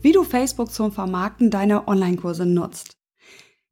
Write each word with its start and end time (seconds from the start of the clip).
wie 0.00 0.12
du 0.12 0.24
Facebook 0.24 0.70
zum 0.70 0.92
Vermarkten 0.92 1.50
deiner 1.50 1.88
Online-Kurse 1.88 2.46
nutzt. 2.46 2.96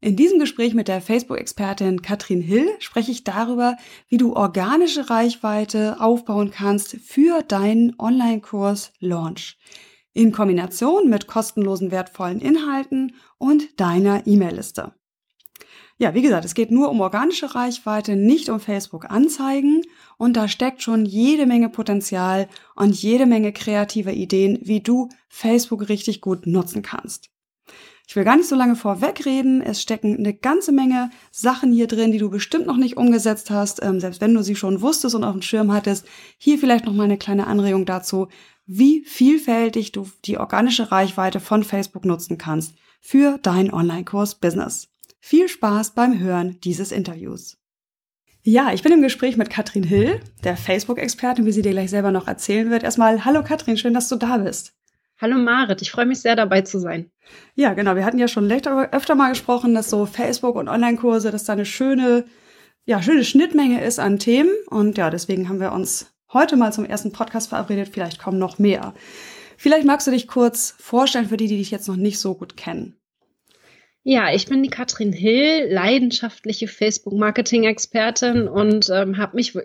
In 0.00 0.14
diesem 0.14 0.38
Gespräch 0.38 0.74
mit 0.74 0.88
der 0.88 1.00
Facebook-Expertin 1.00 2.02
Katrin 2.02 2.40
Hill 2.40 2.68
spreche 2.78 3.10
ich 3.10 3.24
darüber, 3.24 3.76
wie 4.08 4.18
du 4.18 4.36
organische 4.36 5.08
Reichweite 5.10 6.00
aufbauen 6.00 6.50
kannst 6.50 6.96
für 6.96 7.42
deinen 7.42 7.98
Online-Kurs 7.98 8.92
Launch 9.00 9.58
in 10.12 10.32
Kombination 10.32 11.10
mit 11.10 11.26
kostenlosen 11.26 11.90
wertvollen 11.90 12.40
Inhalten 12.40 13.14
und 13.38 13.78
deiner 13.78 14.26
E-Mail-Liste. 14.26 14.94
Ja, 15.98 16.12
wie 16.12 16.20
gesagt, 16.20 16.44
es 16.44 16.54
geht 16.54 16.70
nur 16.70 16.90
um 16.90 17.00
organische 17.00 17.54
Reichweite, 17.54 18.16
nicht 18.16 18.50
um 18.50 18.60
Facebook-Anzeigen 18.60 19.82
und 20.18 20.36
da 20.36 20.46
steckt 20.46 20.82
schon 20.82 21.06
jede 21.06 21.46
Menge 21.46 21.70
Potenzial 21.70 22.48
und 22.74 22.94
jede 22.94 23.24
Menge 23.24 23.52
kreative 23.52 24.12
Ideen, 24.12 24.58
wie 24.60 24.80
du 24.80 25.08
Facebook 25.30 25.88
richtig 25.88 26.20
gut 26.20 26.46
nutzen 26.46 26.82
kannst. 26.82 27.30
Ich 28.06 28.14
will 28.14 28.24
gar 28.24 28.36
nicht 28.36 28.48
so 28.48 28.54
lange 28.54 28.76
vorwegreden. 28.76 29.62
Es 29.62 29.80
stecken 29.80 30.18
eine 30.18 30.34
ganze 30.34 30.70
Menge 30.70 31.10
Sachen 31.32 31.72
hier 31.72 31.86
drin, 31.86 32.12
die 32.12 32.18
du 32.18 32.28
bestimmt 32.28 32.66
noch 32.66 32.76
nicht 32.76 32.98
umgesetzt 32.98 33.50
hast, 33.50 33.82
ähm, 33.82 33.98
selbst 33.98 34.20
wenn 34.20 34.34
du 34.34 34.42
sie 34.42 34.54
schon 34.54 34.82
wusstest 34.82 35.14
und 35.14 35.24
auf 35.24 35.32
dem 35.32 35.42
Schirm 35.42 35.72
hattest. 35.72 36.06
Hier 36.36 36.58
vielleicht 36.58 36.84
noch 36.84 36.92
mal 36.92 37.04
eine 37.04 37.18
kleine 37.18 37.46
Anregung 37.46 37.86
dazu, 37.86 38.28
wie 38.66 39.02
vielfältig 39.04 39.92
du 39.92 40.08
die 40.26 40.38
organische 40.38 40.92
Reichweite 40.92 41.40
von 41.40 41.64
Facebook 41.64 42.04
nutzen 42.04 42.36
kannst 42.36 42.74
für 43.00 43.38
dein 43.38 43.72
Online-Kurs 43.72 44.36
Business. 44.36 44.88
Viel 45.28 45.48
Spaß 45.48 45.96
beim 45.96 46.20
Hören 46.20 46.60
dieses 46.60 46.92
Interviews. 46.92 47.58
Ja, 48.44 48.72
ich 48.72 48.84
bin 48.84 48.92
im 48.92 49.02
Gespräch 49.02 49.36
mit 49.36 49.50
Katrin 49.50 49.82
Hill, 49.82 50.20
der 50.44 50.56
Facebook-Expertin, 50.56 51.44
wie 51.44 51.50
sie 51.50 51.62
dir 51.62 51.72
gleich 51.72 51.90
selber 51.90 52.12
noch 52.12 52.28
erzählen 52.28 52.70
wird. 52.70 52.84
Erstmal, 52.84 53.24
hallo 53.24 53.42
Katrin, 53.42 53.76
schön, 53.76 53.92
dass 53.92 54.08
du 54.08 54.14
da 54.14 54.36
bist. 54.36 54.76
Hallo 55.20 55.36
Marit, 55.36 55.82
ich 55.82 55.90
freue 55.90 56.06
mich 56.06 56.20
sehr 56.20 56.36
dabei 56.36 56.60
zu 56.60 56.78
sein. 56.78 57.10
Ja, 57.56 57.74
genau. 57.74 57.96
Wir 57.96 58.04
hatten 58.04 58.20
ja 58.20 58.28
schon 58.28 58.48
öfter 58.52 59.16
mal 59.16 59.30
gesprochen, 59.30 59.74
dass 59.74 59.90
so 59.90 60.06
Facebook 60.06 60.54
und 60.54 60.68
Online-Kurse, 60.68 61.32
dass 61.32 61.42
da 61.42 61.54
eine 61.54 61.66
schöne, 61.66 62.24
ja, 62.84 63.02
schöne 63.02 63.24
Schnittmenge 63.24 63.82
ist 63.82 63.98
an 63.98 64.20
Themen. 64.20 64.54
Und 64.68 64.96
ja, 64.96 65.10
deswegen 65.10 65.48
haben 65.48 65.58
wir 65.58 65.72
uns 65.72 66.14
heute 66.32 66.56
mal 66.56 66.72
zum 66.72 66.84
ersten 66.84 67.10
Podcast 67.10 67.48
verabredet. 67.48 67.88
Vielleicht 67.92 68.20
kommen 68.20 68.38
noch 68.38 68.60
mehr. 68.60 68.94
Vielleicht 69.56 69.86
magst 69.86 70.06
du 70.06 70.12
dich 70.12 70.28
kurz 70.28 70.76
vorstellen 70.78 71.30
für 71.30 71.36
die, 71.36 71.48
die 71.48 71.58
dich 71.58 71.72
jetzt 71.72 71.88
noch 71.88 71.96
nicht 71.96 72.20
so 72.20 72.36
gut 72.36 72.56
kennen. 72.56 72.94
Ja, 74.08 74.32
ich 74.32 74.46
bin 74.46 74.62
die 74.62 74.70
Katrin 74.70 75.12
Hill, 75.12 75.66
leidenschaftliche 75.68 76.68
Facebook-Marketing-Expertin 76.68 78.46
und 78.46 78.88
ähm, 78.88 79.16
habe 79.16 79.34
mich 79.34 79.58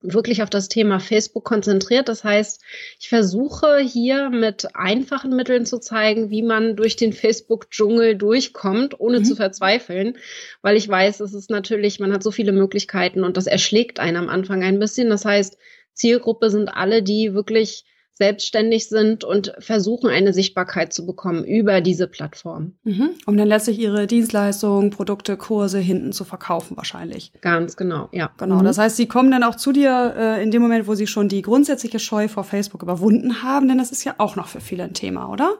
wirklich 0.00 0.42
auf 0.42 0.50
das 0.50 0.68
Thema 0.68 0.98
Facebook 0.98 1.44
konzentriert. 1.44 2.08
Das 2.08 2.24
heißt, 2.24 2.60
ich 2.98 3.08
versuche 3.08 3.78
hier 3.78 4.30
mit 4.30 4.74
einfachen 4.74 5.36
Mitteln 5.36 5.64
zu 5.64 5.78
zeigen, 5.78 6.28
wie 6.30 6.42
man 6.42 6.74
durch 6.74 6.96
den 6.96 7.12
Facebook-Dschungel 7.12 8.16
durchkommt, 8.16 8.98
ohne 8.98 9.20
mhm. 9.20 9.24
zu 9.26 9.36
verzweifeln, 9.36 10.18
weil 10.60 10.76
ich 10.76 10.88
weiß, 10.88 11.20
es 11.20 11.32
ist 11.32 11.48
natürlich, 11.48 12.00
man 12.00 12.12
hat 12.12 12.24
so 12.24 12.32
viele 12.32 12.50
Möglichkeiten 12.50 13.22
und 13.22 13.36
das 13.36 13.46
erschlägt 13.46 14.00
einen 14.00 14.16
am 14.16 14.28
Anfang 14.28 14.64
ein 14.64 14.80
bisschen. 14.80 15.08
Das 15.08 15.24
heißt, 15.24 15.56
Zielgruppe 15.92 16.50
sind 16.50 16.66
alle, 16.66 17.04
die 17.04 17.32
wirklich 17.32 17.84
selbstständig 18.14 18.88
sind 18.88 19.24
und 19.24 19.52
versuchen, 19.58 20.08
eine 20.08 20.32
Sichtbarkeit 20.32 20.92
zu 20.92 21.04
bekommen 21.04 21.44
über 21.44 21.80
diese 21.80 22.06
Plattform. 22.06 22.74
Mhm. 22.84 23.10
Um 23.26 23.36
dann 23.36 23.48
letztlich 23.48 23.78
ihre 23.78 24.06
Dienstleistungen, 24.06 24.90
Produkte, 24.90 25.36
Kurse 25.36 25.78
hinten 25.78 26.12
zu 26.12 26.24
verkaufen 26.24 26.76
wahrscheinlich. 26.76 27.32
Ganz 27.40 27.76
genau, 27.76 28.08
ja. 28.12 28.30
Genau. 28.38 28.60
Mhm. 28.60 28.64
Das 28.64 28.78
heißt, 28.78 28.96
sie 28.96 29.06
kommen 29.06 29.30
dann 29.30 29.42
auch 29.42 29.56
zu 29.56 29.72
dir 29.72 30.14
äh, 30.16 30.42
in 30.42 30.52
dem 30.52 30.62
Moment, 30.62 30.86
wo 30.86 30.94
sie 30.94 31.08
schon 31.08 31.28
die 31.28 31.42
grundsätzliche 31.42 31.98
Scheu 31.98 32.28
vor 32.28 32.44
Facebook 32.44 32.82
überwunden 32.82 33.42
haben, 33.42 33.68
denn 33.68 33.78
das 33.78 33.90
ist 33.90 34.04
ja 34.04 34.14
auch 34.18 34.36
noch 34.36 34.46
für 34.46 34.60
viele 34.60 34.84
ein 34.84 34.94
Thema, 34.94 35.30
oder? 35.30 35.54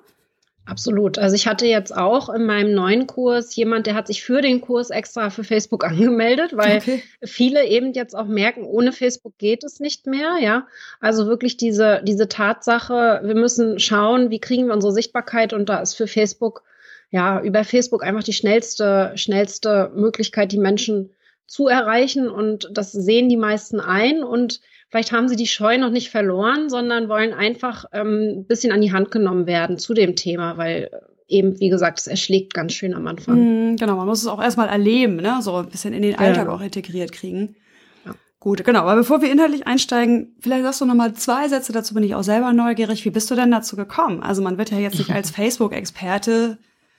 Absolut. 0.66 1.18
Also 1.18 1.36
ich 1.36 1.46
hatte 1.46 1.66
jetzt 1.66 1.94
auch 1.94 2.30
in 2.30 2.46
meinem 2.46 2.74
neuen 2.74 3.06
Kurs 3.06 3.54
jemand, 3.54 3.86
der 3.86 3.94
hat 3.94 4.06
sich 4.06 4.22
für 4.22 4.40
den 4.40 4.62
Kurs 4.62 4.88
extra 4.88 5.28
für 5.28 5.44
Facebook 5.44 5.84
angemeldet, 5.88 6.56
weil 6.56 6.78
okay. 6.78 7.02
viele 7.22 7.66
eben 7.66 7.92
jetzt 7.92 8.16
auch 8.16 8.26
merken, 8.26 8.64
ohne 8.64 8.92
Facebook 8.92 9.36
geht 9.36 9.62
es 9.62 9.78
nicht 9.78 10.06
mehr, 10.06 10.36
ja. 10.40 10.66
Also 11.00 11.26
wirklich 11.26 11.58
diese, 11.58 12.00
diese 12.04 12.28
Tatsache, 12.28 13.20
wir 13.24 13.34
müssen 13.34 13.78
schauen, 13.78 14.30
wie 14.30 14.40
kriegen 14.40 14.66
wir 14.66 14.74
unsere 14.74 14.92
Sichtbarkeit 14.92 15.52
und 15.52 15.68
da 15.68 15.80
ist 15.80 15.94
für 15.94 16.06
Facebook, 16.06 16.62
ja, 17.10 17.42
über 17.42 17.64
Facebook 17.64 18.02
einfach 18.02 18.22
die 18.22 18.32
schnellste, 18.32 19.12
schnellste 19.16 19.92
Möglichkeit, 19.94 20.50
die 20.50 20.58
Menschen 20.58 21.10
zu 21.46 21.68
erreichen 21.68 22.30
und 22.30 22.70
das 22.72 22.90
sehen 22.90 23.28
die 23.28 23.36
meisten 23.36 23.80
ein 23.80 24.24
und 24.24 24.60
Vielleicht 24.94 25.10
haben 25.10 25.28
sie 25.28 25.34
die 25.34 25.48
Scheu 25.48 25.76
noch 25.76 25.90
nicht 25.90 26.10
verloren, 26.10 26.70
sondern 26.70 27.08
wollen 27.08 27.32
einfach 27.32 27.84
ähm, 27.92 28.42
ein 28.42 28.46
bisschen 28.46 28.70
an 28.70 28.80
die 28.80 28.92
Hand 28.92 29.10
genommen 29.10 29.44
werden 29.44 29.76
zu 29.76 29.92
dem 29.92 30.14
Thema, 30.14 30.56
weil 30.56 30.88
äh, 30.92 31.36
eben, 31.36 31.58
wie 31.58 31.68
gesagt, 31.68 31.98
es 31.98 32.06
erschlägt 32.06 32.54
ganz 32.54 32.74
schön 32.74 32.94
am 32.94 33.04
Anfang. 33.08 33.72
Mm, 33.72 33.76
genau, 33.76 33.96
man 33.96 34.06
muss 34.06 34.20
es 34.20 34.28
auch 34.28 34.40
erstmal 34.40 34.68
erleben, 34.68 35.16
ne? 35.16 35.38
so 35.40 35.56
ein 35.56 35.68
bisschen 35.68 35.94
in 35.94 36.02
den 36.02 36.16
Alltag 36.16 36.46
ja. 36.46 36.52
auch 36.52 36.60
integriert 36.60 37.10
kriegen. 37.10 37.56
Ja. 38.06 38.14
Gut, 38.38 38.62
genau. 38.62 38.82
Aber 38.82 38.94
bevor 38.94 39.20
wir 39.20 39.32
inhaltlich 39.32 39.66
einsteigen, 39.66 40.36
vielleicht 40.38 40.62
sagst 40.62 40.80
du 40.80 40.84
noch 40.84 40.94
mal 40.94 41.12
zwei 41.14 41.48
Sätze 41.48 41.72
dazu. 41.72 41.94
Bin 41.94 42.04
ich 42.04 42.14
auch 42.14 42.22
selber 42.22 42.52
neugierig. 42.52 43.04
Wie 43.04 43.10
bist 43.10 43.28
du 43.32 43.34
denn 43.34 43.50
dazu 43.50 43.74
gekommen? 43.74 44.22
Also 44.22 44.42
man 44.42 44.58
wird 44.58 44.70
ja 44.70 44.78
jetzt 44.78 44.98
nicht 44.98 45.10
als 45.12 45.32
Facebook-Experte 45.32 46.58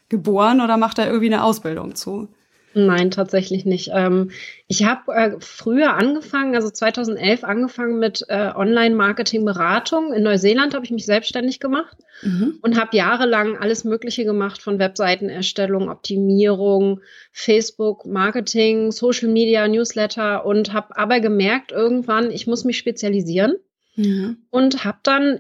geboren 0.09 0.59
oder 0.59 0.75
macht 0.75 0.97
da 0.97 1.05
irgendwie 1.05 1.34
eine 1.34 1.45
Ausbildung 1.45 1.95
zu. 1.95 2.28
Nein, 2.77 3.09
tatsächlich 3.09 3.63
nicht. 3.63 3.91
Ähm, 3.93 4.31
ich 4.67 4.83
habe 4.83 5.13
äh, 5.13 5.37
früher 5.39 5.93
angefangen, 5.93 6.55
also 6.55 6.69
2011 6.69 7.45
angefangen 7.45 7.99
mit 7.99 8.25
äh, 8.27 8.51
Online-Marketing-Beratung. 8.53 10.11
In 10.11 10.23
Neuseeland 10.23 10.73
habe 10.73 10.83
ich 10.83 10.91
mich 10.91 11.05
selbstständig 11.05 11.61
gemacht 11.61 11.95
mhm. 12.21 12.59
und 12.61 12.77
habe 12.77 12.97
jahrelang 12.97 13.55
alles 13.57 13.85
Mögliche 13.85 14.25
gemacht 14.25 14.61
von 14.61 14.77
Webseitenerstellung, 14.77 15.87
Optimierung, 15.87 16.99
Facebook, 17.31 18.05
Marketing, 18.05 18.91
Social 18.91 19.29
Media, 19.29 19.65
Newsletter 19.69 20.45
und 20.45 20.73
habe 20.73 20.97
aber 20.97 21.21
gemerkt 21.21 21.71
irgendwann, 21.71 22.29
ich 22.29 22.45
muss 22.45 22.65
mich 22.65 22.77
spezialisieren 22.77 23.55
mhm. 23.95 24.39
und 24.49 24.83
habe 24.83 24.99
dann 25.03 25.39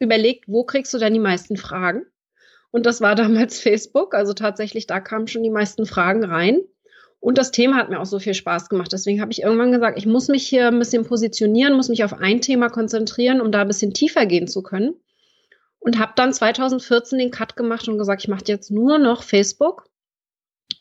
überlegt, 0.00 0.48
wo 0.48 0.64
kriegst 0.64 0.92
du 0.92 0.98
denn 0.98 1.14
die 1.14 1.18
meisten 1.18 1.56
Fragen? 1.56 2.04
Und 2.74 2.86
das 2.86 3.00
war 3.00 3.14
damals 3.14 3.58
Facebook. 3.62 4.14
Also 4.14 4.34
tatsächlich, 4.34 4.86
da 4.86 5.00
kamen 5.00 5.28
schon 5.28 5.44
die 5.44 5.50
meisten 5.50 5.86
Fragen 5.86 6.24
rein. 6.24 6.60
Und 7.24 7.38
das 7.38 7.52
Thema 7.52 7.76
hat 7.76 7.88
mir 7.88 8.00
auch 8.00 8.04
so 8.04 8.18
viel 8.18 8.34
Spaß 8.34 8.68
gemacht. 8.68 8.92
Deswegen 8.92 9.22
habe 9.22 9.32
ich 9.32 9.40
irgendwann 9.40 9.72
gesagt, 9.72 9.96
ich 9.96 10.04
muss 10.04 10.28
mich 10.28 10.46
hier 10.46 10.68
ein 10.68 10.78
bisschen 10.78 11.06
positionieren, 11.06 11.72
muss 11.72 11.88
mich 11.88 12.04
auf 12.04 12.12
ein 12.12 12.42
Thema 12.42 12.68
konzentrieren, 12.68 13.40
um 13.40 13.50
da 13.50 13.62
ein 13.62 13.66
bisschen 13.66 13.94
tiefer 13.94 14.26
gehen 14.26 14.46
zu 14.46 14.62
können. 14.62 14.94
Und 15.78 15.98
habe 15.98 16.12
dann 16.16 16.34
2014 16.34 17.18
den 17.18 17.30
Cut 17.30 17.56
gemacht 17.56 17.88
und 17.88 17.96
gesagt, 17.96 18.20
ich 18.20 18.28
mache 18.28 18.44
jetzt 18.46 18.70
nur 18.70 18.98
noch 18.98 19.22
Facebook. 19.22 19.88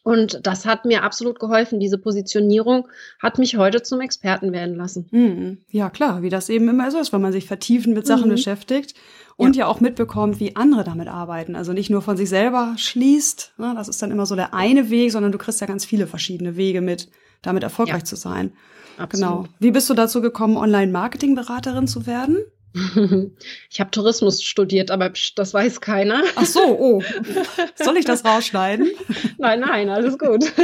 Und 0.03 0.45
das 0.45 0.65
hat 0.65 0.83
mir 0.83 1.03
absolut 1.03 1.39
geholfen. 1.39 1.79
Diese 1.79 1.97
Positionierung 1.97 2.89
hat 3.21 3.39
mich 3.39 3.55
heute 3.55 3.81
zum 3.81 4.01
Experten 4.01 4.51
werden 4.51 4.75
lassen. 4.75 5.07
Mhm. 5.11 5.59
Ja, 5.69 5.89
klar, 5.89 6.21
wie 6.21 6.29
das 6.29 6.49
eben 6.49 6.67
immer 6.67 6.91
so 6.91 6.99
ist, 6.99 7.13
wenn 7.13 7.21
man 7.21 7.31
sich 7.31 7.47
vertiefend 7.47 7.95
mit 7.95 8.05
Sachen 8.05 8.27
mhm. 8.27 8.33
beschäftigt 8.33 8.95
und 9.38 9.55
ja. 9.55 9.61
ja. 9.61 9.67
auch 9.67 9.79
mitbekommt, 9.79 10.41
wie 10.41 10.57
andere 10.57 10.83
damit 10.83 11.07
arbeiten. 11.07 11.55
Also 11.55 11.71
nicht 11.71 11.89
nur 11.89 12.01
von 12.01 12.17
sich 12.17 12.27
selber 12.27 12.75
schließt, 12.77 13.53
ne, 13.57 13.73
das 13.75 13.88
ist 13.88 14.01
dann 14.01 14.11
immer 14.11 14.25
so 14.25 14.35
der 14.35 14.53
eine 14.53 14.89
Weg, 14.89 15.11
sondern 15.13 15.31
du 15.31 15.38
kriegst 15.38 15.61
ja 15.61 15.67
ganz 15.67 15.85
viele 15.85 16.06
verschiedene 16.06 16.57
Wege 16.57 16.81
mit, 16.81 17.09
damit 17.41 17.63
erfolgreich 17.63 18.01
ja. 18.01 18.06
zu 18.06 18.17
sein. 18.17 18.51
Absolut. 18.97 19.44
Genau. 19.44 19.45
Wie 19.59 19.71
bist 19.71 19.89
du 19.89 19.94
dazu 19.94 20.21
gekommen, 20.21 20.57
Online-Marketing-Beraterin 20.57 21.88
zu 21.88 22.06
werden? 22.06 22.38
Ich 23.69 23.79
habe 23.79 23.91
Tourismus 23.91 24.43
studiert, 24.43 24.91
aber 24.91 25.11
das 25.35 25.53
weiß 25.53 25.81
keiner. 25.81 26.23
Ach 26.35 26.45
so, 26.45 26.61
oh. 26.61 27.03
Soll 27.75 27.97
ich 27.97 28.05
das 28.05 28.25
rausschneiden? 28.25 28.91
Nein, 29.37 29.59
nein, 29.59 29.89
alles 29.89 30.17
gut. 30.17 30.51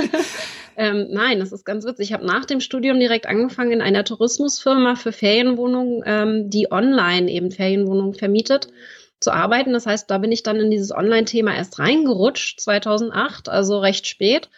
Ähm, 0.81 1.07
nein, 1.09 1.39
das 1.39 1.51
ist 1.51 1.65
ganz 1.65 1.83
witzig. 1.83 2.07
Ich 2.07 2.13
habe 2.13 2.25
nach 2.25 2.45
dem 2.45 2.61
Studium 2.61 3.01
direkt 3.01 3.25
angefangen 3.25 3.73
in 3.73 3.81
einer 3.81 4.05
Tourismusfirma 4.05 4.95
für 4.95 5.11
Ferienwohnungen, 5.11 6.03
ähm, 6.05 6.49
die 6.49 6.71
online 6.71 7.29
eben 7.29 7.51
Ferienwohnungen 7.51 8.13
vermietet, 8.13 8.69
zu 9.19 9.31
arbeiten. 9.31 9.73
Das 9.73 9.85
heißt, 9.85 10.09
da 10.09 10.19
bin 10.19 10.31
ich 10.31 10.41
dann 10.41 10.55
in 10.55 10.71
dieses 10.71 10.93
Online-Thema 10.93 11.53
erst 11.53 11.79
reingerutscht, 11.79 12.61
2008, 12.61 13.49
also 13.49 13.79
recht 13.79 14.07
spät. 14.07 14.49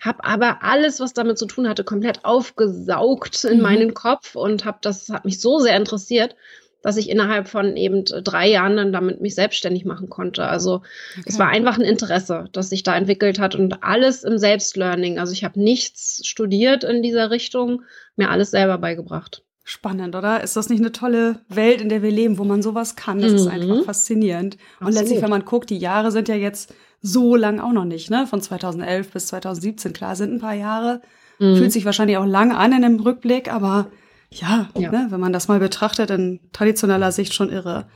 Hab 0.00 0.26
aber 0.26 0.64
alles, 0.64 0.98
was 0.98 1.12
damit 1.12 1.38
zu 1.38 1.46
tun 1.46 1.68
hatte, 1.68 1.84
komplett 1.84 2.24
aufgesaugt 2.24 3.44
in 3.44 3.58
mhm. 3.58 3.62
meinen 3.62 3.94
Kopf 3.94 4.34
und 4.34 4.64
habe 4.64 4.78
das 4.80 5.10
hat 5.10 5.24
mich 5.24 5.40
so 5.40 5.60
sehr 5.60 5.76
interessiert, 5.76 6.34
dass 6.82 6.96
ich 6.96 7.08
innerhalb 7.08 7.48
von 7.48 7.76
eben 7.76 8.04
drei 8.04 8.48
Jahren 8.48 8.76
dann 8.76 8.92
damit 8.92 9.20
mich 9.20 9.34
selbstständig 9.34 9.84
machen 9.84 10.10
konnte. 10.10 10.46
Also 10.46 10.82
okay. 11.12 11.22
es 11.26 11.38
war 11.38 11.48
einfach 11.48 11.78
ein 11.78 11.84
Interesse, 11.84 12.46
das 12.52 12.70
sich 12.70 12.82
da 12.82 12.96
entwickelt 12.96 13.38
hat 13.38 13.54
und 13.54 13.82
alles 13.82 14.24
im 14.24 14.38
Selbstlearning. 14.38 15.18
Also 15.18 15.32
ich 15.32 15.44
habe 15.44 15.60
nichts 15.60 16.20
studiert 16.24 16.84
in 16.84 17.02
dieser 17.02 17.30
Richtung, 17.30 17.82
mir 18.16 18.30
alles 18.30 18.50
selber 18.50 18.78
beigebracht. 18.78 19.42
Spannend, 19.64 20.16
oder? 20.16 20.42
Ist 20.42 20.56
das 20.56 20.68
nicht 20.68 20.80
eine 20.80 20.90
tolle 20.90 21.38
Welt, 21.48 21.80
in 21.80 21.88
der 21.88 22.02
wir 22.02 22.10
leben, 22.10 22.36
wo 22.36 22.44
man 22.44 22.62
sowas 22.62 22.96
kann? 22.96 23.20
Das 23.20 23.30
mhm. 23.30 23.36
ist 23.36 23.46
einfach 23.46 23.84
faszinierend. 23.84 24.56
Und 24.80 24.88
Absolut. 24.88 24.94
letztlich, 24.94 25.22
wenn 25.22 25.30
man 25.30 25.44
guckt, 25.44 25.70
die 25.70 25.78
Jahre 25.78 26.10
sind 26.10 26.28
ja 26.28 26.34
jetzt 26.34 26.74
so 27.00 27.36
lang 27.36 27.60
auch 27.60 27.72
noch 27.72 27.84
nicht, 27.84 28.10
ne? 28.10 28.26
Von 28.26 28.40
2011 28.40 29.12
bis 29.12 29.28
2017. 29.28 29.92
Klar, 29.92 30.16
sind 30.16 30.32
ein 30.32 30.40
paar 30.40 30.54
Jahre. 30.54 31.00
Mhm. 31.38 31.56
Fühlt 31.56 31.72
sich 31.72 31.84
wahrscheinlich 31.84 32.16
auch 32.16 32.26
lang 32.26 32.52
an 32.52 32.72
in 32.72 32.82
dem 32.82 33.00
Rückblick, 33.00 33.52
aber 33.52 33.88
ja, 34.32 34.68
ja. 34.76 34.90
Ne, 34.90 35.06
wenn 35.10 35.20
man 35.20 35.32
das 35.32 35.48
mal 35.48 35.58
betrachtet, 35.58 36.10
in 36.10 36.40
traditioneller 36.52 37.12
Sicht 37.12 37.34
schon 37.34 37.50
irre. 37.50 37.86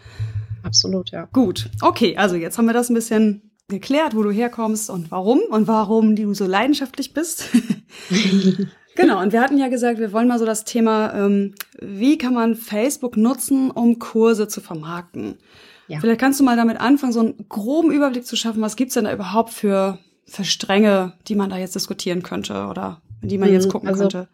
Absolut, 0.63 1.11
ja. 1.11 1.29
Gut, 1.33 1.71
okay, 1.81 2.17
also 2.17 2.37
jetzt 2.37 2.59
haben 2.59 2.67
wir 2.67 2.73
das 2.73 2.91
ein 2.91 2.95
bisschen 2.95 3.51
geklärt, 3.69 4.15
wo 4.15 4.23
du 4.23 4.31
herkommst 4.31 4.91
und 4.91 5.11
warum 5.11 5.41
und 5.51 5.67
warum 5.67 6.15
du 6.15 6.35
so 6.35 6.47
leidenschaftlich 6.47 7.13
bist. 7.15 7.49
genau, 8.97 9.21
und 9.21 9.33
wir 9.33 9.41
hatten 9.41 9.59
ja 9.59 9.69
gesagt, 9.69 9.99
wir 9.99 10.13
wollen 10.13 10.29
mal 10.29 10.39
so 10.39 10.47
das 10.47 10.65
Thema, 10.65 11.15
ähm, 11.15 11.55
wie 11.81 12.19
kann 12.19 12.35
man 12.35 12.55
Facebook 12.55 13.17
nutzen, 13.17 13.71
um 13.71 13.99
Kurse 13.99 14.49
zu 14.49 14.61
vermarkten? 14.61 15.39
Ja. 15.89 16.01
Vielleicht 16.01 16.21
kannst 16.21 16.41
du 16.41 16.45
mal 16.45 16.57
damit 16.57 16.81
anfangen, 16.81 17.13
so 17.13 17.21
einen 17.21 17.49
groben 17.49 17.91
Überblick 17.91 18.27
zu 18.27 18.37
schaffen, 18.37 18.61
was 18.61 18.77
gibt's 18.77 18.95
denn 18.95 19.05
da 19.05 19.13
überhaupt 19.13 19.53
für, 19.53 19.99
für 20.25 20.45
Stränge, 20.45 21.15
die 21.29 21.35
man 21.35 21.51
da 21.51 21.59
jetzt 21.59 21.75
diskutieren 21.75 22.23
könnte 22.23 22.67
oder 22.67 23.01
die 23.23 23.39
man 23.39 23.53
jetzt 23.53 23.67
mhm, 23.67 23.73
gucken 23.73 23.89
also, 23.89 24.03
könnte? 24.03 24.29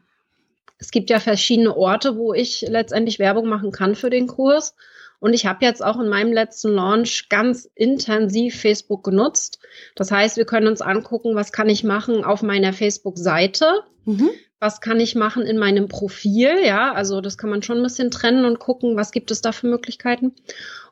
Es 0.82 0.90
gibt 0.90 1.10
ja 1.10 1.20
verschiedene 1.20 1.76
Orte, 1.76 2.16
wo 2.16 2.34
ich 2.34 2.62
letztendlich 2.62 3.20
Werbung 3.20 3.48
machen 3.48 3.70
kann 3.70 3.94
für 3.94 4.10
den 4.10 4.26
Kurs. 4.26 4.74
Und 5.20 5.32
ich 5.32 5.46
habe 5.46 5.64
jetzt 5.64 5.80
auch 5.80 6.00
in 6.00 6.08
meinem 6.08 6.32
letzten 6.32 6.70
Launch 6.70 7.28
ganz 7.28 7.70
intensiv 7.76 8.60
Facebook 8.60 9.04
genutzt. 9.04 9.60
Das 9.94 10.10
heißt, 10.10 10.36
wir 10.38 10.44
können 10.44 10.66
uns 10.66 10.80
angucken, 10.82 11.36
was 11.36 11.52
kann 11.52 11.68
ich 11.68 11.84
machen 11.84 12.24
auf 12.24 12.42
meiner 12.42 12.72
Facebook-Seite, 12.72 13.84
mhm. 14.06 14.30
was 14.58 14.80
kann 14.80 14.98
ich 14.98 15.14
machen 15.14 15.44
in 15.44 15.56
meinem 15.56 15.86
Profil. 15.86 16.56
Ja, 16.64 16.92
also 16.92 17.20
das 17.20 17.38
kann 17.38 17.50
man 17.50 17.62
schon 17.62 17.76
ein 17.76 17.84
bisschen 17.84 18.10
trennen 18.10 18.44
und 18.44 18.58
gucken, 18.58 18.96
was 18.96 19.12
gibt 19.12 19.30
es 19.30 19.40
da 19.40 19.52
für 19.52 19.68
Möglichkeiten 19.68 20.34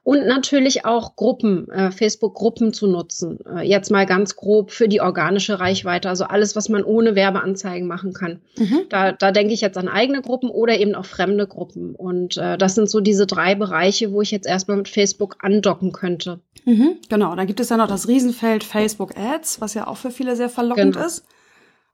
und 0.02 0.26
natürlich 0.26 0.86
auch 0.86 1.14
Gruppen, 1.14 1.70
äh, 1.70 1.90
Facebook-Gruppen 1.90 2.72
zu 2.72 2.86
nutzen. 2.86 3.38
Äh, 3.44 3.68
jetzt 3.68 3.90
mal 3.90 4.06
ganz 4.06 4.34
grob 4.34 4.70
für 4.70 4.88
die 4.88 5.00
organische 5.00 5.60
Reichweite, 5.60 6.08
also 6.08 6.24
alles, 6.24 6.56
was 6.56 6.70
man 6.70 6.84
ohne 6.84 7.14
Werbeanzeigen 7.14 7.86
machen 7.86 8.14
kann. 8.14 8.40
Mhm. 8.56 8.86
Da, 8.88 9.12
da 9.12 9.30
denke 9.30 9.52
ich 9.52 9.60
jetzt 9.60 9.76
an 9.76 9.88
eigene 9.88 10.22
Gruppen 10.22 10.48
oder 10.48 10.78
eben 10.78 10.94
auch 10.94 11.04
fremde 11.04 11.46
Gruppen. 11.46 11.94
Und 11.94 12.38
äh, 12.38 12.56
das 12.56 12.74
sind 12.74 12.88
so 12.88 13.00
diese 13.00 13.26
drei 13.26 13.54
Bereiche, 13.54 14.12
wo 14.12 14.22
ich 14.22 14.30
jetzt 14.30 14.46
erstmal 14.46 14.78
mit 14.78 14.88
Facebook 14.88 15.36
andocken 15.40 15.92
könnte. 15.92 16.40
Mhm, 16.64 16.96
genau, 17.08 17.34
dann 17.34 17.46
gibt 17.46 17.60
es 17.60 17.68
ja 17.68 17.76
noch 17.76 17.88
das 17.88 18.08
Riesenfeld 18.08 18.64
Facebook 18.64 19.16
Ads, 19.18 19.60
was 19.60 19.74
ja 19.74 19.86
auch 19.86 19.96
für 19.96 20.10
viele 20.10 20.34
sehr 20.34 20.48
verlockend 20.48 20.94
genau. 20.94 21.06
ist. 21.06 21.24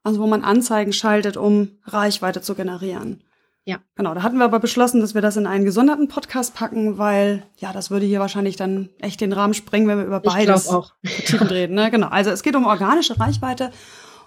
Also 0.04 0.20
wo 0.20 0.28
man 0.28 0.44
Anzeigen 0.44 0.92
schaltet, 0.92 1.36
um 1.36 1.70
Reichweite 1.84 2.40
zu 2.40 2.54
generieren. 2.54 3.24
Ja. 3.66 3.78
Genau, 3.96 4.14
da 4.14 4.22
hatten 4.22 4.38
wir 4.38 4.44
aber 4.44 4.60
beschlossen, 4.60 5.00
dass 5.00 5.14
wir 5.14 5.22
das 5.22 5.36
in 5.36 5.46
einen 5.46 5.64
gesonderten 5.64 6.06
Podcast 6.06 6.54
packen, 6.54 6.98
weil 6.98 7.42
ja, 7.56 7.72
das 7.72 7.90
würde 7.90 8.06
hier 8.06 8.20
wahrscheinlich 8.20 8.54
dann 8.54 8.90
echt 9.00 9.20
den 9.20 9.32
Rahmen 9.32 9.54
sprengen, 9.54 9.88
wenn 9.88 9.98
wir 9.98 10.04
über 10.04 10.20
beides 10.20 10.68
auch. 10.68 10.92
reden. 11.50 11.74
Ne? 11.74 11.90
Genau, 11.90 12.06
also 12.06 12.30
es 12.30 12.44
geht 12.44 12.54
um 12.54 12.64
organische 12.64 13.18
Reichweite 13.18 13.72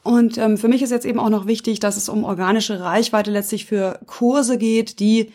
und 0.03 0.37
ähm, 0.37 0.57
für 0.57 0.67
mich 0.67 0.81
ist 0.81 0.91
jetzt 0.91 1.05
eben 1.05 1.19
auch 1.19 1.29
noch 1.29 1.47
wichtig, 1.47 1.79
dass 1.79 1.95
es 1.95 2.09
um 2.09 2.25
organische 2.25 2.81
Reichweite 2.81 3.31
letztlich 3.31 3.65
für 3.65 3.99
Kurse 4.05 4.57
geht, 4.57 4.99
die 4.99 5.31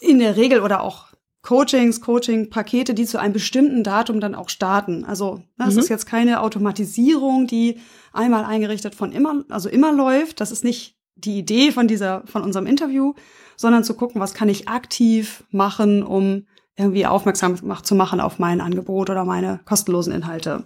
in 0.00 0.18
der 0.18 0.36
Regel 0.36 0.60
oder 0.60 0.82
auch 0.82 1.06
Coachings, 1.42 2.00
Coaching-Pakete, 2.00 2.94
die 2.94 3.04
zu 3.04 3.18
einem 3.18 3.34
bestimmten 3.34 3.84
Datum 3.84 4.20
dann 4.20 4.34
auch 4.34 4.48
starten. 4.48 5.04
Also 5.04 5.42
das 5.56 5.74
mhm. 5.74 5.80
ist 5.80 5.88
jetzt 5.88 6.06
keine 6.06 6.40
Automatisierung, 6.40 7.46
die 7.46 7.78
einmal 8.12 8.44
eingerichtet 8.44 8.94
von 8.94 9.12
immer, 9.12 9.44
also 9.50 9.68
immer 9.68 9.92
läuft. 9.92 10.40
Das 10.40 10.50
ist 10.50 10.64
nicht 10.64 10.96
die 11.16 11.38
Idee 11.38 11.72
von 11.72 11.88
dieser, 11.88 12.22
von 12.26 12.42
unserem 12.42 12.66
Interview, 12.66 13.14
sondern 13.56 13.84
zu 13.84 13.94
gucken, 13.94 14.20
was 14.20 14.34
kann 14.34 14.48
ich 14.48 14.68
aktiv 14.68 15.44
machen, 15.50 16.02
um 16.02 16.46
irgendwie 16.76 17.06
aufmerksam 17.06 17.56
zu 17.82 17.94
machen 17.94 18.20
auf 18.20 18.38
mein 18.38 18.60
Angebot 18.60 19.10
oder 19.10 19.24
meine 19.24 19.60
kostenlosen 19.64 20.12
Inhalte. 20.12 20.64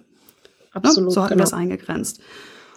Absolut. 0.72 1.12
So 1.12 1.22
hatten 1.22 1.34
genau. 1.34 1.40
wir 1.40 1.44
es 1.44 1.52
eingegrenzt. 1.52 2.20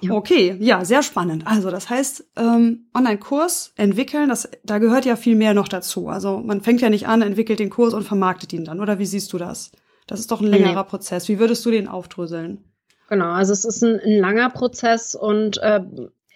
Ja. 0.01 0.13
Okay, 0.13 0.57
ja, 0.59 0.83
sehr 0.83 1.03
spannend. 1.03 1.45
Also 1.45 1.69
das 1.69 1.89
heißt, 1.89 2.25
ähm, 2.35 2.87
Online-Kurs 2.95 3.73
entwickeln, 3.75 4.29
das, 4.29 4.49
da 4.63 4.79
gehört 4.79 5.05
ja 5.05 5.15
viel 5.15 5.35
mehr 5.35 5.53
noch 5.53 5.67
dazu. 5.67 6.07
Also 6.07 6.39
man 6.39 6.61
fängt 6.61 6.81
ja 6.81 6.89
nicht 6.89 7.07
an, 7.07 7.21
entwickelt 7.21 7.59
den 7.59 7.69
Kurs 7.69 7.93
und 7.93 8.03
vermarktet 8.03 8.51
ihn 8.51 8.65
dann, 8.65 8.79
oder 8.79 8.97
wie 8.97 9.05
siehst 9.05 9.31
du 9.31 9.37
das? 9.37 9.71
Das 10.07 10.19
ist 10.19 10.31
doch 10.31 10.41
ein 10.41 10.47
längerer 10.47 10.83
nee. 10.83 10.89
Prozess. 10.89 11.29
Wie 11.29 11.37
würdest 11.37 11.63
du 11.65 11.71
den 11.71 11.87
aufdröseln? 11.87 12.63
Genau, 13.09 13.29
also 13.29 13.53
es 13.53 13.63
ist 13.63 13.83
ein, 13.83 13.99
ein 13.99 14.17
langer 14.17 14.49
Prozess 14.49 15.13
und 15.13 15.57
äh, 15.59 15.81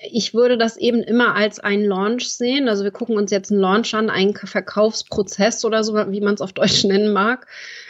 ich 0.01 0.33
würde 0.33 0.57
das 0.57 0.77
eben 0.77 1.01
immer 1.01 1.35
als 1.35 1.59
einen 1.59 1.85
Launch 1.85 2.29
sehen. 2.29 2.67
Also 2.67 2.83
wir 2.83 2.91
gucken 2.91 3.17
uns 3.17 3.31
jetzt 3.31 3.51
einen 3.51 3.61
Launch 3.61 3.93
an, 3.93 4.09
einen 4.09 4.35
Verkaufsprozess 4.35 5.63
oder 5.63 5.83
so, 5.83 5.93
wie 5.93 6.21
man 6.21 6.33
es 6.33 6.41
auf 6.41 6.53
Deutsch 6.53 6.83
nennen 6.85 7.13
mag. 7.13 7.47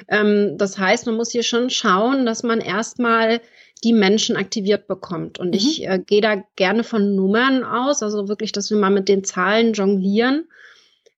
Ähm, 0.08 0.58
das 0.58 0.78
heißt, 0.78 1.06
man 1.06 1.16
muss 1.16 1.32
hier 1.32 1.44
schon 1.44 1.70
schauen, 1.70 2.26
dass 2.26 2.44
man 2.44 2.62
erstmal 2.62 3.42
die 3.84 3.94
Menschen 3.94 4.36
aktiviert 4.36 4.88
bekommt. 4.88 5.40
Und 5.40 5.50
mhm. 5.50 5.54
ich 5.56 5.88
äh, 5.88 6.00
gehe 6.00 6.22
da 6.22 6.44
gerne 6.56 6.84
von 6.84 7.16
Nummern 7.16 7.64
aus, 7.64 8.04
also 8.04 8.28
wirklich, 8.28 8.52
dass 8.52 8.70
wir 8.70 8.78
mal 8.78 8.92
mit 8.92 9.10
den 9.10 9.24
Zahlen 9.24 9.74
jonglieren. 9.74 10.48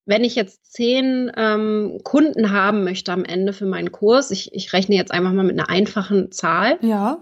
Wenn 0.06 0.24
ich 0.24 0.36
jetzt 0.36 0.72
zehn 0.72 1.32
ähm, 1.36 2.00
Kunden 2.04 2.52
haben 2.52 2.86
möchte 2.86 3.12
am 3.12 3.26
Ende 3.26 3.52
für 3.52 3.66
meinen 3.66 3.92
Kurs, 3.92 4.32
ich, 4.32 4.54
ich 4.54 4.72
rechne 4.72 4.96
jetzt 4.96 5.12
einfach 5.12 5.34
mal 5.34 5.44
mit 5.44 5.60
einer 5.60 5.70
einfachen 5.70 6.32
Zahl. 6.32 6.78
Ja 6.82 7.20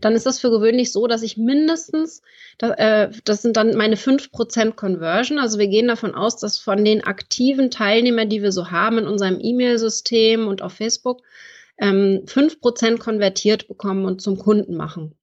dann 0.00 0.14
ist 0.14 0.26
das 0.26 0.40
für 0.40 0.50
gewöhnlich 0.50 0.92
so, 0.92 1.06
dass 1.06 1.22
ich 1.22 1.36
mindestens, 1.36 2.22
das, 2.58 2.70
äh, 2.78 3.10
das 3.24 3.42
sind 3.42 3.56
dann 3.56 3.76
meine 3.76 3.96
5% 3.96 4.72
Conversion. 4.72 5.38
Also 5.38 5.58
wir 5.58 5.68
gehen 5.68 5.88
davon 5.88 6.14
aus, 6.14 6.36
dass 6.36 6.58
von 6.58 6.84
den 6.84 7.04
aktiven 7.04 7.70
Teilnehmern, 7.70 8.28
die 8.28 8.42
wir 8.42 8.52
so 8.52 8.70
haben 8.70 8.98
in 8.98 9.06
unserem 9.06 9.38
E-Mail-System 9.40 10.46
und 10.46 10.62
auf 10.62 10.72
Facebook, 10.72 11.22
ähm, 11.78 12.22
5% 12.26 12.98
konvertiert 12.98 13.68
bekommen 13.68 14.04
und 14.04 14.20
zum 14.20 14.38
Kunden 14.38 14.76
machen. 14.76 15.14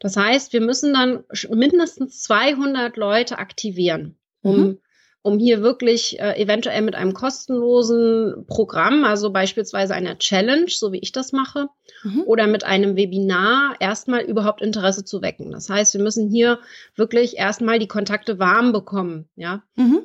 Das 0.00 0.16
heißt, 0.16 0.52
wir 0.52 0.60
müssen 0.60 0.92
dann 0.92 1.24
mindestens 1.50 2.20
200 2.22 2.96
Leute 2.96 3.38
aktivieren, 3.38 4.16
um 4.42 4.56
mhm 4.58 4.78
um 5.24 5.38
hier 5.38 5.62
wirklich 5.62 6.20
äh, 6.20 6.38
eventuell 6.40 6.82
mit 6.82 6.94
einem 6.94 7.14
kostenlosen 7.14 8.44
Programm, 8.46 9.04
also 9.04 9.32
beispielsweise 9.32 9.94
einer 9.94 10.18
Challenge, 10.18 10.68
so 10.68 10.92
wie 10.92 10.98
ich 10.98 11.12
das 11.12 11.32
mache, 11.32 11.70
mhm. 12.02 12.24
oder 12.26 12.46
mit 12.46 12.64
einem 12.64 12.94
Webinar 12.94 13.74
erstmal 13.80 14.20
überhaupt 14.20 14.60
Interesse 14.60 15.02
zu 15.02 15.22
wecken. 15.22 15.50
Das 15.50 15.70
heißt, 15.70 15.94
wir 15.94 16.02
müssen 16.02 16.28
hier 16.28 16.58
wirklich 16.94 17.38
erstmal 17.38 17.78
die 17.78 17.88
Kontakte 17.88 18.38
warm 18.38 18.72
bekommen, 18.72 19.26
ja. 19.34 19.62
Mhm. 19.76 20.02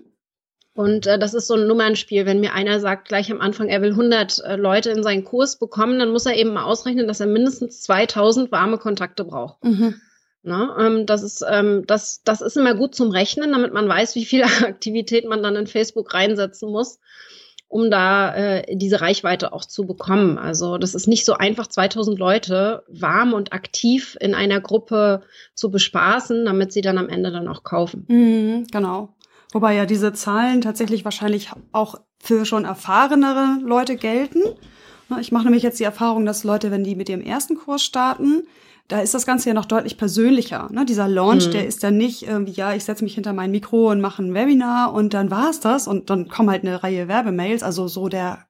Und 0.73 1.05
äh, 1.05 1.19
das 1.19 1.33
ist 1.33 1.47
so 1.47 1.55
ein 1.55 1.67
Nummernspiel. 1.67 2.25
Wenn 2.25 2.39
mir 2.39 2.53
einer 2.53 2.79
sagt 2.79 3.09
gleich 3.09 3.29
am 3.29 3.41
Anfang, 3.41 3.67
er 3.67 3.81
will 3.81 3.91
100 3.91 4.39
äh, 4.39 4.55
Leute 4.55 4.91
in 4.91 5.03
seinen 5.03 5.25
Kurs 5.25 5.59
bekommen, 5.59 5.99
dann 5.99 6.13
muss 6.13 6.27
er 6.27 6.37
eben 6.37 6.53
mal 6.53 6.63
ausrechnen, 6.63 7.09
dass 7.09 7.19
er 7.19 7.27
mindestens 7.27 7.81
2000 7.81 8.53
warme 8.53 8.77
Kontakte 8.77 9.25
braucht. 9.25 9.61
Mhm. 9.65 9.95
Ne? 10.41 10.73
Ähm, 10.79 11.05
das, 11.05 11.21
ist, 11.21 11.43
ähm, 11.49 11.83
das, 11.85 12.21
das 12.23 12.41
ist 12.41 12.55
immer 12.55 12.73
gut 12.73 12.95
zum 12.95 13.11
Rechnen, 13.11 13.51
damit 13.51 13.73
man 13.73 13.87
weiß, 13.87 14.15
wie 14.15 14.25
viel 14.25 14.43
Aktivität 14.63 15.27
man 15.27 15.43
dann 15.43 15.55
in 15.55 15.67
Facebook 15.67 16.13
reinsetzen 16.13 16.71
muss, 16.71 16.99
um 17.67 17.91
da 17.91 18.33
äh, 18.35 18.75
diese 18.75 19.01
Reichweite 19.01 19.51
auch 19.51 19.65
zu 19.65 19.85
bekommen. 19.85 20.37
Also 20.37 20.77
das 20.77 20.95
ist 20.95 21.07
nicht 21.07 21.25
so 21.25 21.33
einfach, 21.33 21.67
2000 21.67 22.17
Leute 22.17 22.83
warm 22.87 23.33
und 23.33 23.51
aktiv 23.51 24.17
in 24.21 24.33
einer 24.33 24.61
Gruppe 24.61 25.23
zu 25.53 25.69
bespaßen, 25.69 26.45
damit 26.45 26.71
sie 26.71 26.81
dann 26.81 26.97
am 26.97 27.09
Ende 27.09 27.31
dann 27.31 27.47
auch 27.47 27.63
kaufen. 27.63 28.05
Mhm, 28.07 28.67
genau. 28.71 29.09
Wobei 29.51 29.75
ja 29.75 29.85
diese 29.85 30.13
Zahlen 30.13 30.61
tatsächlich 30.61 31.05
wahrscheinlich 31.05 31.49
auch 31.71 31.95
für 32.19 32.45
schon 32.45 32.65
erfahrenere 32.65 33.59
Leute 33.63 33.95
gelten. 33.95 34.41
Ich 35.19 35.31
mache 35.31 35.45
nämlich 35.45 35.63
jetzt 35.63 35.79
die 35.79 35.85
Erfahrung, 35.85 36.25
dass 36.25 36.43
Leute, 36.43 36.69
wenn 36.69 36.83
die 36.83 36.95
mit 36.95 37.09
ihrem 37.09 37.21
ersten 37.21 37.57
Kurs 37.57 37.81
starten, 37.81 38.43
da 38.89 38.99
ist 38.99 39.13
das 39.13 39.25
Ganze 39.25 39.49
ja 39.49 39.53
noch 39.53 39.65
deutlich 39.65 39.97
persönlicher. 39.97 40.67
Ne? 40.71 40.83
Dieser 40.83 41.07
Launch, 41.07 41.47
mhm. 41.47 41.51
der 41.51 41.67
ist 41.67 41.83
dann 41.83 41.95
nicht 41.95 42.27
irgendwie, 42.27 42.53
ja, 42.53 42.73
ich 42.73 42.83
setze 42.83 43.03
mich 43.03 43.13
hinter 43.13 43.33
mein 43.33 43.51
Mikro 43.51 43.91
und 43.91 44.01
mache 44.01 44.23
ein 44.23 44.33
Webinar 44.33 44.93
und 44.93 45.13
dann 45.13 45.31
war 45.31 45.51
es 45.51 45.59
das 45.59 45.87
und 45.87 46.09
dann 46.09 46.27
kommen 46.27 46.49
halt 46.49 46.63
eine 46.63 46.83
Reihe 46.83 47.07
Werbemails. 47.07 47.61
Also 47.61 47.87
so 47.87 48.09
der, 48.09 48.47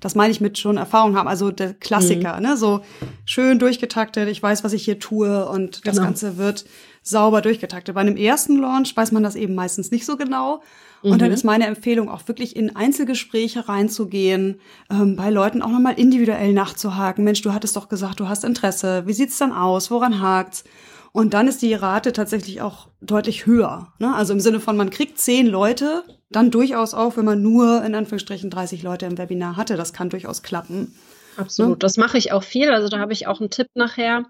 das 0.00 0.16
meine 0.16 0.32
ich 0.32 0.40
mit 0.40 0.58
schon 0.58 0.76
Erfahrung 0.76 1.16
haben, 1.16 1.28
also 1.28 1.52
der 1.52 1.72
Klassiker, 1.72 2.36
mhm. 2.36 2.42
ne? 2.42 2.56
So 2.56 2.80
schön 3.24 3.60
durchgetaktet, 3.60 4.28
ich 4.28 4.42
weiß, 4.42 4.64
was 4.64 4.72
ich 4.72 4.84
hier 4.84 4.98
tue 4.98 5.48
und 5.48 5.86
das 5.86 5.94
genau. 5.94 6.06
Ganze 6.08 6.36
wird 6.36 6.64
sauber 7.02 7.40
durchgetaktet. 7.40 7.94
Bei 7.94 8.00
einem 8.00 8.16
ersten 8.16 8.58
Launch 8.58 8.96
weiß 8.96 9.12
man 9.12 9.22
das 9.22 9.36
eben 9.36 9.54
meistens 9.54 9.92
nicht 9.92 10.04
so 10.04 10.16
genau. 10.16 10.62
Und 11.02 11.12
mhm. 11.12 11.18
dann 11.18 11.32
ist 11.32 11.44
meine 11.44 11.66
Empfehlung 11.66 12.08
auch 12.08 12.26
wirklich 12.26 12.56
in 12.56 12.74
Einzelgespräche 12.74 13.68
reinzugehen, 13.68 14.60
ähm, 14.90 15.16
bei 15.16 15.30
Leuten 15.30 15.62
auch 15.62 15.70
nochmal 15.70 15.98
individuell 15.98 16.52
nachzuhaken. 16.52 17.24
Mensch, 17.24 17.42
du 17.42 17.52
hattest 17.52 17.76
doch 17.76 17.88
gesagt, 17.88 18.20
du 18.20 18.28
hast 18.28 18.44
Interesse. 18.44 19.06
Wie 19.06 19.12
sieht's 19.12 19.38
dann 19.38 19.52
aus? 19.52 19.90
Woran 19.90 20.20
hakt's? 20.20 20.64
Und 21.12 21.32
dann 21.32 21.48
ist 21.48 21.62
die 21.62 21.72
Rate 21.72 22.12
tatsächlich 22.12 22.60
auch 22.60 22.88
deutlich 23.00 23.46
höher. 23.46 23.92
Ne? 23.98 24.14
Also 24.14 24.34
im 24.34 24.40
Sinne 24.40 24.60
von, 24.60 24.76
man 24.76 24.90
kriegt 24.90 25.18
zehn 25.18 25.46
Leute, 25.46 26.04
dann 26.30 26.50
durchaus 26.50 26.92
auch, 26.92 27.16
wenn 27.16 27.24
man 27.24 27.40
nur 27.40 27.82
in 27.84 27.94
Anführungsstrichen 27.94 28.50
30 28.50 28.82
Leute 28.82 29.06
im 29.06 29.16
Webinar 29.16 29.56
hatte. 29.56 29.76
Das 29.76 29.94
kann 29.94 30.10
durchaus 30.10 30.42
klappen. 30.42 30.94
Absolut. 31.36 31.72
Ne? 31.72 31.78
Das 31.78 31.96
mache 31.96 32.18
ich 32.18 32.32
auch 32.32 32.42
viel. 32.42 32.70
Also 32.70 32.88
da 32.88 32.98
habe 32.98 33.12
ich 33.12 33.26
auch 33.26 33.40
einen 33.40 33.50
Tipp 33.50 33.68
nachher, 33.74 34.24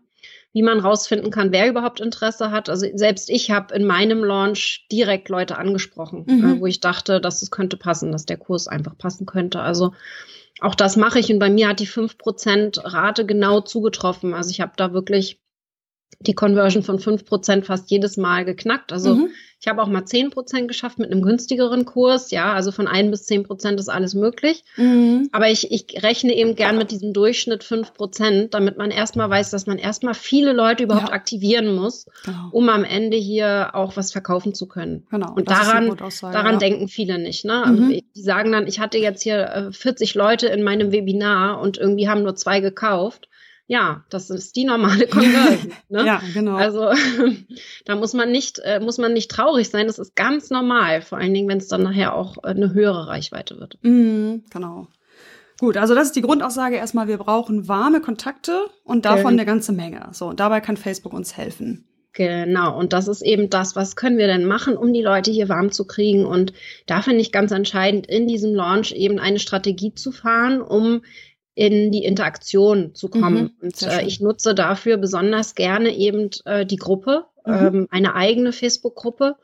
wie 0.57 0.63
man 0.63 0.81
rausfinden 0.81 1.31
kann, 1.31 1.53
wer 1.53 1.69
überhaupt 1.69 2.01
Interesse 2.01 2.51
hat. 2.51 2.71
Also 2.71 2.87
selbst 2.95 3.29
ich 3.29 3.51
habe 3.51 3.75
in 3.75 3.85
meinem 3.85 4.25
Launch 4.25 4.87
direkt 4.91 5.29
Leute 5.29 5.59
angesprochen, 5.59 6.25
mhm. 6.27 6.45
äh, 6.45 6.61
wo 6.61 6.67
ich 6.67 6.81
dachte, 6.81 7.21
dass 7.21 7.43
es 7.43 7.51
könnte 7.51 7.77
passen, 7.77 8.11
dass 8.11 8.25
der 8.25 8.39
Kurs 8.39 8.67
einfach 8.67 8.97
passen 8.97 9.27
könnte. 9.27 9.61
Also 9.61 9.93
auch 10.61 10.75
das 10.75 10.97
mache 10.97 11.19
ich 11.19 11.31
und 11.31 11.41
bei 11.41 11.51
mir 11.51 11.69
hat 11.69 11.81
die 11.81 11.87
5% 11.87 12.91
Rate 12.91 13.27
genau 13.27 13.61
zugetroffen. 13.61 14.33
Also 14.33 14.49
ich 14.49 14.63
habe 14.63 14.73
da 14.79 14.95
wirklich 14.95 15.43
die 16.21 16.35
Conversion 16.35 16.83
von 16.83 16.99
5% 16.99 17.65
fast 17.65 17.91
jedes 17.91 18.17
Mal 18.17 18.45
geknackt. 18.45 18.93
Also 18.93 19.15
mhm. 19.15 19.31
ich 19.61 19.69
habe 19.69 19.83
auch 19.83 19.89
mal 19.89 20.03
10% 20.03 20.67
geschafft 20.67 20.99
mit 20.99 21.13
einem 21.13 21.23
günstigeren 21.23 21.85
Kurs. 21.85 22.31
Ja, 22.31 22.55
also 22.55 22.73
von 22.73 22.89
1 22.89 23.11
bis 23.11 23.29
10% 23.29 23.79
ist 23.79 23.89
alles 23.89 24.15
möglich. 24.15 24.65
Mhm. 24.77 25.29
Aber 25.33 25.51
ich, 25.51 25.71
ich 25.71 26.03
rechne 26.03 26.35
eben 26.35 26.55
gern 26.57 26.79
mit 26.79 26.91
diesem 26.91 27.13
Durchschnitt 27.13 27.63
5%, 27.63 28.49
damit 28.49 28.79
man 28.79 28.91
erstmal 28.91 29.29
weiß, 29.29 29.51
dass 29.51 29.67
man 29.67 29.79
erstmal 29.79 30.15
viele 30.15 30.53
Leute 30.53 30.85
überhaupt 30.85 31.09
ja. 31.09 31.15
aktivieren 31.15 31.75
muss, 31.75 32.07
genau. 32.25 32.49
um 32.51 32.69
am 32.71 32.85
Ende 32.85 33.17
hier 33.17 33.75
auch 33.75 33.97
was 33.97 34.13
verkaufen 34.13 34.55
zu 34.55 34.67
können. 34.67 35.07
Genau. 35.11 35.35
Und 35.35 35.51
daran, 35.51 35.97
daran 35.97 36.55
ja. 36.55 36.59
denken 36.59 36.89
viele 36.89 37.19
nicht. 37.19 37.45
Ne? 37.45 37.65
Mhm. 37.67 38.01
Die 38.15 38.23
sagen 38.23 38.53
dann, 38.53 38.67
ich 38.67 38.81
hatte 38.81 38.99
jetzt 38.99 39.23
hier 39.23 39.71
40 39.73 40.15
äh, 40.15 40.19
Leute 40.19 40.47
in 40.47 40.63
meinem 40.63 40.93
Webinar 40.93 41.61
und 41.61 41.77
irgendwie 41.77 42.09
haben 42.09 42.23
nur 42.23 42.37
zwei 42.37 42.61
gekauft 42.61 43.29
ja, 43.66 44.04
das 44.11 44.30
ist 44.30 44.54
die 44.56 44.64
normale 44.64 45.06
Conversion. 45.08 45.73
Ne? 45.88 46.06
ja, 46.06 46.23
genau. 46.32 46.56
Also 46.56 46.90
da 47.85 47.96
muss 47.96 48.12
man 48.12 48.30
nicht, 48.30 48.61
äh, 48.61 48.80
muss 48.80 48.99
man 48.99 49.12
nicht 49.12 49.30
traurig 49.30 49.68
sein. 49.68 49.87
Das 49.87 49.99
ist 49.99 50.14
ganz 50.14 50.50
normal, 50.50 51.02
vor 51.02 51.18
allen 51.18 51.35
Dingen, 51.35 51.49
wenn 51.49 51.58
es 51.58 51.68
dann 51.68 51.82
nachher 51.82 52.14
auch 52.14 52.38
äh, 52.38 52.49
eine 52.49 52.73
höhere 52.73 53.08
Reichweite 53.08 53.58
wird. 53.58 53.78
Mhm, 53.82 54.44
genau. 54.50 54.87
Gut, 55.58 55.78
also 55.78 55.94
das 55.94 56.08
ist 56.08 56.16
die 56.16 56.23
Grundaussage 56.23 56.76
erstmal, 56.76 57.08
wir 57.08 57.16
brauchen 57.16 57.66
warme 57.66 58.00
Kontakte 58.00 58.66
und 58.85 59.04
davon 59.04 59.32
ähm. 59.32 59.38
eine 59.38 59.46
ganze 59.46 59.73
Menge. 59.73 60.08
So, 60.12 60.26
und 60.26 60.38
dabei 60.38 60.61
kann 60.61 60.76
Facebook 60.76 61.14
uns 61.14 61.37
helfen. 61.37 61.88
Genau, 62.12 62.78
und 62.78 62.94
das 62.94 63.08
ist 63.08 63.20
eben 63.20 63.50
das, 63.50 63.76
was 63.76 63.94
können 63.94 64.16
wir 64.16 64.26
denn 64.26 64.46
machen, 64.46 64.76
um 64.78 64.92
die 64.94 65.02
Leute 65.02 65.30
hier 65.30 65.50
warm 65.50 65.70
zu 65.70 65.87
kriegen. 65.87 66.25
Und 66.25 66.54
da 66.87 67.02
finde 67.02 67.20
ich 67.20 67.30
ganz 67.30 67.52
entscheidend, 67.52 68.06
in 68.06 68.26
diesem 68.26 68.54
Launch 68.54 68.92
eben 68.92 69.18
eine 69.18 69.38
Strategie 69.38 69.94
zu 69.94 70.12
fahren, 70.12 70.62
um 70.62 71.02
in 71.57 71.91
die 71.91 72.05
Interaktion 72.05 72.95
zu 72.95 73.09
kommen. 73.09 73.57
Mhm, 73.61 73.69
und 73.69 73.83
äh, 73.83 74.05
ich 74.05 74.21
nutze 74.21 74.55
dafür 74.55 74.99
besonders 74.99 75.55
gerne 75.55 75.97
eben 75.97 76.29
äh, 76.45 76.67
die 76.67 76.77
Gruppe, 76.77 77.25
mhm. 77.47 77.55
ähm, 77.55 77.89
eine 77.91 78.15
eigene 78.15 78.53
Facebook-Gruppe. 78.53 79.37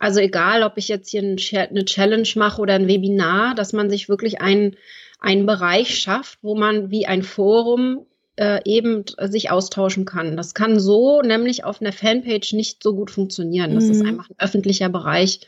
Also 0.00 0.18
egal, 0.18 0.64
ob 0.64 0.76
ich 0.76 0.88
jetzt 0.88 1.10
hier 1.10 1.22
ein, 1.22 1.38
eine 1.52 1.84
Challenge 1.84 2.28
mache 2.34 2.60
oder 2.60 2.74
ein 2.74 2.88
Webinar, 2.88 3.54
dass 3.54 3.72
man 3.72 3.88
sich 3.88 4.08
wirklich 4.08 4.40
einen, 4.40 4.76
einen 5.20 5.46
Bereich 5.46 5.96
schafft, 5.96 6.40
wo 6.42 6.56
man 6.56 6.90
wie 6.90 7.06
ein 7.06 7.22
Forum 7.22 8.04
äh, 8.34 8.58
eben 8.64 9.04
sich 9.20 9.52
austauschen 9.52 10.06
kann. 10.06 10.36
Das 10.36 10.54
kann 10.54 10.80
so 10.80 11.22
nämlich 11.22 11.62
auf 11.62 11.80
einer 11.80 11.92
Fanpage 11.92 12.52
nicht 12.54 12.82
so 12.82 12.96
gut 12.96 13.12
funktionieren. 13.12 13.76
Das 13.76 13.84
mhm. 13.84 13.90
ist 13.92 14.04
einfach 14.04 14.28
ein 14.28 14.36
öffentlicher 14.38 14.88
Bereich. 14.88 15.42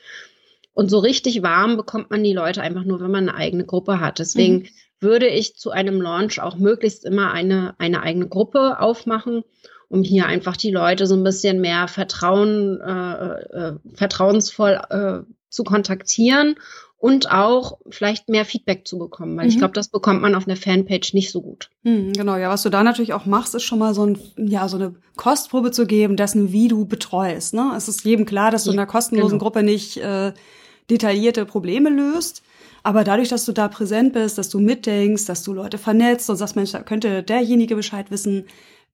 Und 0.73 0.89
so 0.89 1.01
richtig 1.01 1.43
warm 1.43 1.77
bekommt 1.77 2.11
man 2.11 2.23
die 2.23 2.35
Leute 2.35 2.63
einfach 2.63 2.85
nur, 2.85 3.01
wenn 3.01 3.11
man 3.11 3.29
eine 3.29 3.37
eigene 3.37 3.65
Gruppe 3.65 3.99
hat. 3.99 4.21
Deswegen 4.21 4.59
mhm 4.59 4.69
würde 5.01 5.27
ich 5.29 5.57
zu 5.57 5.71
einem 5.71 6.01
Launch 6.01 6.41
auch 6.41 6.57
möglichst 6.57 7.05
immer 7.05 7.33
eine, 7.33 7.75
eine 7.79 8.03
eigene 8.03 8.29
Gruppe 8.29 8.81
aufmachen, 8.81 9.43
um 9.89 10.03
hier 10.03 10.27
einfach 10.27 10.57
die 10.57 10.71
Leute 10.71 11.07
so 11.07 11.15
ein 11.15 11.25
bisschen 11.25 11.61
mehr 11.61 11.89
Vertrauen, 11.89 12.81
äh, 12.81 13.25
äh, 13.25 13.73
vertrauensvoll 13.95 14.81
äh, 14.91 15.33
zu 15.49 15.65
kontaktieren 15.65 16.57
und 16.99 17.31
auch 17.31 17.79
vielleicht 17.91 18.29
mehr 18.29 18.45
Feedback 18.45 18.87
zu 18.87 18.99
bekommen, 18.99 19.37
weil 19.37 19.45
mhm. 19.45 19.51
ich 19.51 19.59
glaube, 19.59 19.75
das 19.75 19.89
bekommt 19.89 20.23
man 20.23 20.35
auf 20.35 20.49
einer 20.49 20.57
Fanpage 20.57 21.13
nicht 21.13 21.31
so 21.31 21.43
gut. 21.43 21.71
Mhm, 21.83 22.15
genau, 22.15 22.37
ja, 22.37 22.49
was 22.49 22.63
du 22.63 22.71
da 22.71 22.83
natürlich 22.83 23.13
auch 23.13 23.27
machst, 23.27 23.55
ist 23.55 23.65
schon 23.65 23.79
mal 23.79 23.95
so 23.95 24.07
ein, 24.07 24.19
ja, 24.37 24.67
so 24.69 24.77
eine 24.77 24.95
Kostprobe 25.15 25.71
zu 25.71 25.87
geben, 25.87 26.17
dessen, 26.17 26.53
wie 26.53 26.69
du 26.69 26.87
betreust. 26.87 27.55
Ne? 27.55 27.73
Es 27.77 27.89
ist 27.89 28.05
jedem 28.05 28.25
klar, 28.25 28.51
dass 28.51 28.65
du 28.65 28.73
in 28.73 28.79
einer 28.79 28.87
kostenlosen 28.87 29.39
genau. 29.39 29.45
Gruppe 29.45 29.63
nicht 29.63 29.99
äh, 29.99 30.33
detaillierte 30.91 31.47
Probleme 31.47 31.91
löst. 31.91 32.43
Aber 32.83 33.03
dadurch, 33.03 33.29
dass 33.29 33.45
du 33.45 33.53
da 33.53 33.69
präsent 33.69 34.13
bist, 34.13 34.39
dass 34.39 34.49
du 34.49 34.61
mitdenkst, 34.61 35.27
dass 35.27 35.43
du 35.43 35.53
Leute 35.53 35.79
vernetzt 35.79 36.31
und 36.31 36.37
sagst, 36.37 36.57
Mensch, 36.57 36.73
da 36.73 36.83
könnte 36.83 37.23
derjenige 37.23 37.75
Bescheid 37.75 38.11
wissen, 38.11 38.45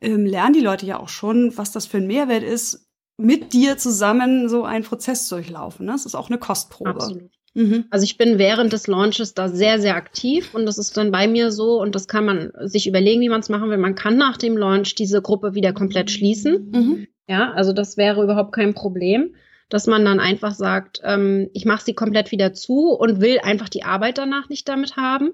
ähm, 0.01 0.25
lernen 0.25 0.55
die 0.55 0.61
Leute 0.61 0.87
ja 0.87 0.99
auch 0.99 1.11
schon, 1.11 1.57
was 1.57 1.73
das 1.73 1.87
für 1.87 1.99
ein 1.99 2.07
Mehrwert 2.07 2.43
ist, 2.43 2.89
mit 3.19 3.53
dir 3.53 3.77
zusammen 3.77 4.49
so 4.49 4.65
einen 4.65 4.85
Prozess 4.85 5.29
durchlaufen. 5.29 5.87
Ne? 5.87 5.93
Das 5.93 6.07
ist 6.07 6.15
auch 6.15 6.31
eine 6.31 6.39
Kostprobe. 6.39 6.91
Absolut. 6.91 7.31
Mhm. 7.55 7.85
Also 7.91 8.05
ich 8.05 8.17
bin 8.17 8.39
während 8.39 8.73
des 8.73 8.87
Launches 8.87 9.35
da 9.35 9.49
sehr, 9.49 9.79
sehr 9.79 9.95
aktiv 9.95 10.55
und 10.55 10.65
das 10.65 10.79
ist 10.79 10.97
dann 10.97 11.11
bei 11.11 11.29
mir 11.29 11.53
so 11.53 11.81
und 11.81 11.95
das 11.95 12.09
kann 12.09 12.25
man 12.25 12.51
sich 12.63 12.87
überlegen, 12.87 13.21
wie 13.21 13.29
man 13.29 13.41
es 13.41 13.51
machen 13.51 13.69
will. 13.69 13.77
Man 13.77 13.95
kann 13.95 14.17
nach 14.17 14.39
dem 14.39 14.57
Launch 14.57 14.95
diese 14.95 15.21
Gruppe 15.21 15.55
wieder 15.55 15.75
komplett 15.75 16.11
schließen. 16.11 16.71
Mhm. 16.73 17.07
Ja, 17.29 17.53
also 17.53 17.73
das 17.73 17.97
wäre 17.97 18.23
überhaupt 18.23 18.53
kein 18.53 18.75
Problem 18.75 19.35
dass 19.73 19.87
man 19.87 20.05
dann 20.05 20.21
einfach 20.21 20.55
sagt, 20.55 21.01
ähm, 21.03 21.49
ich 21.55 21.65
mache 21.65 21.83
sie 21.83 21.95
komplett 21.95 22.31
wieder 22.31 22.53
zu 22.53 22.91
und 22.91 23.23
will 23.23 23.39
einfach 23.43 23.71
die 23.71 23.85
Arbeit 23.85 24.19
danach 24.19 24.51
nicht 24.51 24.69
damit 24.69 24.97
haben. 24.97 25.33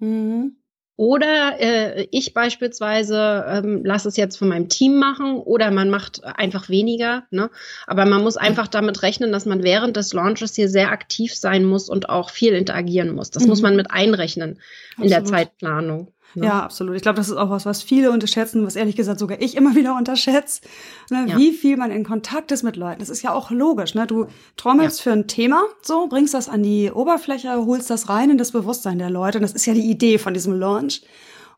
Mhm. 0.00 0.56
Oder 0.96 1.60
äh, 1.60 2.08
ich 2.10 2.34
beispielsweise 2.34 3.44
ähm, 3.48 3.84
lasse 3.84 4.08
es 4.08 4.16
jetzt 4.16 4.36
von 4.36 4.48
meinem 4.48 4.68
Team 4.68 4.96
machen 4.96 5.36
oder 5.36 5.70
man 5.70 5.90
macht 5.90 6.24
einfach 6.24 6.68
weniger. 6.68 7.22
Ne? 7.30 7.50
Aber 7.86 8.04
man 8.04 8.24
muss 8.24 8.36
einfach 8.36 8.66
damit 8.66 9.00
rechnen, 9.04 9.30
dass 9.30 9.46
man 9.46 9.62
während 9.62 9.96
des 9.96 10.12
Launches 10.12 10.56
hier 10.56 10.68
sehr 10.68 10.90
aktiv 10.90 11.36
sein 11.36 11.64
muss 11.64 11.88
und 11.88 12.08
auch 12.08 12.30
viel 12.30 12.52
interagieren 12.52 13.14
muss. 13.14 13.30
Das 13.30 13.44
mhm. 13.44 13.50
muss 13.50 13.62
man 13.62 13.76
mit 13.76 13.92
einrechnen 13.92 14.58
Absolut. 14.90 15.04
in 15.04 15.10
der 15.10 15.24
Zeitplanung. 15.24 16.12
Ne? 16.34 16.46
Ja, 16.46 16.62
absolut. 16.62 16.96
Ich 16.96 17.02
glaube, 17.02 17.16
das 17.16 17.28
ist 17.28 17.36
auch 17.36 17.50
was, 17.50 17.66
was 17.66 17.82
viele 17.82 18.10
unterschätzen, 18.10 18.66
was 18.66 18.76
ehrlich 18.76 18.96
gesagt 18.96 19.18
sogar 19.18 19.40
ich 19.40 19.56
immer 19.56 19.74
wieder 19.74 19.96
unterschätze, 19.96 20.62
ne, 21.10 21.26
ja. 21.28 21.36
wie 21.36 21.52
viel 21.52 21.76
man 21.76 21.90
in 21.90 22.04
Kontakt 22.04 22.52
ist 22.52 22.62
mit 22.62 22.76
Leuten. 22.76 23.00
Das 23.00 23.08
ist 23.08 23.22
ja 23.22 23.32
auch 23.32 23.50
logisch. 23.50 23.94
Ne? 23.94 24.06
Du 24.06 24.26
trommelst 24.56 24.98
ja. 24.98 25.02
für 25.04 25.12
ein 25.12 25.26
Thema, 25.26 25.62
so 25.82 26.06
bringst 26.06 26.34
das 26.34 26.48
an 26.48 26.62
die 26.62 26.90
Oberfläche, 26.90 27.54
holst 27.64 27.90
das 27.90 28.08
rein 28.08 28.30
in 28.30 28.38
das 28.38 28.52
Bewusstsein 28.52 28.98
der 28.98 29.10
Leute. 29.10 29.38
Und 29.38 29.42
das 29.42 29.52
ist 29.52 29.66
ja 29.66 29.74
die 29.74 29.90
Idee 29.90 30.18
von 30.18 30.34
diesem 30.34 30.58
Launch. 30.58 31.02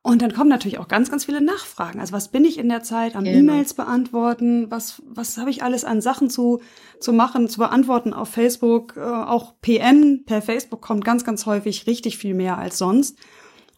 Und 0.03 0.23
dann 0.23 0.33
kommen 0.33 0.49
natürlich 0.49 0.79
auch 0.79 0.89
ganz, 0.89 1.11
ganz 1.11 1.27
viele 1.27 1.43
Nachfragen. 1.43 2.01
Also 2.01 2.15
was 2.15 2.29
bin 2.29 2.47
ich 2.47 2.57
in 2.59 2.71
der 2.71 2.83
Zeit 2.83 3.17
am 3.17 3.25
genau. 3.25 3.39
E-Mails 3.39 3.75
beantworten? 3.75 4.71
Was, 4.71 5.03
was 5.07 5.37
habe 5.37 5.51
ich 5.51 5.63
alles 5.63 5.85
an 5.85 6.01
Sachen 6.01 6.31
zu, 6.31 6.61
zu 7.01 7.13
machen, 7.13 7.51
zu 7.51 7.59
beantworten 7.59 8.15
auf 8.15 8.31
Facebook? 8.31 8.97
Äh, 8.97 9.01
auch 9.01 9.61
PM 9.61 10.25
per 10.25 10.41
Facebook 10.41 10.81
kommt 10.81 11.05
ganz, 11.05 11.25
ganz 11.25 11.45
häufig 11.45 11.87
richtig 11.87 12.17
viel 12.17 12.33
mehr 12.33 12.57
als 12.57 12.79
sonst. 12.79 13.19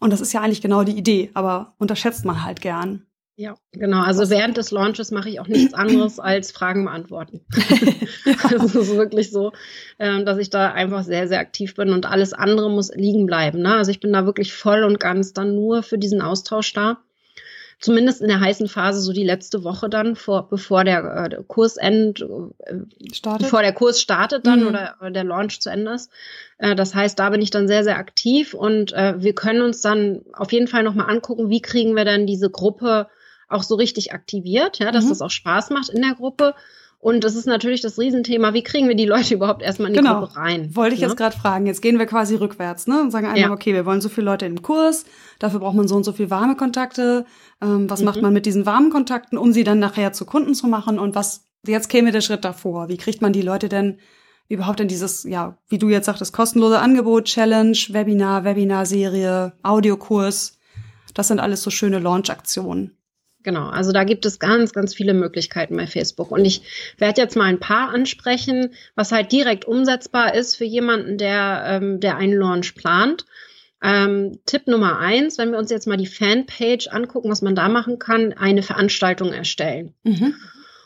Und 0.03 0.11
das 0.11 0.19
ist 0.19 0.33
ja 0.33 0.41
eigentlich 0.41 0.61
genau 0.61 0.83
die 0.83 0.97
Idee, 0.97 1.31
aber 1.33 1.75
unterschätzt 1.77 2.25
man 2.25 2.43
halt 2.43 2.59
gern. 2.59 3.05
Ja, 3.37 3.55
genau. 3.71 4.03
Also 4.03 4.29
während 4.29 4.57
des 4.57 4.71
Launches 4.71 5.11
mache 5.11 5.29
ich 5.29 5.39
auch 5.39 5.47
nichts 5.47 5.73
anderes 5.73 6.19
als 6.19 6.51
Fragen 6.51 6.83
beantworten. 6.83 7.39
ja. 8.25 8.35
Das 8.51 8.75
ist 8.75 8.97
wirklich 8.97 9.31
so, 9.31 9.53
ähm, 9.99 10.25
dass 10.25 10.39
ich 10.39 10.49
da 10.49 10.73
einfach 10.73 11.05
sehr, 11.05 11.29
sehr 11.29 11.39
aktiv 11.39 11.73
bin 11.75 11.93
und 11.93 12.05
alles 12.05 12.33
andere 12.33 12.69
muss 12.69 12.93
liegen 12.93 13.25
bleiben. 13.25 13.61
Ne? 13.61 13.75
Also 13.75 13.91
ich 13.91 14.01
bin 14.01 14.11
da 14.11 14.25
wirklich 14.25 14.51
voll 14.51 14.83
und 14.83 14.99
ganz 14.99 15.31
dann 15.31 15.55
nur 15.55 15.83
für 15.83 15.97
diesen 15.97 16.21
Austausch 16.21 16.73
da 16.73 16.97
zumindest 17.83 18.21
in 18.21 18.29
der 18.29 18.39
heißen 18.39 18.69
Phase, 18.69 19.01
so 19.01 19.11
die 19.11 19.25
letzte 19.25 19.65
Woche 19.65 19.89
dann, 19.89 20.15
vor, 20.15 20.47
bevor 20.47 20.85
der, 20.85 21.29
äh, 21.31 21.43
Kurs 21.45 21.75
end, 21.75 22.21
äh, 22.21 23.13
startet? 23.13 23.43
bevor 23.43 23.61
der 23.61 23.73
Kurs 23.73 24.01
startet 24.01 24.47
dann 24.47 24.61
mhm. 24.61 24.67
oder, 24.67 24.95
oder, 25.01 25.11
der 25.11 25.25
Launch 25.25 25.59
zu 25.59 25.69
Ende 25.69 25.91
ist. 25.91 26.09
Äh, 26.59 26.75
das 26.75 26.95
heißt, 26.95 27.19
da 27.19 27.29
bin 27.29 27.41
ich 27.41 27.51
dann 27.51 27.67
sehr, 27.67 27.83
sehr 27.83 27.97
aktiv 27.97 28.53
und 28.53 28.93
äh, 28.93 29.21
wir 29.21 29.35
können 29.35 29.61
uns 29.61 29.81
dann 29.81 30.21
auf 30.31 30.53
jeden 30.53 30.67
Fall 30.67 30.83
nochmal 30.83 31.09
angucken, 31.09 31.49
wie 31.49 31.61
kriegen 31.61 31.95
wir 31.95 32.05
dann 32.05 32.25
diese 32.25 32.49
Gruppe 32.49 33.09
auch 33.49 33.63
so 33.63 33.75
richtig 33.75 34.13
aktiviert, 34.13 34.79
ja, 34.79 34.91
dass 34.91 35.05
mhm. 35.05 35.09
das 35.09 35.21
auch 35.21 35.29
Spaß 35.29 35.69
macht 35.71 35.89
in 35.89 36.01
der 36.01 36.15
Gruppe 36.15 36.55
und 37.03 37.25
das 37.25 37.35
ist 37.35 37.47
natürlich 37.47 37.81
das 37.81 37.99
Riesenthema, 37.99 38.53
wie 38.53 38.63
kriegen 38.63 38.87
wir 38.87 38.95
die 38.95 39.05
Leute 39.05 39.33
überhaupt 39.33 39.61
erstmal 39.61 39.89
in 39.89 39.93
die 39.93 39.99
genau. 39.99 40.21
Gruppe 40.21 40.37
rein? 40.37 40.73
Wollte 40.73 40.95
ich 40.95 41.01
ne? 41.01 41.07
jetzt 41.07 41.17
gerade 41.17 41.35
fragen. 41.35 41.65
Jetzt 41.65 41.81
gehen 41.81 41.99
wir 41.99 42.05
quasi 42.05 42.35
rückwärts 42.35 42.87
ne? 42.87 43.01
und 43.01 43.11
sagen 43.11 43.27
einfach, 43.27 43.41
ja. 43.41 43.51
okay, 43.51 43.73
wir 43.73 43.85
wollen 43.85 43.99
so 43.99 44.07
viele 44.07 44.23
Leute 44.23 44.45
im 44.45 44.61
Kurs, 44.61 45.03
dafür 45.37 45.59
braucht 45.59 45.75
man 45.75 45.89
so 45.89 45.97
und 45.97 46.05
so 46.05 46.13
viele 46.13 46.29
warme 46.29 46.55
Kontakte. 46.55 47.25
Ähm, 47.61 47.89
was 47.89 47.99
mhm. 47.99 48.05
macht 48.05 48.21
man 48.21 48.31
mit 48.31 48.45
diesen 48.45 48.65
warmen 48.65 48.89
Kontakten, 48.89 49.37
um 49.37 49.51
sie 49.51 49.65
dann 49.65 49.79
nachher 49.79 50.13
zu 50.13 50.23
Kunden 50.23 50.55
zu 50.55 50.65
machen? 50.67 50.97
Und 50.97 51.13
was, 51.13 51.43
jetzt 51.67 51.89
käme 51.89 52.13
der 52.13 52.21
Schritt 52.21 52.45
davor. 52.45 52.87
Wie 52.87 52.95
kriegt 52.95 53.21
man 53.21 53.33
die 53.33 53.41
Leute 53.41 53.67
denn 53.67 53.97
überhaupt 54.47 54.79
in 54.79 54.87
dieses, 54.87 55.25
ja, 55.25 55.57
wie 55.67 55.79
du 55.79 55.89
jetzt 55.89 56.05
sagtest, 56.05 56.31
kostenlose 56.31 56.79
Angebot, 56.79 57.25
Challenge, 57.25 57.77
Webinar, 57.89 58.45
Webinarserie, 58.45 59.51
Audiokurs? 59.61 60.57
Das 61.13 61.27
sind 61.27 61.41
alles 61.41 61.63
so 61.63 61.69
schöne 61.69 61.99
Launch-Aktionen. 61.99 62.95
Genau, 63.43 63.67
also 63.67 63.91
da 63.91 64.05
gibt 64.05 64.25
es 64.25 64.39
ganz, 64.39 64.71
ganz 64.71 64.95
viele 64.95 65.13
Möglichkeiten 65.13 65.75
bei 65.75 65.85
Facebook. 65.85 66.31
Und 66.31 66.45
ich 66.45 66.61
werde 66.97 67.21
jetzt 67.21 67.35
mal 67.35 67.45
ein 67.45 67.59
paar 67.59 67.89
ansprechen, 67.89 68.73
was 68.95 69.11
halt 69.11 69.31
direkt 69.31 69.65
umsetzbar 69.65 70.33
ist 70.33 70.55
für 70.55 70.65
jemanden, 70.65 71.17
der, 71.17 71.63
ähm, 71.67 71.99
der 71.99 72.17
einen 72.17 72.33
Launch 72.33 72.75
plant. 72.75 73.25
Ähm, 73.83 74.39
Tipp 74.45 74.67
Nummer 74.67 74.99
eins, 74.99 75.37
wenn 75.37 75.51
wir 75.51 75.57
uns 75.59 75.69
jetzt 75.69 75.87
mal 75.87 75.97
die 75.97 76.07
Fanpage 76.07 76.87
angucken, 76.87 77.29
was 77.29 77.41
man 77.41 77.53
da 77.53 77.67
machen 77.67 77.99
kann, 77.99 78.31
eine 78.31 78.63
Veranstaltung 78.63 79.33
erstellen. 79.33 79.93
Mhm. 80.03 80.35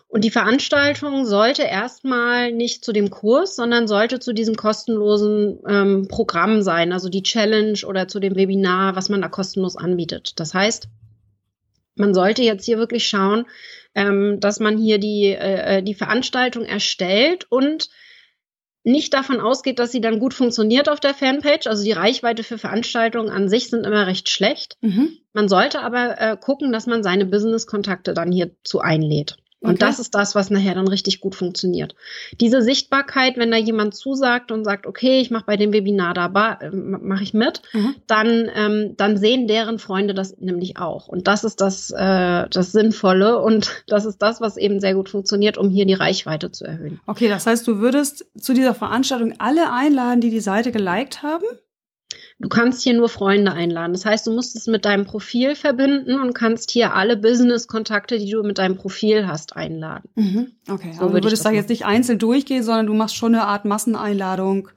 Und 0.10 0.24
die 0.24 0.32
Veranstaltung 0.32 1.26
sollte 1.26 1.64
erstmal 1.64 2.52
nicht 2.52 2.84
zu 2.84 2.94
dem 2.94 3.10
Kurs, 3.10 3.56
sondern 3.56 3.88
sollte 3.88 4.20
zu 4.20 4.34
diesem 4.34 4.56
kostenlosen 4.56 5.60
ähm, 5.68 6.08
Programm 6.08 6.62
sein, 6.62 6.94
also 6.94 7.10
die 7.10 7.24
Challenge 7.24 7.78
oder 7.86 8.08
zu 8.08 8.20
dem 8.20 8.36
Webinar, 8.36 8.96
was 8.96 9.10
man 9.10 9.22
da 9.22 9.28
kostenlos 9.28 9.76
anbietet. 9.76 10.40
Das 10.40 10.54
heißt, 10.54 10.88
man 12.00 12.14
sollte 12.14 12.44
jetzt 12.44 12.66
hier 12.66 12.78
wirklich 12.78 13.08
schauen, 13.08 13.46
ähm, 13.96 14.40
dass 14.40 14.60
man 14.60 14.78
hier 14.78 15.00
die, 15.00 15.26
äh, 15.26 15.78
äh 15.78 15.84
die 15.84 15.94
Veranstaltung 15.94 16.66
erstellt 16.66 17.46
und 17.50 17.90
nicht 18.84 19.14
davon 19.14 19.42
ausgeht, 19.42 19.80
dass 19.80 19.92
sie 19.92 20.00
dann 20.00 20.20
gut 20.20 20.34
funktioniert 20.34 20.88
auf 20.88 21.02
der 21.02 21.14
Fanpage. 21.14 21.68
Also 21.68 21.84
die 21.84 21.92
Reichweite 21.92 22.44
für 22.44 22.58
Veranstaltungen 22.58 23.30
an 23.30 23.50
sich 23.50 23.70
sind 23.70 23.86
immer 23.86 24.08
recht 24.08 24.30
schlecht. 24.30 24.78
Mhm. 24.80 25.18
Man 25.34 25.50
sollte 25.50 25.82
aber 25.82 26.22
äh, 26.22 26.38
gucken, 26.38 26.72
dass 26.72 26.88
man 26.88 27.04
seine 27.04 27.26
Business-Kontakte 27.26 28.14
dann 28.14 28.32
hierzu 28.32 28.80
einlädt. 28.80 29.38
Und 29.60 29.72
okay. 29.72 29.80
das 29.80 30.00
ist 30.00 30.14
das, 30.14 30.36
was 30.36 30.52
nachher 30.52 30.76
dann 30.76 30.88
richtig 30.88 31.20
gut 31.20 31.34
funktioniert. 31.34 31.96
Diese 32.40 32.62
Sichtbarkeit, 32.62 33.38
wenn 33.38 33.50
da 33.50 33.58
jemand 33.58 33.96
zusagt 33.96 34.52
und 34.52 34.64
sagt, 34.64 34.86
okay, 34.86 35.20
ich 35.20 35.32
mache 35.32 35.46
bei 35.48 35.58
dem 35.58 35.74
Webinar 35.74 36.14
da, 36.14 36.60
äh, 36.62 36.70
mache 36.70 37.24
ich 37.24 37.34
mit, 37.34 37.64
mhm. 37.74 37.96
dann, 38.06 38.50
ähm, 38.54 38.94
dann 38.98 39.18
sehen 39.18 39.48
deren 39.48 39.80
Freunde 39.80 40.14
das 40.14 40.38
nämlich 40.38 40.78
auch. 40.78 41.08
Und 41.08 41.28
das 41.28 41.44
ist 41.44 41.60
das, 41.60 41.90
äh, 41.90 42.48
das 42.50 42.72
Sinnvolle 42.72 43.40
und 43.40 43.84
das 43.88 44.06
ist 44.06 44.22
das, 44.22 44.42
was 44.42 44.58
eben 44.58 44.80
sehr 44.80 44.94
gut 44.94 45.10
funktioniert, 45.10 45.58
um 45.58 45.70
hier 45.70 45.86
die 45.86 45.94
Reichweite 45.94 46.52
zu 46.52 46.66
erhöhen. 46.66 47.00
Okay, 47.08 47.28
das 47.28 47.48
heißt, 47.48 47.68
du 47.68 47.80
würdest 47.80 48.28
zu 48.40 48.54
dieser 48.54 48.76
Veranstaltung 48.76 49.34
alle 49.40 49.72
einladen, 49.72 50.22
die 50.22 50.30
die 50.30 50.40
Seite 50.40 50.72
geliked 50.72 51.24
haben? 51.24 51.46
Du 52.40 52.50
kannst 52.50 52.84
hier 52.84 52.94
nur 52.94 53.10
Freunde 53.10 53.52
einladen. 53.52 53.94
Das 53.94 54.06
heißt, 54.06 54.28
du 54.28 54.32
musst 54.32 54.56
es 54.56 54.68
mit 54.68 54.86
deinem 54.86 55.06
Profil 55.06 55.56
verbinden 55.56 56.20
und 56.20 56.34
kannst 56.34 56.70
hier 56.70 56.94
alle 56.94 57.18
Business-Kontakte, 57.18 58.20
die 58.20 58.30
du 58.30 58.44
mit 58.44 58.60
deinem 58.60 58.76
Profil 58.76 59.28
hast, 59.28 59.56
einladen. 59.56 60.08
Mhm. 60.14 60.52
Okay, 60.70 60.94
so 60.94 61.02
aber 61.02 61.20
du 61.20 61.26
würdest 61.26 61.46
da 61.46 61.50
jetzt 61.50 61.70
nicht 61.70 61.86
einzeln 61.86 62.20
durchgehen, 62.20 62.62
sondern 62.62 62.86
du 62.86 62.94
machst 62.94 63.16
schon 63.16 63.34
eine 63.34 63.46
Art 63.46 63.66
Masseneinladung. 63.66 64.70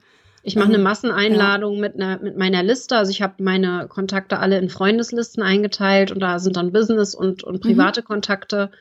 Ich 0.43 0.55
mache 0.55 0.69
eine 0.69 0.77
ähm, 0.77 0.83
Masseneinladung 0.83 1.75
ja. 1.75 1.81
mit, 1.81 1.95
einer, 1.95 2.17
mit 2.19 2.35
meiner 2.35 2.63
Liste. 2.63 2.97
Also 2.97 3.11
ich 3.11 3.21
habe 3.21 3.43
meine 3.43 3.85
Kontakte 3.87 4.39
alle 4.39 4.57
in 4.57 4.69
Freundeslisten 4.69 5.43
eingeteilt 5.43 6.11
und 6.11 6.19
da 6.19 6.39
sind 6.39 6.57
dann 6.57 6.71
Business 6.71 7.13
und, 7.13 7.43
und 7.43 7.61
private 7.61 8.01
mhm. 8.01 8.05
Kontakte. 8.05 8.71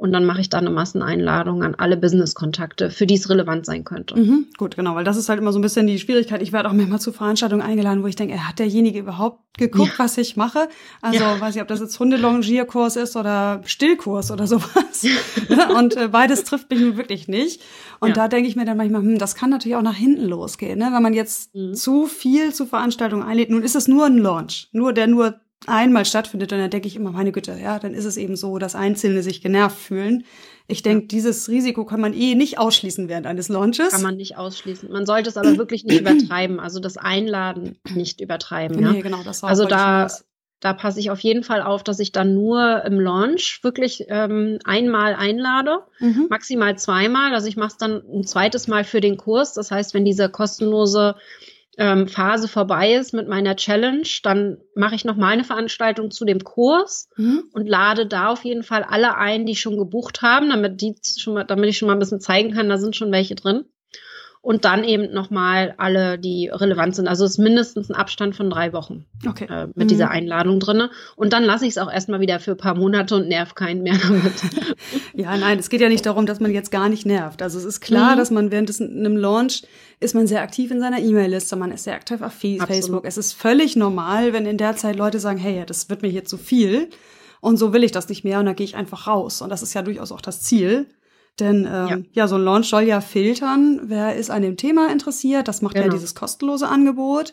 Und 0.00 0.12
dann 0.12 0.24
mache 0.24 0.40
ich 0.40 0.48
da 0.48 0.56
eine 0.56 0.70
Masseneinladung 0.70 1.62
an 1.62 1.74
alle 1.74 1.98
Business-Kontakte, 1.98 2.88
für 2.88 3.04
die 3.04 3.16
es 3.16 3.28
relevant 3.28 3.66
sein 3.66 3.84
könnte. 3.84 4.18
Mhm, 4.18 4.46
gut, 4.56 4.76
genau, 4.76 4.94
weil 4.94 5.04
das 5.04 5.18
ist 5.18 5.28
halt 5.28 5.38
immer 5.38 5.52
so 5.52 5.58
ein 5.58 5.62
bisschen 5.62 5.86
die 5.86 5.98
Schwierigkeit. 5.98 6.40
Ich 6.40 6.54
werde 6.54 6.70
auch 6.70 6.72
manchmal 6.72 7.00
zu 7.00 7.12
Veranstaltungen 7.12 7.60
eingeladen, 7.60 8.02
wo 8.02 8.06
ich 8.06 8.16
denke, 8.16 8.48
hat 8.48 8.58
derjenige 8.60 8.98
überhaupt 8.98 9.40
geguckt, 9.58 9.92
ja. 9.98 9.98
was 9.98 10.16
ich 10.16 10.38
mache? 10.38 10.70
Also 11.02 11.22
ja. 11.22 11.38
weiß 11.38 11.54
ich, 11.54 11.60
ob 11.60 11.68
das 11.68 11.80
jetzt 11.80 12.00
Hundelongierkurs 12.00 12.96
ist 12.96 13.14
oder 13.14 13.60
Stillkurs 13.66 14.30
oder 14.30 14.46
sowas. 14.46 15.04
und 15.78 15.98
äh, 15.98 16.08
beides 16.08 16.44
trifft 16.44 16.70
mich 16.70 16.80
nun 16.80 16.96
wirklich 16.96 17.28
nicht. 17.28 17.60
Und 18.00 18.16
da 18.16 18.28
denke 18.28 18.48
ich 18.48 18.56
mir 18.56 18.64
dann 18.64 18.78
manchmal, 18.78 19.02
hm, 19.02 19.18
das 19.18 19.34
kann 19.34 19.50
natürlich 19.50 19.76
auch 19.76 19.82
nach 19.82 19.96
hinten 19.96 20.24
losgehen, 20.24 20.78
ne? 20.78 20.88
wenn 20.94 21.02
man 21.02 21.12
jetzt 21.12 21.54
mhm. 21.54 21.74
zu 21.74 22.06
viel 22.06 22.54
zu 22.54 22.64
Veranstaltungen 22.64 23.22
einlädt. 23.22 23.50
Nun 23.50 23.62
ist 23.62 23.76
es 23.76 23.86
nur 23.86 24.06
ein 24.06 24.16
Launch, 24.16 24.70
nur 24.72 24.94
der 24.94 25.08
nur 25.08 25.40
einmal 25.66 26.04
stattfindet, 26.04 26.52
dann 26.52 26.70
denke 26.70 26.88
ich 26.88 26.96
immer, 26.96 27.12
meine 27.12 27.32
Güte, 27.32 27.58
ja, 27.62 27.78
dann 27.78 27.94
ist 27.94 28.04
es 28.04 28.16
eben 28.16 28.36
so, 28.36 28.58
dass 28.58 28.74
Einzelne 28.74 29.22
sich 29.22 29.42
genervt 29.42 29.78
fühlen. 29.78 30.24
Ich 30.66 30.82
denke, 30.82 31.08
dieses 31.08 31.48
Risiko 31.48 31.84
kann 31.84 32.00
man 32.00 32.14
eh 32.14 32.34
nicht 32.34 32.58
ausschließen 32.58 33.08
während 33.08 33.26
eines 33.26 33.48
Launches. 33.48 33.90
Kann 33.90 34.02
man 34.02 34.16
nicht 34.16 34.36
ausschließen. 34.38 34.90
Man 34.90 35.04
sollte 35.04 35.28
es 35.28 35.36
aber 35.36 35.58
wirklich 35.58 35.84
nicht 35.84 36.00
übertreiben. 36.00 36.60
Also 36.60 36.80
das 36.80 36.96
Einladen 36.96 37.78
nicht 37.92 38.20
übertreiben. 38.20 38.80
Ja? 38.80 38.92
Nee, 38.92 39.02
genau, 39.02 39.22
das 39.24 39.42
war 39.42 39.50
Also 39.50 39.64
da, 39.64 40.08
da 40.60 40.72
passe 40.72 41.00
ich 41.00 41.10
auf 41.10 41.20
jeden 41.20 41.42
Fall 41.42 41.62
auf, 41.62 41.82
dass 41.82 41.98
ich 41.98 42.12
dann 42.12 42.34
nur 42.34 42.84
im 42.84 43.00
Launch 43.00 43.60
wirklich 43.62 44.04
ähm, 44.08 44.58
einmal 44.64 45.14
einlade, 45.14 45.80
mhm. 45.98 46.26
maximal 46.30 46.78
zweimal. 46.78 47.34
Also 47.34 47.48
ich 47.48 47.56
mache 47.56 47.72
es 47.72 47.76
dann 47.76 48.02
ein 48.14 48.24
zweites 48.24 48.68
Mal 48.68 48.84
für 48.84 49.00
den 49.00 49.16
Kurs. 49.16 49.54
Das 49.54 49.70
heißt, 49.70 49.92
wenn 49.92 50.04
dieser 50.04 50.28
kostenlose 50.28 51.16
ähm, 51.80 52.08
Phase 52.08 52.46
vorbei 52.46 52.92
ist 52.92 53.14
mit 53.14 53.26
meiner 53.26 53.56
Challenge, 53.56 54.06
dann 54.22 54.58
mache 54.74 54.94
ich 54.94 55.06
noch 55.06 55.16
mal 55.16 55.28
eine 55.28 55.44
Veranstaltung 55.44 56.10
zu 56.10 56.26
dem 56.26 56.44
Kurs 56.44 57.08
mhm. 57.16 57.44
und 57.54 57.66
lade 57.66 58.06
da 58.06 58.28
auf 58.28 58.44
jeden 58.44 58.62
Fall 58.62 58.84
alle 58.84 59.16
ein, 59.16 59.46
die 59.46 59.56
schon 59.56 59.78
gebucht 59.78 60.20
haben, 60.20 60.50
damit 60.50 60.82
die 60.82 60.94
schon 61.18 61.34
mal, 61.34 61.44
damit 61.44 61.70
ich 61.70 61.78
schon 61.78 61.86
mal 61.88 61.94
ein 61.94 61.98
bisschen 61.98 62.20
zeigen 62.20 62.52
kann, 62.52 62.68
da 62.68 62.76
sind 62.76 62.96
schon 62.96 63.10
welche 63.10 63.34
drin 63.34 63.64
und 64.42 64.64
dann 64.64 64.84
eben 64.84 65.12
nochmal 65.12 65.74
alle, 65.76 66.18
die 66.18 66.48
relevant 66.48 66.96
sind. 66.96 67.08
Also 67.08 67.26
es 67.26 67.32
ist 67.32 67.38
mindestens 67.38 67.90
ein 67.90 67.94
Abstand 67.94 68.34
von 68.34 68.48
drei 68.48 68.72
Wochen 68.72 69.04
okay. 69.28 69.46
äh, 69.50 69.66
mit 69.66 69.76
mhm. 69.76 69.88
dieser 69.88 70.10
Einladung 70.10 70.60
drinne. 70.60 70.90
Und 71.14 71.34
dann 71.34 71.44
lasse 71.44 71.66
ich 71.66 71.72
es 71.72 71.78
auch 71.78 71.92
erstmal 71.92 72.20
wieder 72.20 72.40
für 72.40 72.52
ein 72.52 72.56
paar 72.56 72.74
Monate 72.74 73.16
und 73.16 73.28
nerv 73.28 73.54
keinen 73.54 73.82
mehr 73.82 73.98
damit. 74.02 74.32
ja, 75.14 75.36
nein, 75.36 75.58
es 75.58 75.68
geht 75.68 75.82
ja 75.82 75.90
nicht 75.90 76.06
darum, 76.06 76.24
dass 76.24 76.40
man 76.40 76.52
jetzt 76.52 76.70
gar 76.70 76.88
nicht 76.88 77.04
nervt. 77.04 77.42
Also 77.42 77.58
es 77.58 77.66
ist 77.66 77.80
klar, 77.82 78.14
mhm. 78.14 78.18
dass 78.18 78.30
man 78.30 78.50
während 78.50 78.70
des, 78.70 78.80
einem 78.80 79.18
Launch 79.18 79.62
ist 80.00 80.14
man 80.14 80.26
sehr 80.26 80.40
aktiv 80.40 80.70
in 80.70 80.80
seiner 80.80 81.00
E-Mail-Liste, 81.00 81.56
man 81.56 81.70
ist 81.70 81.84
sehr 81.84 81.94
aktiv 81.94 82.22
auf 82.22 82.32
Facebook. 82.32 82.70
Absolut. 82.70 83.04
Es 83.04 83.18
ist 83.18 83.34
völlig 83.34 83.76
normal, 83.76 84.32
wenn 84.32 84.46
in 84.46 84.56
der 84.56 84.74
Zeit 84.74 84.96
Leute 84.96 85.20
sagen, 85.20 85.38
hey, 85.38 85.64
das 85.66 85.90
wird 85.90 86.00
mir 86.00 86.08
hier 86.08 86.24
zu 86.24 86.38
viel. 86.38 86.88
Und 87.42 87.58
so 87.58 87.74
will 87.74 87.84
ich 87.84 87.92
das 87.92 88.08
nicht 88.08 88.24
mehr 88.24 88.38
und 88.38 88.46
dann 88.46 88.56
gehe 88.56 88.64
ich 88.64 88.76
einfach 88.76 89.06
raus. 89.06 89.42
Und 89.42 89.50
das 89.50 89.62
ist 89.62 89.74
ja 89.74 89.82
durchaus 89.82 90.12
auch 90.12 90.20
das 90.22 90.40
Ziel. 90.40 90.86
Denn 91.38 91.64
ähm, 91.64 91.88
ja. 91.88 91.98
ja. 92.12 92.28
so 92.28 92.36
ein 92.36 92.44
Launch 92.44 92.68
soll 92.68 92.82
ja 92.82 93.00
filtern, 93.00 93.80
wer 93.84 94.16
ist 94.16 94.30
an 94.30 94.42
dem 94.42 94.56
Thema 94.56 94.90
interessiert. 94.90 95.48
Das 95.48 95.62
macht 95.62 95.74
genau. 95.74 95.86
ja 95.86 95.92
dieses 95.92 96.14
kostenlose 96.14 96.68
Angebot. 96.68 97.32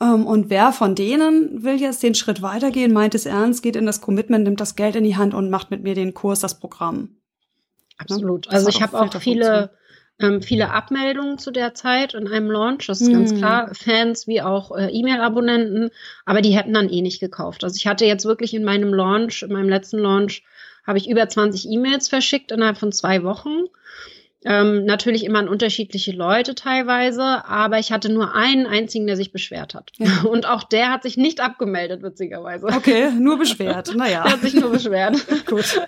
Ähm, 0.00 0.26
und 0.26 0.50
wer 0.50 0.72
von 0.72 0.94
denen 0.94 1.62
will 1.62 1.80
jetzt 1.80 2.02
den 2.02 2.14
Schritt 2.14 2.42
weitergehen, 2.42 2.92
meint 2.92 3.14
es 3.14 3.26
ernst, 3.26 3.62
geht 3.62 3.76
in 3.76 3.86
das 3.86 4.00
Commitment, 4.00 4.44
nimmt 4.44 4.60
das 4.60 4.76
Geld 4.76 4.96
in 4.96 5.04
die 5.04 5.16
Hand 5.16 5.34
und 5.34 5.50
macht 5.50 5.70
mit 5.70 5.82
mir 5.82 5.94
den 5.94 6.14
Kurs, 6.14 6.40
das 6.40 6.60
Programm. 6.60 7.16
Absolut. 7.96 8.46
Ne? 8.46 8.52
Also 8.52 8.68
ich 8.68 8.80
habe 8.80 9.00
auch 9.00 9.12
viele, 9.20 9.70
ähm, 10.20 10.40
viele 10.40 10.70
Abmeldungen 10.70 11.38
zu 11.38 11.50
der 11.50 11.74
Zeit 11.74 12.14
in 12.14 12.28
einem 12.28 12.50
Launch, 12.50 12.86
das 12.86 13.00
ist 13.00 13.08
hm. 13.08 13.14
ganz 13.14 13.34
klar, 13.34 13.70
Fans 13.74 14.28
wie 14.28 14.40
auch 14.40 14.76
äh, 14.76 14.88
E-Mail-Abonnenten, 14.88 15.90
aber 16.24 16.42
die 16.42 16.56
hätten 16.56 16.74
dann 16.74 16.88
eh 16.88 17.02
nicht 17.02 17.18
gekauft. 17.18 17.64
Also 17.64 17.76
ich 17.76 17.88
hatte 17.88 18.04
jetzt 18.04 18.24
wirklich 18.24 18.54
in 18.54 18.64
meinem 18.64 18.94
Launch, 18.94 19.42
in 19.42 19.52
meinem 19.52 19.68
letzten 19.68 19.98
Launch, 19.98 20.44
habe 20.88 20.98
ich 20.98 21.08
über 21.08 21.28
20 21.28 21.70
E-Mails 21.70 22.08
verschickt 22.08 22.50
innerhalb 22.50 22.78
von 22.78 22.92
zwei 22.92 23.22
Wochen. 23.22 23.66
Ähm, 24.44 24.84
natürlich 24.84 25.24
immer 25.24 25.40
an 25.40 25.48
unterschiedliche 25.48 26.12
Leute 26.12 26.54
teilweise, 26.54 27.44
aber 27.44 27.78
ich 27.78 27.92
hatte 27.92 28.08
nur 28.08 28.34
einen 28.34 28.66
einzigen, 28.66 29.06
der 29.06 29.16
sich 29.16 29.32
beschwert 29.32 29.74
hat. 29.74 29.90
Ja. 29.98 30.22
Und 30.28 30.46
auch 30.46 30.62
der 30.62 30.90
hat 30.90 31.02
sich 31.02 31.16
nicht 31.18 31.40
abgemeldet, 31.40 32.02
witzigerweise. 32.02 32.66
Okay, 32.68 33.10
nur 33.10 33.38
beschwert. 33.38 33.94
Naja. 33.94 34.24
er 34.24 34.32
hat 34.32 34.40
sich 34.40 34.54
nur 34.54 34.70
beschwert. 34.70 35.26
gut. 35.46 35.82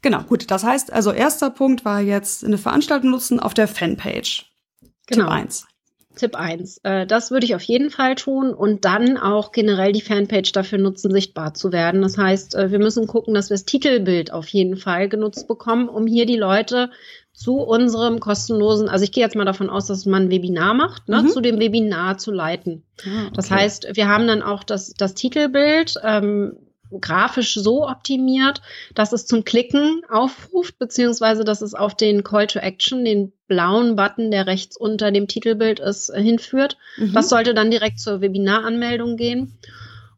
Genau, 0.00 0.22
gut. 0.22 0.50
Das 0.50 0.64
heißt, 0.64 0.92
also 0.92 1.12
erster 1.12 1.50
Punkt 1.50 1.84
war 1.84 2.00
jetzt 2.00 2.42
eine 2.42 2.56
Veranstaltung 2.56 3.10
nutzen 3.10 3.38
auf 3.38 3.52
der 3.52 3.68
Fanpage. 3.68 4.46
Genau. 5.08 5.24
Tipp 5.24 5.34
1. 5.34 5.66
Tipp 6.20 6.36
1. 6.36 6.80
Äh, 6.82 7.06
das 7.06 7.30
würde 7.30 7.46
ich 7.46 7.54
auf 7.54 7.62
jeden 7.62 7.90
Fall 7.90 8.14
tun 8.14 8.52
und 8.52 8.84
dann 8.84 9.16
auch 9.16 9.52
generell 9.52 9.92
die 9.92 10.02
Fanpage 10.02 10.52
dafür 10.52 10.78
nutzen, 10.78 11.10
sichtbar 11.10 11.54
zu 11.54 11.72
werden. 11.72 12.02
Das 12.02 12.18
heißt, 12.18 12.54
äh, 12.54 12.70
wir 12.70 12.78
müssen 12.78 13.06
gucken, 13.06 13.34
dass 13.34 13.50
wir 13.50 13.54
das 13.54 13.64
Titelbild 13.64 14.32
auf 14.32 14.46
jeden 14.48 14.76
Fall 14.76 15.08
genutzt 15.08 15.48
bekommen, 15.48 15.88
um 15.88 16.06
hier 16.06 16.26
die 16.26 16.36
Leute 16.36 16.90
zu 17.32 17.56
unserem 17.56 18.20
kostenlosen, 18.20 18.88
also 18.88 19.02
ich 19.02 19.12
gehe 19.12 19.24
jetzt 19.24 19.36
mal 19.36 19.46
davon 19.46 19.70
aus, 19.70 19.86
dass 19.86 20.04
man 20.04 20.24
ein 20.24 20.30
Webinar 20.30 20.74
macht, 20.74 21.08
ne, 21.08 21.22
mhm. 21.22 21.28
zu 21.28 21.40
dem 21.40 21.58
Webinar 21.58 22.18
zu 22.18 22.32
leiten. 22.32 22.82
Ah, 23.04 23.22
okay. 23.22 23.30
Das 23.34 23.50
heißt, 23.50 23.88
wir 23.94 24.08
haben 24.08 24.26
dann 24.26 24.42
auch 24.42 24.62
das, 24.62 24.92
das 24.92 25.14
Titelbild. 25.14 25.94
Ähm, 26.04 26.58
grafisch 27.00 27.54
so 27.54 27.86
optimiert, 27.86 28.62
dass 28.94 29.12
es 29.12 29.26
zum 29.26 29.44
Klicken 29.44 30.02
aufruft, 30.08 30.78
beziehungsweise 30.78 31.44
dass 31.44 31.62
es 31.62 31.74
auf 31.74 31.94
den 31.94 32.24
Call 32.24 32.46
to 32.46 32.58
Action, 32.58 33.04
den 33.04 33.32
blauen 33.46 33.96
Button, 33.96 34.30
der 34.30 34.46
rechts 34.46 34.76
unter 34.76 35.10
dem 35.10 35.28
Titelbild 35.28 35.80
ist, 35.80 36.12
hinführt. 36.14 36.76
Mhm. 36.96 37.12
Das 37.12 37.28
sollte 37.28 37.54
dann 37.54 37.70
direkt 37.70 38.00
zur 38.00 38.20
Webinaranmeldung 38.20 39.16
gehen. 39.16 39.58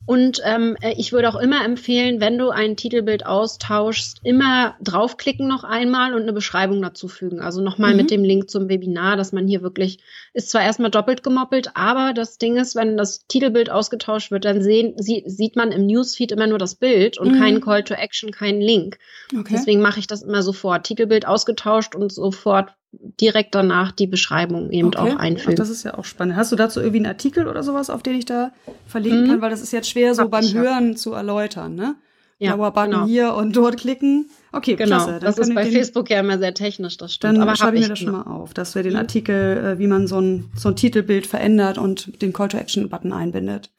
Und 0.04 0.40
ähm, 0.44 0.76
äh, 0.80 0.94
ich 0.96 1.12
würde 1.12 1.28
auch 1.28 1.40
immer 1.40 1.64
empfehlen, 1.64 2.20
wenn 2.20 2.36
du 2.36 2.50
ein 2.50 2.76
Titelbild 2.76 3.24
austauschst, 3.24 4.18
immer 4.24 4.74
draufklicken 4.82 5.46
noch 5.46 5.62
einmal 5.62 6.14
und 6.14 6.22
eine 6.22 6.32
Beschreibung 6.32 6.82
dazu 6.82 7.06
fügen. 7.06 7.40
Also 7.40 7.60
nochmal 7.60 7.92
mhm. 7.92 7.96
mit 7.98 8.10
dem 8.10 8.24
Link 8.24 8.50
zum 8.50 8.68
Webinar, 8.68 9.16
dass 9.16 9.32
man 9.32 9.46
hier 9.46 9.62
wirklich, 9.62 10.00
ist 10.34 10.50
zwar 10.50 10.62
erstmal 10.62 10.90
doppelt 10.90 11.22
gemoppelt, 11.22 11.70
aber 11.74 12.12
das 12.14 12.38
Ding 12.38 12.56
ist, 12.56 12.74
wenn 12.74 12.96
das 12.96 13.26
Titelbild 13.28 13.70
ausgetauscht 13.70 14.32
wird, 14.32 14.44
dann 14.44 14.62
sehen, 14.62 14.94
sie, 14.96 15.22
sieht 15.26 15.54
man 15.54 15.70
im 15.70 15.86
Newsfeed 15.86 16.32
immer 16.32 16.48
nur 16.48 16.58
das 16.58 16.74
Bild 16.74 17.18
und 17.18 17.32
mhm. 17.32 17.38
keinen 17.38 17.60
Call 17.60 17.84
to 17.84 17.94
Action, 17.94 18.32
keinen 18.32 18.60
Link. 18.60 18.98
Okay. 19.32 19.52
Deswegen 19.52 19.80
mache 19.80 20.00
ich 20.00 20.08
das 20.08 20.22
immer 20.22 20.42
sofort. 20.42 20.84
Titelbild 20.84 21.26
ausgetauscht 21.26 21.94
und 21.94 22.12
sofort 22.12 22.74
direkt 22.92 23.54
danach 23.54 23.92
die 23.92 24.06
Beschreibung 24.06 24.70
eben 24.70 24.88
okay. 24.88 24.98
auch 24.98 25.16
einfügen. 25.16 25.54
Ach, 25.54 25.58
das 25.58 25.70
ist 25.70 25.84
ja 25.84 25.96
auch 25.96 26.04
spannend. 26.04 26.36
Hast 26.36 26.52
du 26.52 26.56
dazu 26.56 26.80
irgendwie 26.80 26.98
einen 26.98 27.06
Artikel 27.06 27.48
oder 27.48 27.62
sowas, 27.62 27.90
auf 27.90 28.02
den 28.02 28.14
ich 28.14 28.26
da 28.26 28.52
verlinken 28.86 29.24
mhm. 29.24 29.28
kann? 29.28 29.40
Weil 29.40 29.50
das 29.50 29.62
ist 29.62 29.72
jetzt 29.72 29.88
schwer 29.88 30.14
so 30.14 30.28
beim 30.28 30.52
Hören 30.52 30.96
zu 30.96 31.12
erläutern, 31.12 31.74
ne? 31.74 31.96
Ja, 32.38 32.56
Blauer 32.56 32.72
Button 32.72 32.90
genau. 32.90 33.06
hier 33.06 33.34
und 33.34 33.54
dort 33.54 33.76
klicken. 33.76 34.28
Okay, 34.50 34.74
genau. 34.74 34.96
Klasse. 34.96 35.10
Dann 35.12 35.20
das 35.20 35.38
ist 35.38 35.54
bei 35.54 35.62
den, 35.62 35.72
Facebook 35.72 36.10
ja 36.10 36.18
immer 36.20 36.38
sehr 36.38 36.54
technisch, 36.54 36.96
das 36.96 37.14
stimmt. 37.14 37.36
Dann 37.36 37.42
Aber 37.42 37.54
schreibe 37.54 37.76
ich 37.76 37.84
mir 37.84 37.90
das 37.90 38.00
schon 38.00 38.12
mal 38.12 38.22
auf, 38.22 38.52
dass 38.52 38.74
wir 38.74 38.82
den 38.82 38.94
mhm. 38.94 38.98
Artikel, 38.98 39.58
äh, 39.58 39.78
wie 39.78 39.86
man 39.86 40.08
so 40.08 40.20
ein, 40.20 40.50
so 40.56 40.68
ein 40.68 40.76
Titelbild 40.76 41.26
verändert 41.26 41.78
und 41.78 42.20
den 42.20 42.32
Call-to-Action-Button 42.32 43.12
einbindet. 43.12 43.70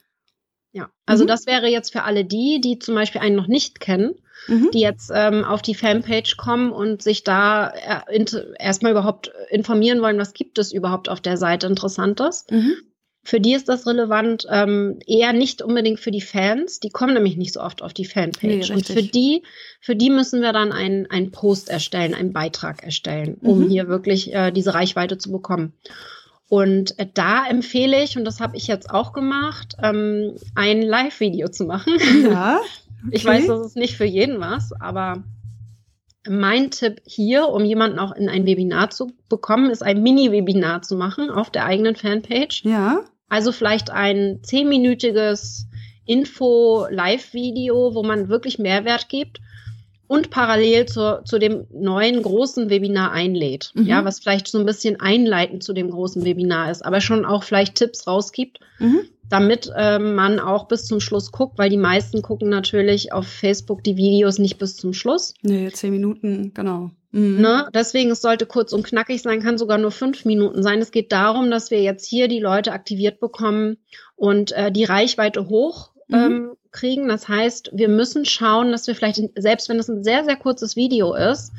Ja, 0.72 0.88
also 1.04 1.24
mhm. 1.24 1.28
das 1.28 1.46
wäre 1.46 1.68
jetzt 1.68 1.92
für 1.92 2.04
alle 2.04 2.24
die, 2.24 2.60
die 2.62 2.78
zum 2.78 2.94
Beispiel 2.94 3.20
einen 3.20 3.36
noch 3.36 3.48
nicht 3.48 3.80
kennen 3.80 4.14
mhm. 4.48 4.70
die 4.72 4.80
jetzt 4.80 5.10
ähm, 5.14 5.44
auf 5.44 5.62
die 5.62 5.74
Fanpage 5.74 6.36
kommen 6.36 6.72
und 6.72 7.02
sich 7.02 7.24
da 7.24 7.70
äh, 8.08 8.24
erstmal 8.58 8.92
überhaupt 8.92 9.32
informieren 9.50 10.00
wollen, 10.02 10.18
was 10.18 10.32
gibt 10.32 10.58
es 10.58 10.72
überhaupt 10.72 11.08
auf 11.08 11.20
der 11.20 11.36
Seite 11.36 11.66
Interessantes. 11.66 12.46
Mhm. 12.50 12.74
Für 13.26 13.40
die 13.40 13.54
ist 13.54 13.70
das 13.70 13.86
relevant, 13.86 14.46
ähm, 14.50 14.98
eher 15.06 15.32
nicht 15.32 15.62
unbedingt 15.62 15.98
für 15.98 16.10
die 16.10 16.20
Fans. 16.20 16.78
Die 16.78 16.90
kommen 16.90 17.14
nämlich 17.14 17.38
nicht 17.38 17.54
so 17.54 17.60
oft 17.62 17.80
auf 17.80 17.94
die 17.94 18.04
Fanpage. 18.04 18.68
Nee, 18.68 18.74
und 18.74 18.86
für 18.86 19.02
die, 19.02 19.42
für 19.80 19.96
die 19.96 20.10
müssen 20.10 20.42
wir 20.42 20.52
dann 20.52 20.72
einen, 20.72 21.10
einen 21.10 21.30
Post 21.30 21.70
erstellen, 21.70 22.12
einen 22.14 22.34
Beitrag 22.34 22.84
erstellen, 22.84 23.38
um 23.40 23.60
mhm. 23.60 23.68
hier 23.70 23.88
wirklich 23.88 24.34
äh, 24.34 24.50
diese 24.52 24.74
Reichweite 24.74 25.16
zu 25.16 25.32
bekommen. 25.32 25.72
Und 26.50 26.98
äh, 26.98 27.06
da 27.12 27.46
empfehle 27.46 28.02
ich, 28.02 28.18
und 28.18 28.26
das 28.26 28.40
habe 28.40 28.58
ich 28.58 28.66
jetzt 28.66 28.90
auch 28.90 29.14
gemacht, 29.14 29.74
ähm, 29.82 30.36
ein 30.54 30.82
Live-Video 30.82 31.48
zu 31.48 31.64
machen. 31.64 31.94
Ja. 32.30 32.60
Okay. 33.06 33.16
Ich 33.16 33.24
weiß, 33.24 33.46
das 33.46 33.66
ist 33.66 33.76
nicht 33.76 33.96
für 33.96 34.04
jeden 34.04 34.40
was, 34.40 34.72
aber 34.80 35.24
mein 36.26 36.70
Tipp 36.70 37.02
hier, 37.04 37.48
um 37.48 37.64
jemanden 37.64 37.98
auch 37.98 38.12
in 38.12 38.28
ein 38.28 38.46
Webinar 38.46 38.90
zu 38.90 39.12
bekommen, 39.28 39.70
ist 39.70 39.82
ein 39.82 40.02
Mini-Webinar 40.02 40.82
zu 40.82 40.96
machen 40.96 41.30
auf 41.30 41.50
der 41.50 41.66
eigenen 41.66 41.96
Fanpage. 41.96 42.64
Ja. 42.64 43.04
Also 43.28 43.52
vielleicht 43.52 43.90
ein 43.90 44.40
zehnminütiges 44.42 45.66
Info-Live-Video, 46.06 47.94
wo 47.94 48.02
man 48.02 48.28
wirklich 48.28 48.58
Mehrwert 48.58 49.08
gibt 49.08 49.40
und 50.06 50.30
parallel 50.30 50.86
zu, 50.86 51.22
zu 51.24 51.38
dem 51.38 51.66
neuen 51.72 52.22
großen 52.22 52.70
Webinar 52.70 53.12
einlädt. 53.12 53.72
Mhm. 53.74 53.86
Ja, 53.86 54.04
was 54.04 54.20
vielleicht 54.20 54.48
so 54.48 54.58
ein 54.58 54.66
bisschen 54.66 55.00
einleitend 55.00 55.62
zu 55.62 55.72
dem 55.72 55.90
großen 55.90 56.24
Webinar 56.24 56.70
ist, 56.70 56.84
aber 56.84 57.00
schon 57.00 57.24
auch 57.24 57.42
vielleicht 57.42 57.76
Tipps 57.76 58.06
rausgibt, 58.06 58.60
mhm. 58.78 59.00
damit 59.28 59.70
äh, 59.74 59.98
man 59.98 60.40
auch 60.40 60.68
bis 60.68 60.84
zum 60.84 61.00
Schluss 61.00 61.32
guckt, 61.32 61.58
weil 61.58 61.70
die 61.70 61.78
meisten 61.78 62.22
gucken 62.22 62.48
natürlich 62.48 63.12
auf 63.12 63.26
Facebook 63.26 63.82
die 63.82 63.96
Videos 63.96 64.38
nicht 64.38 64.58
bis 64.58 64.76
zum 64.76 64.92
Schluss. 64.92 65.34
Nee, 65.42 65.70
zehn 65.70 65.92
Minuten, 65.92 66.52
genau. 66.54 66.90
Mhm. 67.12 67.40
Ne? 67.40 67.68
Deswegen, 67.72 68.10
es 68.10 68.20
sollte 68.20 68.44
kurz 68.44 68.72
und 68.72 68.84
knackig 68.84 69.22
sein, 69.22 69.40
kann 69.40 69.56
sogar 69.56 69.78
nur 69.78 69.92
fünf 69.92 70.24
Minuten 70.24 70.62
sein. 70.62 70.80
Es 70.80 70.90
geht 70.90 71.12
darum, 71.12 71.50
dass 71.50 71.70
wir 71.70 71.80
jetzt 71.80 72.06
hier 72.06 72.28
die 72.28 72.40
Leute 72.40 72.72
aktiviert 72.72 73.20
bekommen 73.20 73.78
und 74.16 74.52
äh, 74.52 74.70
die 74.70 74.84
Reichweite 74.84 75.48
hoch 75.48 75.93
mhm. 76.08 76.16
ähm, 76.16 76.50
kriegen. 76.72 77.08
Das 77.08 77.28
heißt, 77.28 77.70
wir 77.72 77.88
müssen 77.88 78.24
schauen, 78.24 78.72
dass 78.72 78.86
wir 78.86 78.94
vielleicht, 78.94 79.20
selbst 79.36 79.68
wenn 79.68 79.78
es 79.78 79.88
ein 79.88 80.02
sehr, 80.02 80.24
sehr 80.24 80.36
kurzes 80.36 80.76
Video 80.76 81.14
ist, 81.14 81.52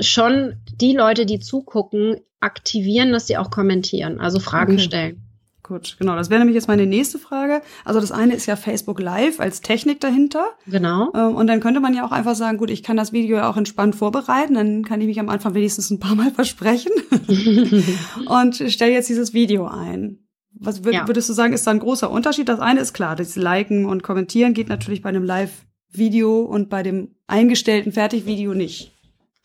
schon 0.00 0.54
die 0.80 0.94
Leute, 0.94 1.26
die 1.26 1.40
zugucken, 1.40 2.20
aktivieren, 2.38 3.12
dass 3.12 3.26
sie 3.26 3.36
auch 3.36 3.50
kommentieren, 3.50 4.20
also 4.20 4.38
Fragen 4.40 4.74
okay. 4.74 4.82
stellen. 4.82 5.22
Gut, 5.70 5.96
genau. 6.00 6.16
Das 6.16 6.30
wäre 6.30 6.40
nämlich 6.40 6.56
jetzt 6.56 6.66
meine 6.66 6.84
nächste 6.84 7.20
Frage. 7.20 7.62
Also 7.84 8.00
das 8.00 8.10
eine 8.10 8.34
ist 8.34 8.46
ja 8.46 8.56
Facebook 8.56 8.98
Live 8.98 9.38
als 9.38 9.60
Technik 9.60 10.00
dahinter. 10.00 10.44
Genau. 10.66 11.12
Ähm, 11.14 11.36
und 11.36 11.46
dann 11.46 11.60
könnte 11.60 11.78
man 11.78 11.94
ja 11.94 12.04
auch 12.04 12.10
einfach 12.10 12.34
sagen, 12.34 12.58
gut, 12.58 12.70
ich 12.70 12.82
kann 12.82 12.96
das 12.96 13.12
Video 13.12 13.36
ja 13.36 13.48
auch 13.48 13.56
entspannt 13.56 13.94
vorbereiten. 13.94 14.54
Dann 14.54 14.84
kann 14.84 15.00
ich 15.00 15.06
mich 15.06 15.20
am 15.20 15.28
Anfang 15.28 15.54
wenigstens 15.54 15.90
ein 15.90 16.00
paar 16.00 16.16
Mal 16.16 16.32
versprechen 16.32 16.90
und 18.26 18.56
stelle 18.56 18.92
jetzt 18.92 19.08
dieses 19.10 19.32
Video 19.32 19.68
ein. 19.68 20.18
Was 20.60 20.84
würd, 20.84 20.94
ja. 20.94 21.08
würdest 21.08 21.28
du 21.28 21.32
sagen, 21.32 21.52
ist 21.52 21.66
da 21.66 21.70
ein 21.70 21.78
großer 21.78 22.10
Unterschied? 22.10 22.48
Das 22.48 22.60
eine 22.60 22.80
ist 22.80 22.92
klar, 22.92 23.16
das 23.16 23.34
Liken 23.34 23.86
und 23.86 24.02
Kommentieren 24.02 24.52
geht 24.52 24.68
natürlich 24.68 25.00
bei 25.00 25.08
einem 25.08 25.24
Live-Video 25.24 26.42
und 26.42 26.68
bei 26.68 26.82
dem 26.82 27.14
eingestellten 27.26 27.92
Fertigvideo 27.92 28.52
nicht. 28.52 28.92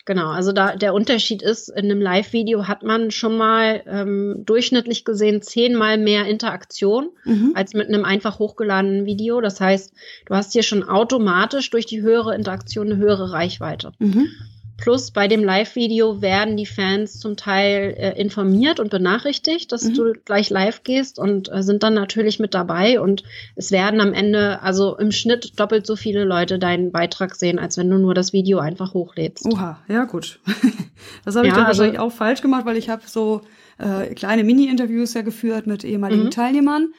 Genau, 0.04 0.28
also 0.28 0.52
da 0.52 0.76
der 0.76 0.94
Unterschied 0.94 1.42
ist, 1.42 1.68
in 1.68 1.86
einem 1.86 2.00
Live-Video 2.00 2.68
hat 2.68 2.84
man 2.84 3.10
schon 3.10 3.36
mal 3.36 3.82
ähm, 3.86 4.44
durchschnittlich 4.46 5.04
gesehen 5.04 5.42
zehnmal 5.42 5.98
mehr 5.98 6.26
Interaktion 6.26 7.08
mhm. 7.24 7.52
als 7.56 7.74
mit 7.74 7.88
einem 7.88 8.04
einfach 8.04 8.38
hochgeladenen 8.38 9.04
Video. 9.04 9.40
Das 9.40 9.60
heißt, 9.60 9.92
du 10.26 10.34
hast 10.34 10.52
hier 10.52 10.62
schon 10.62 10.84
automatisch 10.84 11.70
durch 11.70 11.86
die 11.86 12.02
höhere 12.02 12.36
Interaktion 12.36 12.86
eine 12.86 12.98
höhere 12.98 13.32
Reichweite. 13.32 13.92
Mhm. 13.98 14.28
Plus 14.76 15.10
bei 15.10 15.26
dem 15.26 15.42
Live-Video 15.42 16.20
werden 16.20 16.56
die 16.56 16.66
Fans 16.66 17.18
zum 17.18 17.36
Teil 17.36 17.94
äh, 17.96 18.20
informiert 18.20 18.78
und 18.78 18.90
benachrichtigt, 18.90 19.72
dass 19.72 19.84
mhm. 19.84 19.94
du 19.94 20.12
gleich 20.24 20.50
live 20.50 20.82
gehst 20.82 21.18
und 21.18 21.50
äh, 21.50 21.62
sind 21.62 21.82
dann 21.82 21.94
natürlich 21.94 22.38
mit 22.38 22.52
dabei. 22.52 23.00
Und 23.00 23.24
es 23.54 23.70
werden 23.70 24.00
am 24.00 24.12
Ende, 24.12 24.60
also 24.62 24.96
im 24.98 25.12
Schnitt, 25.12 25.58
doppelt 25.58 25.86
so 25.86 25.96
viele 25.96 26.24
Leute 26.24 26.58
deinen 26.58 26.92
Beitrag 26.92 27.36
sehen, 27.36 27.58
als 27.58 27.78
wenn 27.78 27.88
du 27.88 27.96
nur 27.96 28.12
das 28.12 28.34
Video 28.34 28.58
einfach 28.58 28.92
hochlädst. 28.92 29.46
Oha, 29.46 29.78
ja 29.88 30.04
gut. 30.04 30.40
das 31.24 31.36
habe 31.36 31.46
ich 31.46 31.52
ja, 31.52 31.58
dann 31.58 31.66
also, 31.66 31.80
wahrscheinlich 31.80 32.00
auch 32.00 32.12
falsch 32.12 32.42
gemacht, 32.42 32.66
weil 32.66 32.76
ich 32.76 32.90
habe 32.90 33.02
so 33.06 33.40
äh, 33.78 34.14
kleine 34.14 34.44
Mini-Interviews 34.44 35.14
ja 35.14 35.22
geführt 35.22 35.66
mit 35.66 35.84
ehemaligen 35.84 36.24
mhm. 36.24 36.30
Teilnehmern. 36.30 36.92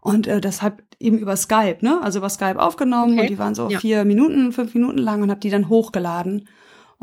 Und 0.00 0.26
äh, 0.26 0.40
deshalb 0.40 0.82
eben 1.00 1.18
über 1.18 1.34
Skype, 1.34 1.78
ne? 1.80 1.98
Also 2.02 2.18
über 2.18 2.28
Skype 2.28 2.60
aufgenommen 2.60 3.14
okay. 3.14 3.22
und 3.22 3.30
die 3.30 3.38
waren 3.38 3.54
so 3.54 3.70
ja. 3.70 3.78
vier 3.78 4.04
Minuten, 4.04 4.52
fünf 4.52 4.74
Minuten 4.74 4.98
lang 4.98 5.22
und 5.22 5.30
habe 5.30 5.40
die 5.40 5.50
dann 5.50 5.68
hochgeladen. 5.68 6.46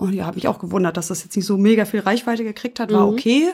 Und 0.01 0.13
ja, 0.13 0.25
habe 0.25 0.39
ich 0.39 0.47
auch 0.47 0.57
gewundert, 0.57 0.97
dass 0.97 1.09
das 1.09 1.23
jetzt 1.23 1.35
nicht 1.35 1.45
so 1.45 1.57
mega 1.57 1.85
viel 1.85 1.99
Reichweite 1.99 2.43
gekriegt 2.43 2.79
hat. 2.79 2.91
War 2.91 3.05
mhm. 3.05 3.13
okay. 3.13 3.51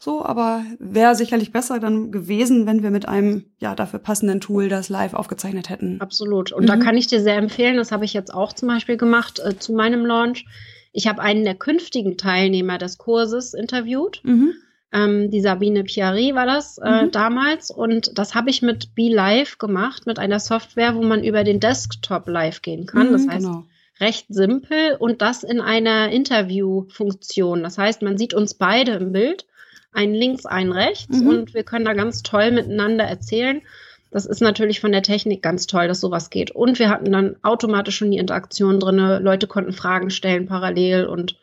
So, 0.00 0.24
aber 0.24 0.64
wäre 0.80 1.14
sicherlich 1.14 1.52
besser 1.52 1.78
dann 1.78 2.10
gewesen, 2.10 2.66
wenn 2.66 2.82
wir 2.82 2.90
mit 2.90 3.06
einem 3.06 3.44
ja 3.60 3.76
dafür 3.76 4.00
passenden 4.00 4.40
Tool 4.40 4.68
das 4.68 4.88
live 4.88 5.14
aufgezeichnet 5.14 5.70
hätten. 5.70 6.00
Absolut. 6.00 6.50
Und 6.50 6.64
mhm. 6.64 6.66
da 6.66 6.76
kann 6.76 6.96
ich 6.96 7.06
dir 7.06 7.20
sehr 7.20 7.36
empfehlen, 7.36 7.76
das 7.76 7.92
habe 7.92 8.04
ich 8.04 8.14
jetzt 8.14 8.34
auch 8.34 8.52
zum 8.52 8.66
Beispiel 8.66 8.96
gemacht 8.96 9.38
äh, 9.38 9.56
zu 9.60 9.74
meinem 9.74 10.04
Launch. 10.04 10.44
Ich 10.92 11.06
habe 11.06 11.22
einen 11.22 11.44
der 11.44 11.54
künftigen 11.54 12.18
Teilnehmer 12.18 12.78
des 12.78 12.98
Kurses 12.98 13.54
interviewt. 13.54 14.20
Mhm. 14.24 14.54
Ähm, 14.92 15.30
die 15.30 15.40
Sabine 15.40 15.84
Piari 15.84 16.34
war 16.34 16.46
das 16.46 16.78
äh, 16.78 17.04
mhm. 17.04 17.12
damals. 17.12 17.70
Und 17.70 18.18
das 18.18 18.34
habe 18.34 18.50
ich 18.50 18.60
mit 18.60 18.96
Be 18.96 19.08
Live 19.08 19.58
gemacht, 19.58 20.04
mit 20.04 20.18
einer 20.18 20.40
Software, 20.40 20.96
wo 20.96 21.04
man 21.04 21.22
über 21.22 21.44
den 21.44 21.60
Desktop 21.60 22.26
live 22.26 22.60
gehen 22.60 22.86
kann. 22.86 23.12
das 23.12 23.26
mhm, 23.26 23.30
heißt, 23.30 23.46
genau 23.46 23.66
recht 24.00 24.26
simpel 24.28 24.96
und 24.98 25.22
das 25.22 25.42
in 25.42 25.60
einer 25.60 26.10
Interviewfunktion. 26.10 27.62
Das 27.62 27.78
heißt, 27.78 28.02
man 28.02 28.18
sieht 28.18 28.34
uns 28.34 28.54
beide 28.54 28.92
im 28.92 29.12
Bild, 29.12 29.46
einen 29.92 30.14
links, 30.14 30.44
einen 30.44 30.72
rechts 30.72 31.20
mhm. 31.20 31.26
und 31.28 31.54
wir 31.54 31.62
können 31.62 31.86
da 31.86 31.94
ganz 31.94 32.22
toll 32.22 32.50
miteinander 32.50 33.04
erzählen. 33.04 33.62
Das 34.10 34.26
ist 34.26 34.40
natürlich 34.40 34.80
von 34.80 34.92
der 34.92 35.02
Technik 35.02 35.42
ganz 35.42 35.66
toll, 35.66 35.88
dass 35.88 36.00
sowas 36.00 36.30
geht. 36.30 36.50
Und 36.50 36.78
wir 36.78 36.90
hatten 36.90 37.10
dann 37.10 37.36
automatisch 37.42 37.96
schon 37.96 38.10
die 38.10 38.18
Interaktion 38.18 38.78
drinne. 38.78 39.18
Leute 39.18 39.46
konnten 39.46 39.72
Fragen 39.72 40.10
stellen 40.10 40.46
parallel 40.46 41.06
und 41.06 41.36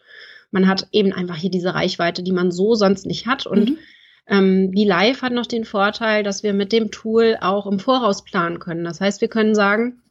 man 0.52 0.68
hat 0.68 0.88
eben 0.92 1.12
einfach 1.12 1.36
hier 1.36 1.52
diese 1.52 1.74
Reichweite, 1.74 2.24
die 2.24 2.32
man 2.32 2.52
so 2.52 2.76
sonst 2.76 3.06
nicht 3.06 3.26
hat. 3.26 3.48
Und 3.48 3.72
mhm. 3.72 3.78
ähm, 4.28 4.72
die 4.72 4.86
Live 4.86 5.24
hat 5.24 5.34
noch 5.34 5.48
den 5.48 5.66
Vorteil, 5.66 6.24
dass 6.24 6.44
wir 6.44 6.54
mit 6.54 6.72
dem 6.72 6.92
Tool 6.92 7.38
auch 7.42 7.66
im 7.66 7.80
Voraus 7.80 8.24
planen 8.24 8.60
können. 8.60 8.84
Das 8.84 9.02
heißt, 9.02 9.22
wir 9.22 9.30
können 9.30 9.56
sagen, 9.56 10.03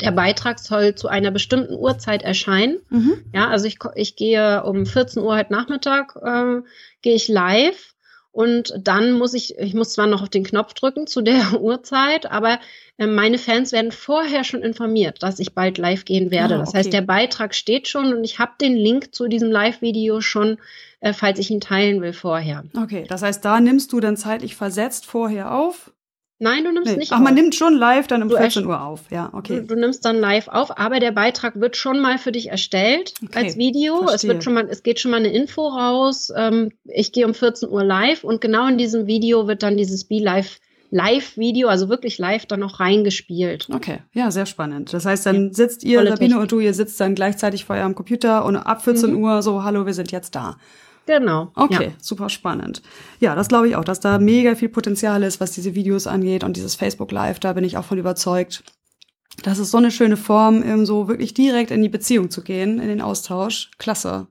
der 0.00 0.10
Beitrag 0.10 0.58
soll 0.58 0.94
zu 0.94 1.08
einer 1.08 1.30
bestimmten 1.30 1.74
Uhrzeit 1.74 2.22
erscheinen. 2.22 2.78
Mhm. 2.90 3.24
Ja, 3.32 3.48
also 3.48 3.66
ich, 3.66 3.78
ich 3.94 4.16
gehe 4.16 4.62
um 4.64 4.86
14 4.86 5.22
Uhr 5.22 5.36
heute 5.36 5.52
Nachmittag, 5.52 6.16
äh, 6.22 6.62
gehe 7.02 7.14
ich 7.14 7.28
live 7.28 7.94
und 8.34 8.74
dann 8.76 9.12
muss 9.12 9.32
ich, 9.32 9.56
ich 9.58 9.74
muss 9.74 9.92
zwar 9.92 10.08
noch 10.08 10.20
auf 10.20 10.28
den 10.28 10.42
Knopf 10.42 10.74
drücken 10.74 11.06
zu 11.06 11.22
der 11.22 11.52
Uhrzeit, 11.60 12.30
aber 12.30 12.58
äh, 12.98 13.06
meine 13.06 13.38
Fans 13.38 13.70
werden 13.70 13.92
vorher 13.92 14.42
schon 14.42 14.62
informiert, 14.62 15.22
dass 15.22 15.38
ich 15.38 15.54
bald 15.54 15.78
live 15.78 16.04
gehen 16.04 16.32
werde. 16.32 16.54
Ah, 16.54 16.58
okay. 16.58 16.64
Das 16.64 16.74
heißt, 16.74 16.92
der 16.92 17.02
Beitrag 17.02 17.54
steht 17.54 17.86
schon 17.86 18.12
und 18.12 18.24
ich 18.24 18.40
habe 18.40 18.52
den 18.60 18.74
Link 18.74 19.14
zu 19.14 19.28
diesem 19.28 19.52
Live-Video 19.52 20.20
schon, 20.20 20.58
äh, 20.98 21.12
falls 21.12 21.38
ich 21.38 21.52
ihn 21.52 21.60
teilen 21.60 22.02
will, 22.02 22.12
vorher. 22.12 22.64
Okay, 22.76 23.04
das 23.08 23.22
heißt, 23.22 23.44
da 23.44 23.60
nimmst 23.60 23.92
du 23.92 24.00
dann 24.00 24.16
zeitlich 24.16 24.56
versetzt 24.56 25.06
vorher 25.06 25.54
auf 25.54 25.92
Nein, 26.40 26.64
du 26.64 26.72
nimmst 26.72 26.92
nee. 26.92 26.98
nicht 26.98 27.12
Ach, 27.12 27.18
auf. 27.18 27.22
man 27.22 27.34
nimmt 27.34 27.54
schon 27.54 27.74
live 27.74 28.06
dann 28.08 28.22
um 28.22 28.28
du 28.28 28.36
14 28.36 28.66
Uhr 28.66 28.82
auf. 28.82 29.02
Ja, 29.10 29.30
okay. 29.32 29.60
Du, 29.60 29.66
du, 29.66 29.76
nimmst 29.76 30.04
dann 30.04 30.18
live 30.18 30.48
auf, 30.48 30.78
aber 30.78 30.98
der 30.98 31.12
Beitrag 31.12 31.60
wird 31.60 31.76
schon 31.76 32.00
mal 32.00 32.18
für 32.18 32.32
dich 32.32 32.48
erstellt 32.50 33.14
okay. 33.24 33.44
als 33.44 33.56
Video. 33.56 33.98
Verstehe. 33.98 34.14
Es 34.14 34.24
wird 34.24 34.44
schon 34.44 34.54
mal, 34.54 34.68
es 34.68 34.82
geht 34.82 34.98
schon 34.98 35.12
mal 35.12 35.18
eine 35.18 35.32
Info 35.32 35.68
raus. 35.68 36.32
Ähm, 36.36 36.72
ich 36.84 37.12
gehe 37.12 37.26
um 37.26 37.34
14 37.34 37.68
Uhr 37.68 37.84
live 37.84 38.24
und 38.24 38.40
genau 38.40 38.66
in 38.66 38.78
diesem 38.78 39.06
Video 39.06 39.46
wird 39.46 39.62
dann 39.62 39.76
dieses 39.76 40.04
Be 40.04 40.18
Live 40.18 40.58
Live-Video, 40.94 41.66
also 41.66 41.88
wirklich 41.88 42.18
live, 42.18 42.46
dann 42.46 42.60
noch 42.60 42.78
reingespielt. 42.78 43.66
Okay, 43.72 43.98
ja, 44.12 44.30
sehr 44.30 44.46
spannend. 44.46 44.92
Das 44.92 45.04
heißt, 45.04 45.26
dann 45.26 45.52
sitzt 45.52 45.82
ihr, 45.82 45.98
Sabine 45.98 46.16
Technik. 46.16 46.38
und 46.38 46.52
du, 46.52 46.60
ihr 46.60 46.72
sitzt 46.72 47.00
dann 47.00 47.16
gleichzeitig 47.16 47.64
vor 47.64 47.74
eurem 47.74 47.96
Computer 47.96 48.44
und 48.44 48.56
ab 48.56 48.84
14 48.84 49.10
mhm. 49.10 49.24
Uhr 49.24 49.42
so, 49.42 49.64
hallo, 49.64 49.86
wir 49.86 49.94
sind 49.94 50.12
jetzt 50.12 50.36
da. 50.36 50.56
Genau. 51.06 51.52
Okay, 51.54 51.88
ja. 51.88 51.92
super 52.00 52.28
spannend. 52.28 52.82
Ja, 53.20 53.34
das 53.34 53.48
glaube 53.48 53.68
ich 53.68 53.76
auch, 53.76 53.84
dass 53.84 54.00
da 54.00 54.18
mega 54.18 54.54
viel 54.54 54.68
Potenzial 54.68 55.22
ist, 55.22 55.40
was 55.40 55.52
diese 55.52 55.74
Videos 55.74 56.06
angeht 56.06 56.44
und 56.44 56.56
dieses 56.56 56.74
Facebook 56.74 57.12
Live, 57.12 57.40
da 57.40 57.52
bin 57.52 57.64
ich 57.64 57.76
auch 57.76 57.84
von 57.84 57.98
überzeugt. 57.98 58.64
Das 59.42 59.58
ist 59.58 59.70
so 59.70 59.78
eine 59.78 59.90
schöne 59.90 60.16
Form, 60.16 60.62
eben 60.62 60.86
so 60.86 61.08
wirklich 61.08 61.34
direkt 61.34 61.70
in 61.70 61.82
die 61.82 61.88
Beziehung 61.88 62.30
zu 62.30 62.42
gehen, 62.42 62.78
in 62.78 62.88
den 62.88 63.00
Austausch. 63.00 63.70
Klasse. 63.78 64.28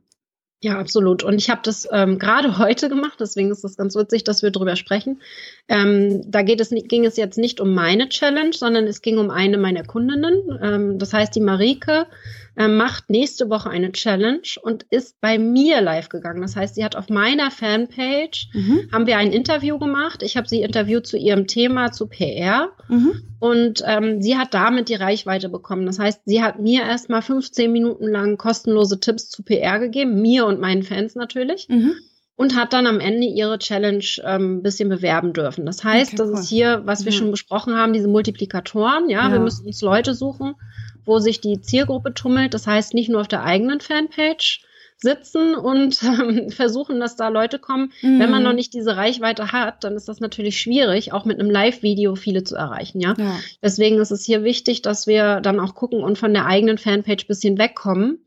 Ja, 0.63 0.79
absolut. 0.79 1.23
Und 1.23 1.35
ich 1.35 1.49
habe 1.49 1.59
das 1.61 1.87
ähm, 1.91 2.17
gerade 2.19 2.57
heute 2.57 2.87
gemacht, 2.87 3.17
deswegen 3.19 3.51
ist 3.51 3.65
es 3.65 3.75
ganz 3.75 3.95
witzig, 3.95 4.23
dass 4.23 4.43
wir 4.43 4.51
drüber 4.51 4.77
sprechen. 4.77 5.21
Ähm, 5.67 6.23
da 6.25 6.41
geht 6.41 6.61
es, 6.61 6.69
ging 6.69 7.05
es 7.05 7.17
jetzt 7.17 7.37
nicht 7.37 7.59
um 7.59 7.73
meine 7.73 8.07
Challenge, 8.07 8.53
sondern 8.53 8.85
es 8.85 9.01
ging 9.01 9.17
um 9.17 9.29
eine 9.29 9.57
meiner 9.57 9.83
Kundinnen. 9.83 10.57
Ähm, 10.61 10.99
das 10.99 11.11
heißt, 11.11 11.35
die 11.35 11.41
Marike 11.41 12.07
äh, 12.55 12.67
macht 12.67 13.09
nächste 13.09 13.49
Woche 13.49 13.69
eine 13.69 13.91
Challenge 13.91 14.41
und 14.61 14.83
ist 14.89 15.19
bei 15.21 15.39
mir 15.39 15.81
live 15.81 16.09
gegangen. 16.09 16.41
Das 16.41 16.55
heißt, 16.55 16.75
sie 16.75 16.83
hat 16.83 16.95
auf 16.95 17.09
meiner 17.09 17.51
Fanpage, 17.51 18.49
mhm. 18.53 18.89
haben 18.91 19.07
wir 19.07 19.17
ein 19.17 19.31
Interview 19.31 19.79
gemacht. 19.79 20.23
Ich 20.23 20.37
habe 20.37 20.47
sie 20.47 20.61
interviewt 20.61 21.07
zu 21.07 21.17
ihrem 21.17 21.47
Thema, 21.47 21.91
zu 21.91 22.07
PR. 22.07 22.69
Mhm. 22.89 23.23
Und 23.39 23.83
ähm, 23.85 24.21
sie 24.21 24.37
hat 24.37 24.53
damit 24.53 24.89
die 24.89 24.95
Reichweite 24.95 25.49
bekommen. 25.49 25.85
Das 25.85 25.99
heißt, 25.99 26.21
sie 26.25 26.43
hat 26.43 26.59
mir 26.59 26.83
erstmal 26.83 27.21
15 27.21 27.71
Minuten 27.71 28.07
lang 28.07 28.37
kostenlose 28.37 28.99
Tipps 28.99 29.29
zu 29.29 29.43
PR 29.43 29.79
gegeben, 29.79 30.21
mir 30.21 30.45
und 30.45 30.59
meinen 30.59 30.83
Fans 30.83 31.15
natürlich. 31.15 31.67
Mhm 31.69 31.95
und 32.35 32.55
hat 32.55 32.73
dann 32.73 32.87
am 32.87 32.99
Ende 32.99 33.27
ihre 33.27 33.59
Challenge 33.59 34.03
ähm, 34.23 34.57
ein 34.57 34.63
bisschen 34.63 34.89
bewerben 34.89 35.33
dürfen. 35.33 35.65
Das 35.65 35.83
heißt, 35.83 36.13
okay, 36.13 36.17
das 36.17 36.29
cool. 36.29 36.39
ist 36.39 36.49
hier, 36.49 36.81
was 36.85 37.05
wir 37.05 37.11
ja. 37.11 37.17
schon 37.17 37.31
besprochen 37.31 37.75
haben, 37.75 37.93
diese 37.93 38.07
Multiplikatoren. 38.07 39.09
Ja, 39.09 39.27
ja, 39.27 39.33
wir 39.33 39.39
müssen 39.39 39.67
uns 39.67 39.81
Leute 39.81 40.13
suchen, 40.15 40.55
wo 41.05 41.19
sich 41.19 41.41
die 41.41 41.61
Zielgruppe 41.61 42.13
tummelt. 42.13 42.53
Das 42.53 42.67
heißt, 42.67 42.93
nicht 42.93 43.09
nur 43.09 43.21
auf 43.21 43.27
der 43.27 43.43
eigenen 43.43 43.79
Fanpage 43.79 44.65
sitzen 44.97 45.55
und 45.55 46.01
ähm, 46.03 46.49
versuchen, 46.49 46.99
dass 46.99 47.15
da 47.15 47.27
Leute 47.27 47.59
kommen. 47.59 47.91
Mhm. 48.01 48.19
Wenn 48.19 48.31
man 48.31 48.43
noch 48.43 48.53
nicht 48.53 48.73
diese 48.73 48.95
Reichweite 48.95 49.51
hat, 49.51 49.83
dann 49.83 49.95
ist 49.95 50.07
das 50.07 50.19
natürlich 50.19 50.59
schwierig, 50.59 51.13
auch 51.13 51.25
mit 51.25 51.39
einem 51.39 51.51
Live-Video 51.51 52.15
viele 52.15 52.43
zu 52.43 52.55
erreichen. 52.55 52.99
Ja? 52.99 53.13
ja? 53.17 53.39
Deswegen 53.61 53.99
ist 53.99 54.11
es 54.11 54.23
hier 54.23 54.43
wichtig, 54.43 54.81
dass 54.81 55.05
wir 55.05 55.41
dann 55.41 55.59
auch 55.59 55.75
gucken 55.75 56.01
und 56.03 56.17
von 56.17 56.33
der 56.33 56.45
eigenen 56.45 56.77
Fanpage 56.77 57.27
bisschen 57.27 57.57
wegkommen 57.57 58.19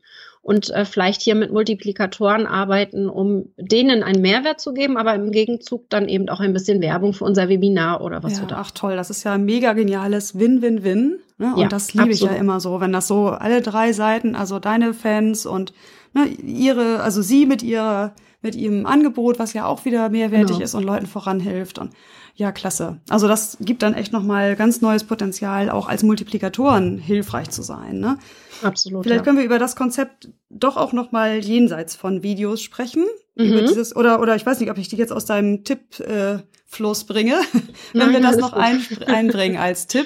und 0.47 0.69
äh, 0.69 0.85
vielleicht 0.85 1.21
hier 1.21 1.35
mit 1.35 1.51
Multiplikatoren 1.51 2.47
arbeiten, 2.47 3.09
um 3.09 3.49
denen 3.57 4.01
einen 4.01 4.21
Mehrwert 4.21 4.61
zu 4.61 4.73
geben, 4.73 4.95
aber 4.95 5.13
im 5.13 5.31
Gegenzug 5.31 5.89
dann 5.89 6.07
eben 6.07 6.29
auch 6.29 6.39
ein 6.39 6.53
bisschen 6.53 6.81
Werbung 6.81 7.11
für 7.11 7.25
unser 7.25 7.49
Webinar 7.49 7.99
oder 7.99 8.23
was 8.23 8.37
ja, 8.37 8.43
wir 8.43 8.47
da. 8.47 8.55
Ach 8.59 8.71
toll, 8.71 8.95
das 8.95 9.09
ist 9.09 9.25
ja 9.25 9.33
ein 9.33 9.43
mega 9.43 9.73
geniales 9.73 10.39
Win-Win-Win. 10.39 11.19
Ne? 11.37 11.53
Und 11.53 11.59
ja, 11.59 11.67
das 11.67 11.93
liebe 11.93 12.11
ich 12.11 12.21
ja 12.21 12.31
immer 12.31 12.61
so, 12.61 12.79
wenn 12.79 12.93
das 12.93 13.09
so 13.09 13.27
alle 13.27 13.61
drei 13.61 13.91
Seiten, 13.91 14.35
also 14.35 14.59
deine 14.59 14.93
Fans 14.93 15.45
und 15.45 15.73
ne, 16.13 16.27
ihre, 16.27 17.01
also 17.01 17.21
sie 17.21 17.45
mit 17.45 17.61
ihrer 17.61 18.13
mit 18.41 18.55
ihrem 18.55 18.85
Angebot, 18.85 19.39
was 19.39 19.53
ja 19.53 19.65
auch 19.65 19.85
wieder 19.85 20.09
mehrwertig 20.09 20.57
genau. 20.57 20.63
ist 20.63 20.75
und 20.75 20.83
Leuten 20.83 21.07
voranhilft 21.07 21.79
und 21.79 21.91
ja, 22.35 22.51
klasse. 22.51 23.01
Also 23.09 23.27
das 23.27 23.57
gibt 23.59 23.81
dann 23.81 23.95
echt 23.95 24.13
nochmal 24.13 24.55
ganz 24.55 24.79
neues 24.81 25.03
Potenzial, 25.03 25.71
auch 25.71 25.87
als 25.87 26.03
Multiplikatoren 26.03 26.99
hilfreich 26.99 27.49
zu 27.49 27.63
sein. 27.63 27.99
Ne? 27.99 28.19
Absolut. 28.61 29.03
Vielleicht 29.03 29.21
ja. 29.21 29.23
können 29.23 29.39
wir 29.39 29.45
über 29.45 29.57
das 29.57 29.75
Konzept 29.75 30.29
doch 30.51 30.77
auch 30.77 30.93
nochmal 30.93 31.39
jenseits 31.39 31.95
von 31.95 32.21
Videos 32.21 32.61
sprechen. 32.61 33.05
Mhm. 33.35 33.45
Über 33.45 33.61
dieses, 33.63 33.95
oder, 33.95 34.21
oder 34.21 34.35
ich 34.35 34.45
weiß 34.45 34.59
nicht, 34.59 34.69
ob 34.69 34.77
ich 34.77 34.87
dich 34.87 34.99
jetzt 34.99 35.11
aus 35.11 35.25
deinem 35.25 35.63
Tipp-Fluss 35.63 37.03
äh, 37.03 37.05
bringe, 37.07 37.33
wenn 37.93 38.11
Nein, 38.11 38.11
wir 38.11 38.21
das 38.21 38.37
noch 38.37 38.53
ein, 38.53 38.85
einbringen 39.07 39.57
als 39.57 39.87
Tipp, 39.87 40.05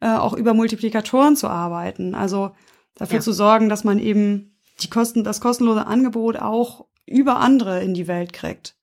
äh, 0.00 0.08
auch 0.08 0.34
über 0.34 0.52
Multiplikatoren 0.52 1.36
zu 1.36 1.48
arbeiten. 1.48 2.14
Also 2.14 2.50
dafür 2.96 3.16
ja. 3.16 3.22
zu 3.22 3.32
sorgen, 3.32 3.70
dass 3.70 3.82
man 3.82 3.98
eben 3.98 4.58
die 4.82 4.90
Kosten, 4.90 5.24
das 5.24 5.40
kostenlose 5.40 5.86
Angebot 5.86 6.36
auch 6.36 6.84
über 7.06 7.40
andere 7.40 7.82
in 7.82 7.94
die 7.94 8.08
Welt 8.08 8.32
kriegt 8.32 8.74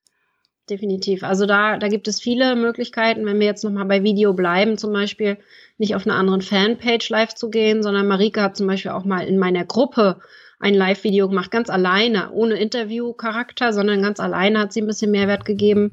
definitiv. 0.70 1.24
Also 1.24 1.46
da, 1.46 1.78
da 1.78 1.88
gibt 1.88 2.08
es 2.08 2.22
viele 2.22 2.56
Möglichkeiten, 2.56 3.26
wenn 3.26 3.40
wir 3.40 3.48
jetzt 3.48 3.64
nochmal 3.64 3.86
bei 3.86 4.04
Video 4.04 4.34
bleiben, 4.34 4.78
zum 4.78 4.94
Beispiel 4.94 5.38
nicht 5.78 5.96
auf 5.96 6.06
einer 6.06 6.16
anderen 6.16 6.42
Fanpage 6.42 7.10
live 7.10 7.34
zu 7.34 7.50
gehen, 7.50 7.84
sondern 7.84 8.08
Marika 8.08 8.44
hat 8.44 8.58
zum 8.58 8.68
Beispiel 8.68 8.92
auch 8.92 9.06
mal 9.06 9.28
in 9.28 9.38
meiner 9.38 9.66
Gruppe 9.66 10.22
ein 10.62 10.74
Live-Video 10.74 11.30
gemacht, 11.30 11.52
ganz 11.52 11.70
alleine, 11.70 12.32
ohne 12.32 12.56
Interview-Charakter, 12.56 13.72
sondern 13.72 14.02
ganz 14.02 14.20
alleine 14.20 14.60
hat 14.60 14.74
sie 14.74 14.82
ein 14.82 14.88
bisschen 14.88 15.12
Mehrwert 15.12 15.46
gegeben. 15.46 15.92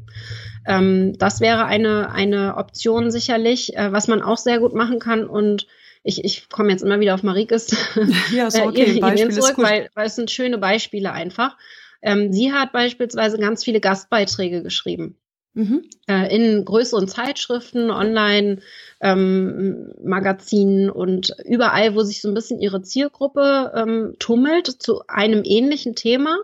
Ähm, 0.66 1.16
das 1.18 1.40
wäre 1.40 1.66
eine, 1.66 2.10
eine 2.10 2.56
Option 2.56 3.12
sicherlich, 3.12 3.76
äh, 3.76 3.92
was 3.92 4.08
man 4.08 4.22
auch 4.22 4.38
sehr 4.38 4.58
gut 4.58 4.74
machen 4.74 4.98
kann 4.98 5.24
und 5.26 5.68
ich, 6.02 6.24
ich 6.24 6.48
komme 6.48 6.70
jetzt 6.70 6.82
immer 6.82 7.00
wieder 7.00 7.14
auf 7.14 7.22
Marikes 7.22 7.76
ja, 8.32 8.50
so 8.50 8.62
okay. 8.64 8.96
Ideen 8.96 9.30
zurück, 9.30 9.58
weil, 9.58 9.88
weil 9.94 10.06
es 10.06 10.16
sind 10.16 10.30
schöne 10.30 10.58
Beispiele 10.58 11.12
einfach. 11.12 11.56
Ähm, 12.02 12.32
sie 12.32 12.52
hat 12.52 12.72
beispielsweise 12.72 13.38
ganz 13.38 13.64
viele 13.64 13.80
Gastbeiträge 13.80 14.62
geschrieben. 14.62 15.16
Mhm. 15.56 15.84
Äh, 16.06 16.36
in 16.36 16.66
größeren 16.66 17.08
Zeitschriften, 17.08 17.90
online, 17.90 18.58
ähm, 19.00 19.90
Magazinen 20.04 20.90
und 20.90 21.34
überall, 21.46 21.94
wo 21.94 22.02
sich 22.02 22.20
so 22.20 22.28
ein 22.28 22.34
bisschen 22.34 22.60
ihre 22.60 22.82
Zielgruppe 22.82 23.72
ähm, 23.74 24.16
tummelt 24.18 24.66
zu 24.66 25.00
einem 25.08 25.42
ähnlichen 25.44 25.94
Thema, 25.94 26.36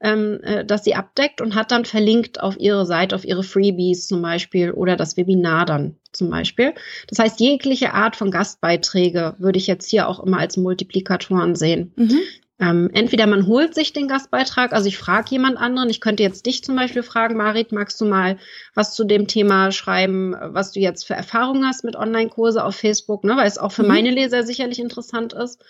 ähm, 0.00 0.38
äh, 0.44 0.64
das 0.64 0.84
sie 0.84 0.94
abdeckt 0.94 1.40
und 1.40 1.56
hat 1.56 1.72
dann 1.72 1.84
verlinkt 1.84 2.40
auf 2.40 2.56
ihre 2.56 2.86
Seite, 2.86 3.16
auf 3.16 3.24
ihre 3.24 3.42
Freebies 3.42 4.06
zum 4.06 4.22
Beispiel 4.22 4.70
oder 4.70 4.94
das 4.94 5.16
Webinar 5.16 5.66
dann 5.66 5.96
zum 6.12 6.30
Beispiel. 6.30 6.72
Das 7.08 7.18
heißt, 7.18 7.40
jegliche 7.40 7.94
Art 7.94 8.14
von 8.14 8.30
Gastbeiträge 8.30 9.34
würde 9.38 9.58
ich 9.58 9.66
jetzt 9.66 9.90
hier 9.90 10.08
auch 10.08 10.22
immer 10.22 10.38
als 10.38 10.56
Multiplikatoren 10.56 11.56
sehen. 11.56 11.92
Mhm. 11.96 12.20
Ähm, 12.62 12.90
entweder 12.92 13.26
man 13.26 13.48
holt 13.48 13.74
sich 13.74 13.92
den 13.92 14.06
Gastbeitrag, 14.06 14.72
also 14.72 14.86
ich 14.86 14.96
frage 14.96 15.30
jemand 15.30 15.56
anderen, 15.56 15.90
ich 15.90 16.00
könnte 16.00 16.22
jetzt 16.22 16.46
dich 16.46 16.62
zum 16.62 16.76
Beispiel 16.76 17.02
fragen, 17.02 17.36
Marit, 17.36 17.72
magst 17.72 18.00
du 18.00 18.04
mal 18.04 18.38
was 18.72 18.94
zu 18.94 19.02
dem 19.02 19.26
Thema 19.26 19.72
schreiben, 19.72 20.36
was 20.40 20.70
du 20.70 20.78
jetzt 20.78 21.04
für 21.04 21.14
Erfahrungen 21.14 21.66
hast 21.66 21.82
mit 21.82 21.96
Online-Kurse 21.96 22.64
auf 22.64 22.76
Facebook, 22.76 23.24
ne, 23.24 23.36
weil 23.36 23.48
es 23.48 23.58
auch 23.58 23.72
für 23.72 23.82
mhm. 23.82 23.88
meine 23.88 24.10
Leser 24.12 24.44
sicherlich 24.44 24.78
interessant 24.78 25.32
ist. 25.32 25.60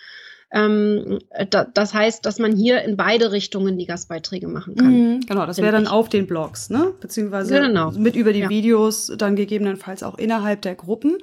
Ähm, 0.55 1.21
da, 1.49 1.65
das 1.65 1.95
heißt, 1.95 2.27
dass 2.27 2.39
man 2.39 2.55
hier 2.55 2.83
in 2.83 2.99
beide 2.99 3.33
Richtungen 3.33 3.79
die 3.79 3.87
Gastbeiträge 3.87 4.49
machen 4.49 4.77
kann. 4.77 4.93
Mhm, 4.93 5.21
genau, 5.27 5.47
das 5.47 5.57
wäre 5.57 5.73
dann 5.73 5.87
auf 5.87 6.11
den 6.11 6.27
Blogs, 6.27 6.69
ne? 6.69 6.93
Beziehungsweise 7.01 7.59
genau. 7.59 7.93
mit 7.93 8.17
über 8.17 8.35
die 8.35 8.41
ja. 8.41 8.51
Videos, 8.51 9.11
dann 9.17 9.35
gegebenenfalls 9.35 10.03
auch 10.03 10.19
innerhalb 10.19 10.61
der 10.61 10.75
Gruppen. 10.75 11.17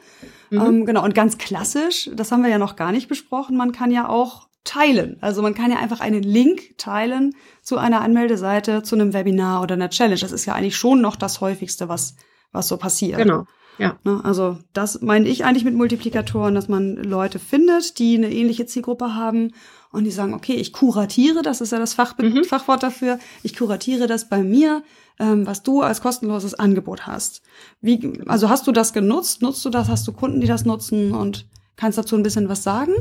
Mhm. 0.49 0.60
Ähm, 0.60 0.86
genau, 0.88 1.03
und 1.03 1.13
ganz 1.13 1.38
klassisch, 1.38 2.10
das 2.15 2.32
haben 2.32 2.41
wir 2.41 2.49
ja 2.49 2.58
noch 2.58 2.75
gar 2.75 2.91
nicht 2.91 3.08
besprochen, 3.08 3.55
man 3.55 3.71
kann 3.71 3.91
ja 3.91 4.10
auch 4.10 4.48
teilen. 4.69 5.17
Also 5.19 5.41
man 5.41 5.55
kann 5.55 5.71
ja 5.71 5.77
einfach 5.77 5.99
einen 5.99 6.21
Link 6.21 6.77
teilen 6.77 7.34
zu 7.63 7.77
einer 7.77 8.01
Anmeldeseite, 8.01 8.84
zu 8.84 8.95
einem 8.95 9.13
Webinar 9.13 9.63
oder 9.63 9.73
einer 9.73 9.89
Challenge. 9.89 10.19
Das 10.19 10.32
ist 10.32 10.45
ja 10.45 10.53
eigentlich 10.53 10.77
schon 10.77 11.01
noch 11.01 11.15
das 11.15 11.41
häufigste, 11.41 11.89
was, 11.89 12.15
was 12.51 12.67
so 12.67 12.77
passiert. 12.77 13.17
Genau. 13.17 13.45
Ja. 13.79 13.97
Ne, 14.03 14.19
also 14.23 14.60
das 14.73 15.01
meine 15.01 15.27
ich 15.27 15.45
eigentlich 15.45 15.63
mit 15.63 15.73
Multiplikatoren, 15.73 16.53
dass 16.53 16.67
man 16.67 16.97
Leute 16.97 17.39
findet, 17.39 17.97
die 17.97 18.17
eine 18.17 18.32
ähnliche 18.32 18.65
Zielgruppe 18.65 19.15
haben 19.15 19.53
und 19.91 20.03
die 20.03 20.12
sagen, 20.12 20.34
okay, 20.34 20.53
ich 20.53 20.73
kuratiere, 20.73 21.41
das 21.41 21.62
ist 21.62 21.71
ja 21.71 21.79
das 21.79 21.93
Fach 21.93 22.15
mhm. 22.17 22.43
Fachwort 22.43 22.84
dafür, 22.84 23.19
ich 23.41 23.58
kuratiere 23.58 24.05
das 24.05 24.29
bei 24.29 24.43
mir, 24.43 24.84
ähm, 25.17 25.47
was 25.47 25.63
du 25.63 25.82
als 25.82 26.01
kostenloses 26.01 26.53
Angebot 26.55 27.08
hast. 27.08 27.41
Wie, 27.82 28.21
also 28.27 28.49
hast 28.49 28.67
du 28.67 28.71
das 28.73 28.93
genutzt? 28.93 29.41
Nutzt 29.41 29.63
du 29.63 29.69
das? 29.69 29.88
Hast 29.88 30.05
du 30.08 30.12
Kunden, 30.12 30.41
die 30.41 30.47
das 30.47 30.65
nutzen? 30.65 31.13
Und 31.13 31.47
kannst 31.77 31.97
dazu 31.97 32.17
ein 32.17 32.23
bisschen 32.23 32.49
was 32.49 32.63
sagen? 32.63 32.93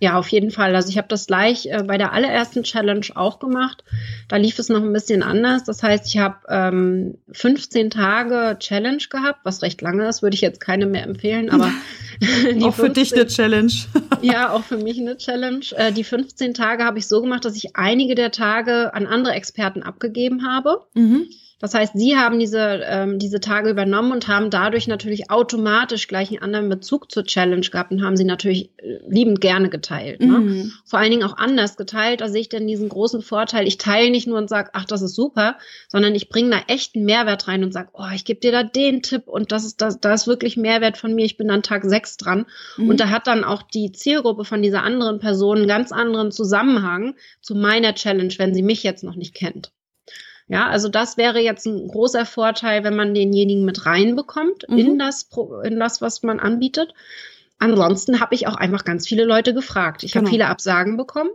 Ja, 0.00 0.18
auf 0.18 0.28
jeden 0.28 0.50
Fall. 0.50 0.74
Also 0.74 0.88
ich 0.88 0.98
habe 0.98 1.06
das 1.06 1.28
gleich 1.28 1.66
äh, 1.66 1.84
bei 1.86 1.96
der 1.96 2.12
allerersten 2.12 2.64
Challenge 2.64 3.06
auch 3.14 3.38
gemacht. 3.38 3.84
Da 4.28 4.36
lief 4.36 4.58
es 4.58 4.68
noch 4.68 4.82
ein 4.82 4.92
bisschen 4.92 5.22
anders. 5.22 5.62
Das 5.62 5.82
heißt, 5.82 6.06
ich 6.06 6.18
habe 6.18 6.38
ähm, 6.48 7.18
15 7.30 7.90
Tage 7.90 8.56
Challenge 8.58 9.02
gehabt, 9.08 9.40
was 9.44 9.62
recht 9.62 9.80
lange 9.80 10.08
ist, 10.08 10.22
würde 10.22 10.34
ich 10.34 10.40
jetzt 10.40 10.60
keine 10.60 10.86
mehr 10.86 11.04
empfehlen, 11.04 11.50
aber 11.50 11.70
auch 12.62 12.74
für 12.74 12.86
15, 12.86 12.92
dich 12.94 13.12
eine 13.14 13.26
Challenge. 13.26 13.72
ja, 14.22 14.50
auch 14.50 14.64
für 14.64 14.76
mich 14.76 14.98
eine 14.98 15.16
Challenge. 15.16 15.64
Äh, 15.76 15.92
die 15.92 16.04
15 16.04 16.54
Tage 16.54 16.84
habe 16.84 16.98
ich 16.98 17.06
so 17.06 17.20
gemacht, 17.20 17.44
dass 17.44 17.54
ich 17.56 17.76
einige 17.76 18.14
der 18.14 18.32
Tage 18.32 18.94
an 18.94 19.06
andere 19.06 19.34
Experten 19.34 19.82
abgegeben 19.82 20.46
habe. 20.46 20.84
Mhm. 20.94 21.28
Das 21.62 21.74
heißt, 21.74 21.92
Sie 21.94 22.16
haben 22.16 22.40
diese, 22.40 22.80
ähm, 22.84 23.20
diese 23.20 23.38
Tage 23.38 23.70
übernommen 23.70 24.10
und 24.10 24.26
haben 24.26 24.50
dadurch 24.50 24.88
natürlich 24.88 25.30
automatisch 25.30 26.08
gleich 26.08 26.30
einen 26.30 26.42
anderen 26.42 26.68
Bezug 26.68 27.12
zur 27.12 27.22
Challenge 27.22 27.64
gehabt 27.64 27.92
und 27.92 28.02
haben 28.02 28.16
sie 28.16 28.24
natürlich 28.24 28.70
äh, 28.78 28.98
liebend 29.08 29.40
gerne 29.40 29.70
geteilt. 29.70 30.20
Ne? 30.20 30.40
Mhm. 30.40 30.72
Vor 30.84 30.98
allen 30.98 31.12
Dingen 31.12 31.22
auch 31.22 31.36
anders 31.36 31.76
geteilt. 31.76 32.20
Da 32.20 32.28
sehe 32.28 32.40
ich 32.40 32.48
dann 32.48 32.66
diesen 32.66 32.88
großen 32.88 33.22
Vorteil. 33.22 33.68
Ich 33.68 33.78
teile 33.78 34.10
nicht 34.10 34.26
nur 34.26 34.38
und 34.38 34.48
sage, 34.48 34.70
ach, 34.72 34.86
das 34.86 35.02
ist 35.02 35.14
super, 35.14 35.56
sondern 35.86 36.16
ich 36.16 36.28
bringe 36.28 36.50
da 36.50 36.62
echten 36.66 37.04
Mehrwert 37.04 37.46
rein 37.46 37.62
und 37.62 37.72
sage, 37.72 37.90
oh, 37.92 38.10
ich 38.12 38.24
gebe 38.24 38.40
dir 38.40 38.50
da 38.50 38.64
den 38.64 39.00
Tipp 39.00 39.28
und 39.28 39.52
das 39.52 39.64
ist, 39.64 39.80
das, 39.80 40.00
da 40.00 40.12
ist 40.12 40.26
wirklich 40.26 40.56
Mehrwert 40.56 40.98
von 40.98 41.14
mir. 41.14 41.24
Ich 41.24 41.36
bin 41.36 41.46
dann 41.46 41.62
Tag 41.62 41.84
sechs 41.84 42.16
dran. 42.16 42.46
Mhm. 42.76 42.88
Und 42.88 42.98
da 42.98 43.08
hat 43.08 43.28
dann 43.28 43.44
auch 43.44 43.62
die 43.62 43.92
Zielgruppe 43.92 44.44
von 44.44 44.62
dieser 44.62 44.82
anderen 44.82 45.20
Person 45.20 45.58
einen 45.58 45.68
ganz 45.68 45.92
anderen 45.92 46.32
Zusammenhang 46.32 47.14
zu 47.40 47.54
meiner 47.54 47.94
Challenge, 47.94 48.34
wenn 48.38 48.52
sie 48.52 48.62
mich 48.62 48.82
jetzt 48.82 49.04
noch 49.04 49.14
nicht 49.14 49.32
kennt. 49.32 49.70
Ja, 50.48 50.68
also 50.68 50.88
das 50.88 51.16
wäre 51.16 51.40
jetzt 51.40 51.66
ein 51.66 51.88
großer 51.88 52.26
Vorteil, 52.26 52.84
wenn 52.84 52.96
man 52.96 53.14
denjenigen 53.14 53.64
mit 53.64 53.86
reinbekommt 53.86 54.68
mhm. 54.68 54.78
in, 54.78 54.98
das, 54.98 55.28
in 55.64 55.78
das, 55.78 56.00
was 56.02 56.22
man 56.22 56.40
anbietet. 56.40 56.94
Ansonsten 57.58 58.20
habe 58.20 58.34
ich 58.34 58.48
auch 58.48 58.56
einfach 58.56 58.84
ganz 58.84 59.06
viele 59.06 59.24
Leute 59.24 59.54
gefragt. 59.54 60.02
Ich 60.02 60.12
genau. 60.12 60.24
habe 60.24 60.30
viele 60.30 60.48
Absagen 60.48 60.96
bekommen. 60.96 61.30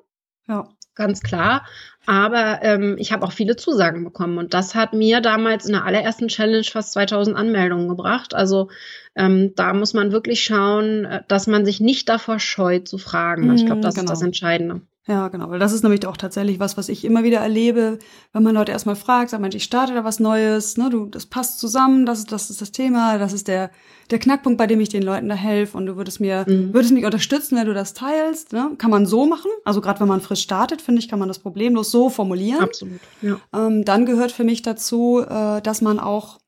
Ja. 0.47 0.69
Ganz 0.97 1.21
klar. 1.21 1.65
Aber 2.07 2.59
ähm, 2.63 2.95
ich 2.97 3.11
habe 3.11 3.25
auch 3.25 3.31
viele 3.31 3.55
Zusagen 3.55 4.03
bekommen. 4.03 4.39
Und 4.39 4.53
das 4.53 4.73
hat 4.73 4.93
mir 4.93 5.21
damals 5.21 5.65
in 5.67 5.73
der 5.73 5.85
allerersten 5.85 6.27
Challenge 6.27 6.63
fast 6.63 6.93
2000 6.93 7.37
Anmeldungen 7.37 7.87
gebracht. 7.87 8.33
Also 8.33 8.69
ähm, 9.15 9.53
da 9.55 9.73
muss 9.73 9.93
man 9.93 10.11
wirklich 10.11 10.43
schauen, 10.43 11.05
äh, 11.05 11.21
dass 11.27 11.45
man 11.45 11.65
sich 11.65 11.79
nicht 11.79 12.09
davor 12.09 12.39
scheut 12.39 12.87
zu 12.87 12.97
fragen. 12.97 13.53
ich 13.53 13.65
glaube, 13.65 13.81
das 13.81 13.93
genau. 13.93 14.05
ist 14.05 14.11
das 14.11 14.21
Entscheidende. 14.23 14.81
Ja, 15.07 15.29
genau, 15.29 15.49
weil 15.49 15.59
das 15.59 15.71
ist 15.71 15.83
nämlich 15.83 16.05
auch 16.05 16.17
tatsächlich 16.17 16.59
was, 16.59 16.75
was 16.75 16.89
ich 16.89 17.05
immer 17.05 17.23
wieder 17.23 17.39
erlebe, 17.39 17.97
wenn 18.33 18.43
man 18.43 18.53
Leute 18.53 18.73
erstmal 18.73 18.97
fragt, 18.97 19.29
sagt, 19.29 19.41
Mensch, 19.41 19.55
ich 19.55 19.63
starte 19.63 19.93
da 19.93 20.03
was 20.03 20.19
Neues, 20.19 20.75
ne, 20.75 20.89
du, 20.89 21.05
das 21.05 21.25
passt 21.25 21.59
zusammen, 21.59 22.05
das 22.05 22.19
ist, 22.19 22.31
das 22.33 22.49
ist 22.49 22.61
das 22.61 22.73
Thema, 22.73 23.17
das 23.17 23.31
ist 23.31 23.47
der, 23.47 23.71
der 24.11 24.19
Knackpunkt, 24.19 24.57
bei 24.57 24.67
dem 24.67 24.81
ich 24.81 24.89
den 24.89 25.03
Leuten 25.03 25.29
da 25.29 25.35
helfe 25.35 25.77
und 25.77 25.85
du 25.85 25.95
würdest 25.95 26.19
mir, 26.19 26.43
mhm. 26.45 26.73
würdest 26.73 26.93
mich 26.93 27.05
unterstützen, 27.05 27.57
wenn 27.57 27.67
du 27.67 27.73
das 27.73 27.93
teilst, 27.93 28.51
ne? 28.51 28.71
Kann 28.77 28.91
man 28.91 29.05
so 29.05 29.25
machen, 29.25 29.49
also 29.63 29.79
gerade 29.79 30.01
wenn 30.01 30.09
man 30.09 30.19
frisch 30.19 30.41
startet, 30.41 30.81
finde 30.81 30.99
ich, 30.99 31.07
kann 31.07 31.19
man 31.19 31.29
das 31.29 31.39
problemlos 31.39 31.89
so 31.89 32.09
formulieren. 32.09 32.63
Absolut, 32.63 32.99
ja. 33.21 33.39
Ähm, 33.53 33.85
dann 33.85 34.05
gehört 34.05 34.33
für 34.33 34.43
mich 34.43 34.61
dazu, 34.61 35.21
äh, 35.21 35.61
dass 35.61 35.81
man 35.81 35.99
auch 35.99 36.39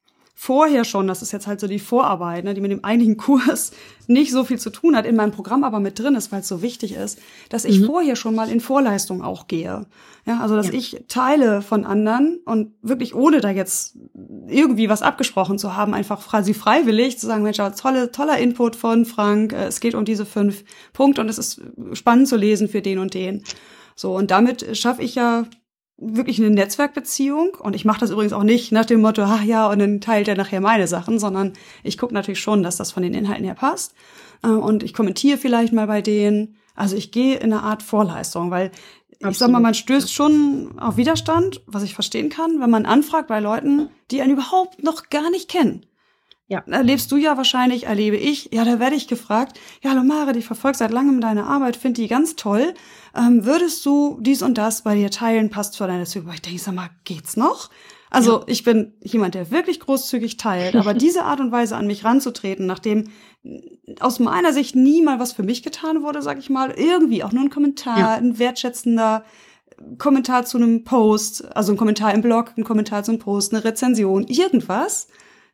vorher 0.41 0.85
schon, 0.85 1.05
das 1.05 1.21
ist 1.21 1.33
jetzt 1.33 1.47
halt 1.47 1.59
so 1.59 1.67
die 1.67 1.79
Vorarbeit, 1.79 2.45
ne, 2.45 2.53
die 2.53 2.61
mit 2.61 2.71
dem 2.71 2.85
eigentlichen 2.85 3.17
Kurs 3.17 3.71
nicht 4.07 4.31
so 4.31 4.45
viel 4.45 4.57
zu 4.57 4.69
tun 4.69 4.95
hat, 4.95 5.05
in 5.05 5.17
meinem 5.17 5.33
Programm 5.33 5.65
aber 5.65 5.81
mit 5.81 5.99
drin 5.99 6.15
ist, 6.15 6.31
weil 6.31 6.39
es 6.39 6.47
so 6.47 6.61
wichtig 6.61 6.93
ist, 6.93 7.19
dass 7.49 7.65
ich 7.65 7.81
mhm. 7.81 7.87
vorher 7.87 8.15
schon 8.15 8.35
mal 8.35 8.49
in 8.49 8.61
Vorleistung 8.61 9.21
auch 9.21 9.47
gehe. 9.47 9.85
Ja, 10.25 10.39
also 10.39 10.55
dass 10.55 10.67
ja. 10.67 10.73
ich 10.75 11.03
teile 11.09 11.61
von 11.61 11.85
anderen 11.85 12.39
und 12.45 12.71
wirklich 12.81 13.13
ohne 13.13 13.41
da 13.41 13.49
jetzt 13.49 13.97
irgendwie 14.47 14.87
was 14.87 15.01
abgesprochen 15.01 15.59
zu 15.59 15.75
haben, 15.75 15.93
einfach 15.93 16.25
quasi 16.25 16.53
freiwillig 16.53 17.19
zu 17.19 17.27
sagen, 17.27 17.43
Mensch, 17.43 17.57
tolle, 17.57 18.09
toller 18.13 18.37
Input 18.37 18.77
von 18.77 19.03
Frank, 19.03 19.51
äh, 19.51 19.65
es 19.65 19.81
geht 19.81 19.93
um 19.93 20.05
diese 20.05 20.25
fünf 20.25 20.63
Punkte 20.93 21.19
und 21.19 21.27
es 21.27 21.37
ist 21.37 21.61
spannend 21.91 22.29
zu 22.29 22.37
lesen 22.37 22.69
für 22.69 22.81
den 22.81 22.99
und 22.99 23.13
den. 23.13 23.43
So, 23.93 24.15
und 24.15 24.31
damit 24.31 24.77
schaffe 24.77 25.01
ich 25.01 25.15
ja 25.15 25.43
wirklich 25.99 26.39
eine 26.39 26.49
Netzwerkbeziehung 26.49 27.55
und 27.59 27.75
ich 27.75 27.85
mache 27.85 27.99
das 27.99 28.11
übrigens 28.11 28.33
auch 28.33 28.43
nicht 28.43 28.71
nach 28.71 28.85
dem 28.85 29.01
Motto, 29.01 29.21
ach 29.23 29.43
ja, 29.43 29.67
und 29.67 29.79
dann 29.79 30.01
teilt 30.01 30.27
er 30.27 30.35
nachher 30.35 30.61
meine 30.61 30.87
Sachen, 30.87 31.19
sondern 31.19 31.53
ich 31.83 31.97
gucke 31.97 32.13
natürlich 32.13 32.39
schon, 32.39 32.63
dass 32.63 32.77
das 32.77 32.91
von 32.91 33.03
den 33.03 33.13
Inhalten 33.13 33.43
her 33.43 33.55
passt 33.55 33.93
äh, 34.43 34.47
und 34.47 34.83
ich 34.83 34.93
kommentiere 34.93 35.37
vielleicht 35.37 35.73
mal 35.73 35.87
bei 35.87 36.01
denen. 36.01 36.55
Also 36.75 36.95
ich 36.95 37.11
gehe 37.11 37.35
in 37.35 37.51
eine 37.51 37.63
Art 37.63 37.83
Vorleistung, 37.83 38.51
weil 38.51 38.71
Absolut. 39.11 39.31
ich 39.31 39.37
sag 39.37 39.51
mal, 39.51 39.59
man 39.59 39.73
stößt 39.73 40.13
schon 40.13 40.79
auf 40.79 40.95
Widerstand, 40.95 41.61
was 41.67 41.83
ich 41.83 41.93
verstehen 41.93 42.29
kann, 42.29 42.61
wenn 42.61 42.69
man 42.69 42.85
anfragt 42.85 43.27
bei 43.27 43.41
Leuten, 43.41 43.89
die 44.11 44.21
einen 44.21 44.33
überhaupt 44.33 44.81
noch 44.81 45.09
gar 45.09 45.29
nicht 45.29 45.49
kennen. 45.49 45.85
Ja. 46.49 46.63
Erlebst 46.65 47.11
du 47.11 47.17
ja 47.17 47.37
wahrscheinlich, 47.37 47.85
erlebe 47.85 48.17
ich. 48.17 48.49
Ja, 48.51 48.65
da 48.65 48.79
werde 48.79 48.95
ich 48.95 49.07
gefragt, 49.07 49.59
ja, 49.83 49.91
hallo 49.91 50.03
Mare, 50.03 50.35
ich 50.35 50.45
verfolge 50.45 50.79
seit 50.79 50.89
langem 50.89 51.21
deine 51.21 51.45
Arbeit, 51.45 51.77
finde 51.77 52.01
die 52.01 52.07
ganz 52.07 52.35
toll. 52.35 52.73
Ähm, 53.15 53.45
würdest 53.45 53.85
du 53.85 54.17
dies 54.19 54.41
und 54.41 54.57
das 54.57 54.81
bei 54.81 54.95
dir 54.95 55.11
teilen, 55.11 55.51
passt 55.51 55.77
für 55.77 55.85
deine 55.85 56.05
Züge? 56.05 56.31
Ich 56.33 56.41
denke, 56.41 56.59
sag 56.59 56.73
mal, 56.73 56.89
geht's 57.03 57.37
noch? 57.37 57.69
Also 58.09 58.39
ja. 58.39 58.43
ich 58.47 58.63
bin 58.63 58.93
jemand, 59.03 59.35
der 59.35 59.51
wirklich 59.51 59.79
großzügig 59.79 60.37
teilt, 60.37 60.75
aber 60.75 60.93
diese 60.95 61.23
Art 61.23 61.39
und 61.39 61.51
Weise 61.51 61.77
an 61.77 61.85
mich 61.85 62.03
ranzutreten, 62.03 62.65
nachdem 62.65 63.11
aus 63.99 64.17
meiner 64.19 64.51
Sicht 64.51 64.75
nie 64.75 65.03
mal 65.03 65.19
was 65.19 65.33
für 65.33 65.43
mich 65.43 65.61
getan 65.61 66.01
wurde, 66.01 66.23
sag 66.23 66.39
ich 66.39 66.49
mal, 66.49 66.71
irgendwie 66.71 67.23
auch 67.23 67.31
nur 67.31 67.43
ein 67.43 67.51
Kommentar, 67.51 67.99
ja. 67.99 68.13
ein 68.15 68.39
wertschätzender 68.39 69.23
Kommentar 69.99 70.45
zu 70.45 70.57
einem 70.57 70.83
Post, 70.83 71.55
also 71.55 71.73
ein 71.73 71.77
Kommentar 71.77 72.11
im 72.15 72.23
Blog, 72.23 72.53
ein 72.57 72.63
Kommentar 72.63 73.03
zu 73.03 73.11
einem 73.11 73.19
Post, 73.19 73.53
eine 73.53 73.63
Rezension, 73.63 74.23
irgendwas 74.27 75.07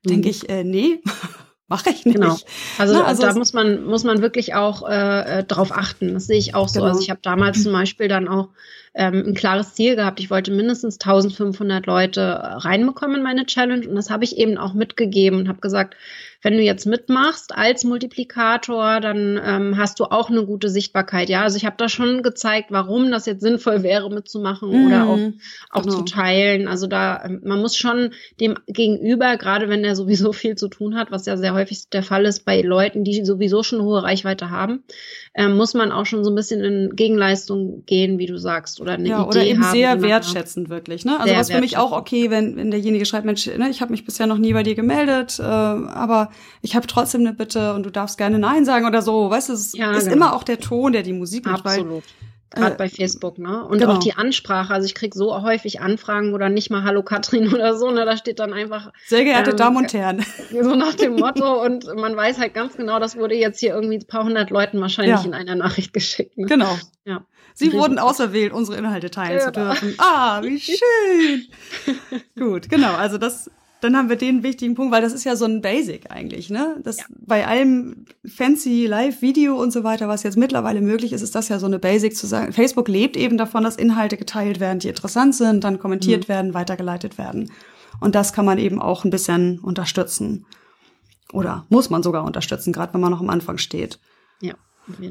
denke 0.05 0.27
mhm. 0.27 0.31
ich, 0.31 0.49
äh, 0.49 0.63
nee, 0.63 1.01
mache 1.67 1.89
ich 1.89 2.05
nicht. 2.05 2.15
Genau. 2.15 2.37
Also, 2.77 2.93
Na, 2.93 3.05
also 3.05 3.23
da 3.23 3.33
muss 3.33 3.53
man 3.53 3.85
muss 3.85 4.03
man 4.03 4.21
wirklich 4.21 4.53
auch 4.53 4.87
äh, 4.87 5.39
äh, 5.39 5.43
drauf 5.43 5.71
achten. 5.71 6.13
Das 6.13 6.27
sehe 6.27 6.37
ich 6.37 6.55
auch 6.55 6.69
so. 6.69 6.79
Also 6.79 6.79
genau. 6.79 6.87
Also 6.89 7.01
ich 7.01 7.09
habe 7.09 7.19
damals 7.23 7.63
zum 7.63 7.73
Beispiel 7.73 8.07
dann 8.07 8.27
auch 8.27 8.49
ähm, 8.93 9.23
ein 9.27 9.33
klares 9.33 9.73
Ziel 9.73 9.95
gehabt. 9.95 10.19
Ich 10.19 10.29
wollte 10.29 10.51
mindestens 10.51 10.99
1500 10.99 11.85
Leute 11.85 12.39
reinbekommen 12.41 13.17
in 13.17 13.23
meine 13.23 13.45
Challenge 13.45 13.87
und 13.87 13.95
das 13.95 14.09
habe 14.09 14.23
ich 14.23 14.37
eben 14.37 14.57
auch 14.57 14.73
mitgegeben 14.73 15.39
und 15.39 15.47
habe 15.47 15.59
gesagt, 15.59 15.95
wenn 16.45 16.57
du 16.57 16.61
jetzt 16.61 16.85
mitmachst 16.85 17.57
als 17.57 17.83
Multiplikator, 17.85 18.99
dann 18.99 19.41
ähm, 19.43 19.77
hast 19.79 19.99
du 19.99 20.03
auch 20.03 20.29
eine 20.29 20.45
gute 20.45 20.69
Sichtbarkeit. 20.69 21.27
Ja, 21.27 21.41
also 21.41 21.57
ich 21.57 21.65
habe 21.65 21.77
da 21.79 21.89
schon 21.89 22.21
gezeigt, 22.21 22.67
warum 22.69 23.09
das 23.09 23.25
jetzt 23.25 23.41
sinnvoll 23.41 23.81
wäre, 23.83 24.11
mitzumachen 24.11 24.69
mhm. 24.69 24.85
oder 24.85 25.07
auch, 25.07 25.17
auch 25.71 25.81
genau. 25.81 25.95
zu 25.95 26.01
teilen. 26.03 26.67
Also 26.67 26.85
da, 26.85 27.25
ähm, 27.25 27.41
man 27.43 27.61
muss 27.61 27.75
schon 27.75 28.11
dem 28.39 28.59
Gegenüber, 28.67 29.37
gerade 29.37 29.69
wenn 29.69 29.83
er 29.83 29.95
sowieso 29.95 30.33
viel 30.33 30.55
zu 30.55 30.67
tun 30.67 30.93
hat, 30.93 31.09
was 31.09 31.25
ja 31.25 31.35
sehr 31.35 31.55
häufig 31.55 31.89
der 31.89 32.03
Fall 32.03 32.25
ist 32.25 32.45
bei 32.45 32.61
Leuten, 32.61 33.03
die 33.03 33.25
sowieso 33.25 33.63
schon 33.63 33.79
eine 33.79 33.87
hohe 33.87 34.03
Reichweite 34.03 34.51
haben, 34.51 34.83
ähm, 35.33 35.57
muss 35.57 35.73
man 35.73 35.91
auch 35.91 36.05
schon 36.05 36.23
so 36.23 36.29
ein 36.29 36.35
bisschen 36.35 36.63
in 36.63 36.95
Gegenleistung 36.95 37.85
gehen, 37.87 38.19
wie 38.19 38.27
du 38.27 38.37
sagst, 38.37 38.79
oder 38.79 38.91
eine 38.91 39.09
ja, 39.09 39.21
Idee 39.21 39.27
oder 39.29 39.43
eben 39.43 39.63
haben, 39.63 39.71
sehr 39.71 39.99
wertschätzend 40.03 40.69
wirklich. 40.69 41.05
Ne? 41.05 41.19
Also 41.19 41.35
was 41.35 41.49
für 41.49 41.59
mich 41.59 41.77
auch 41.77 41.91
okay, 41.91 42.29
wenn, 42.29 42.55
wenn 42.55 42.69
derjenige 42.69 43.07
schreibt, 43.07 43.25
Mensch, 43.25 43.47
ne, 43.47 43.67
ich 43.71 43.81
habe 43.81 43.89
mich 43.89 44.05
bisher 44.05 44.27
noch 44.27 44.37
nie 44.37 44.53
bei 44.53 44.61
dir 44.61 44.75
gemeldet, 44.75 45.39
äh, 45.39 45.41
aber 45.41 46.29
ich 46.61 46.75
habe 46.75 46.87
trotzdem 46.87 47.21
eine 47.21 47.33
Bitte 47.33 47.73
und 47.73 47.83
du 47.83 47.89
darfst 47.89 48.17
gerne 48.17 48.39
Nein 48.39 48.65
sagen 48.65 48.85
oder 48.85 49.01
so. 49.01 49.29
Weißt 49.29 49.49
du, 49.49 49.53
es 49.53 49.73
ja, 49.73 49.91
ist 49.91 50.05
genau. 50.05 50.15
immer 50.15 50.35
auch 50.35 50.43
der 50.43 50.59
Ton, 50.59 50.93
der 50.93 51.03
die 51.03 51.13
Musik 51.13 51.45
macht. 51.45 51.65
Absolut. 51.65 52.03
Gerade 52.55 52.75
äh, 52.75 52.77
bei 52.77 52.89
Facebook, 52.89 53.37
ne? 53.37 53.65
Und 53.65 53.79
genau. 53.79 53.93
auch 53.93 53.97
die 53.99 54.13
Ansprache. 54.13 54.73
Also 54.73 54.85
ich 54.85 54.95
krieg 54.95 55.13
so 55.13 55.41
häufig 55.41 55.81
Anfragen 55.81 56.33
oder 56.33 56.49
nicht 56.49 56.69
mal 56.69 56.83
Hallo 56.83 57.03
Katrin 57.03 57.47
oder 57.53 57.77
so, 57.77 57.91
ne? 57.91 58.05
Da 58.05 58.17
steht 58.17 58.39
dann 58.39 58.53
einfach. 58.53 58.91
Sehr 59.05 59.23
geehrte 59.23 59.51
ähm, 59.51 59.57
Damen 59.57 59.77
und 59.77 59.93
Herren. 59.93 60.25
So 60.49 60.75
nach 60.75 60.95
dem 60.95 61.15
Motto. 61.19 61.63
und 61.63 61.85
man 61.95 62.15
weiß 62.15 62.39
halt 62.39 62.53
ganz 62.53 62.77
genau, 62.77 62.99
das 62.99 63.17
wurde 63.17 63.35
jetzt 63.35 63.59
hier 63.59 63.73
irgendwie 63.73 63.97
ein 63.97 64.07
paar 64.07 64.23
hundert 64.23 64.49
Leuten 64.49 64.79
wahrscheinlich 64.79 65.19
ja. 65.19 65.25
in 65.25 65.33
einer 65.33 65.55
Nachricht 65.55 65.91
geschickt. 65.91 66.37
Ne? 66.37 66.45
Genau. 66.45 66.77
Ja. 67.05 67.25
Sie 67.53 67.73
wurden 67.73 67.99
auserwählt, 67.99 68.51
unsere 68.51 68.77
Inhalte 68.77 69.09
teilen 69.09 69.39
ja. 69.39 69.45
zu 69.45 69.51
dürfen. 69.51 69.95
Ah, 69.97 70.41
wie 70.43 70.59
schön. 70.59 71.45
Gut, 72.37 72.69
genau. 72.69 72.93
Also 72.95 73.17
das 73.17 73.49
dann 73.81 73.95
haben 73.95 74.09
wir 74.09 74.15
den 74.15 74.41
wichtigen 74.41 74.75
Punkt, 74.75 74.93
weil 74.93 75.01
das 75.01 75.13
ist 75.13 75.23
ja 75.23 75.35
so 75.35 75.45
ein 75.45 75.61
Basic 75.61 76.09
eigentlich, 76.09 76.49
ne? 76.49 76.77
Das 76.83 76.97
ja. 76.97 77.05
bei 77.09 77.45
allem 77.45 78.05
fancy 78.25 78.87
Live-Video 78.87 79.55
und 79.61 79.71
so 79.71 79.83
weiter, 79.83 80.07
was 80.07 80.23
jetzt 80.23 80.37
mittlerweile 80.37 80.81
möglich 80.81 81.13
ist, 81.13 81.21
ist 81.21 81.35
das 81.35 81.49
ja 81.49 81.59
so 81.59 81.65
eine 81.65 81.79
Basic 81.79 82.15
zu 82.15 82.25
sagen. 82.25 82.53
Facebook 82.53 82.87
lebt 82.87 83.17
eben 83.17 83.37
davon, 83.37 83.63
dass 83.63 83.75
Inhalte 83.75 84.17
geteilt 84.17 84.59
werden, 84.59 84.79
die 84.79 84.87
interessant 84.87 85.35
sind, 85.35 85.63
dann 85.63 85.79
kommentiert 85.79 86.25
mhm. 86.25 86.29
werden, 86.29 86.53
weitergeleitet 86.53 87.17
werden. 87.17 87.51
Und 87.99 88.15
das 88.15 88.33
kann 88.33 88.45
man 88.45 88.57
eben 88.57 88.81
auch 88.81 89.03
ein 89.03 89.11
bisschen 89.11 89.59
unterstützen. 89.59 90.45
Oder 91.31 91.65
muss 91.69 91.89
man 91.89 92.03
sogar 92.03 92.23
unterstützen, 92.23 92.73
gerade 92.73 92.93
wenn 92.93 93.01
man 93.01 93.11
noch 93.11 93.21
am 93.21 93.29
Anfang 93.29 93.57
steht. 93.57 93.99
Ja. 94.41 94.55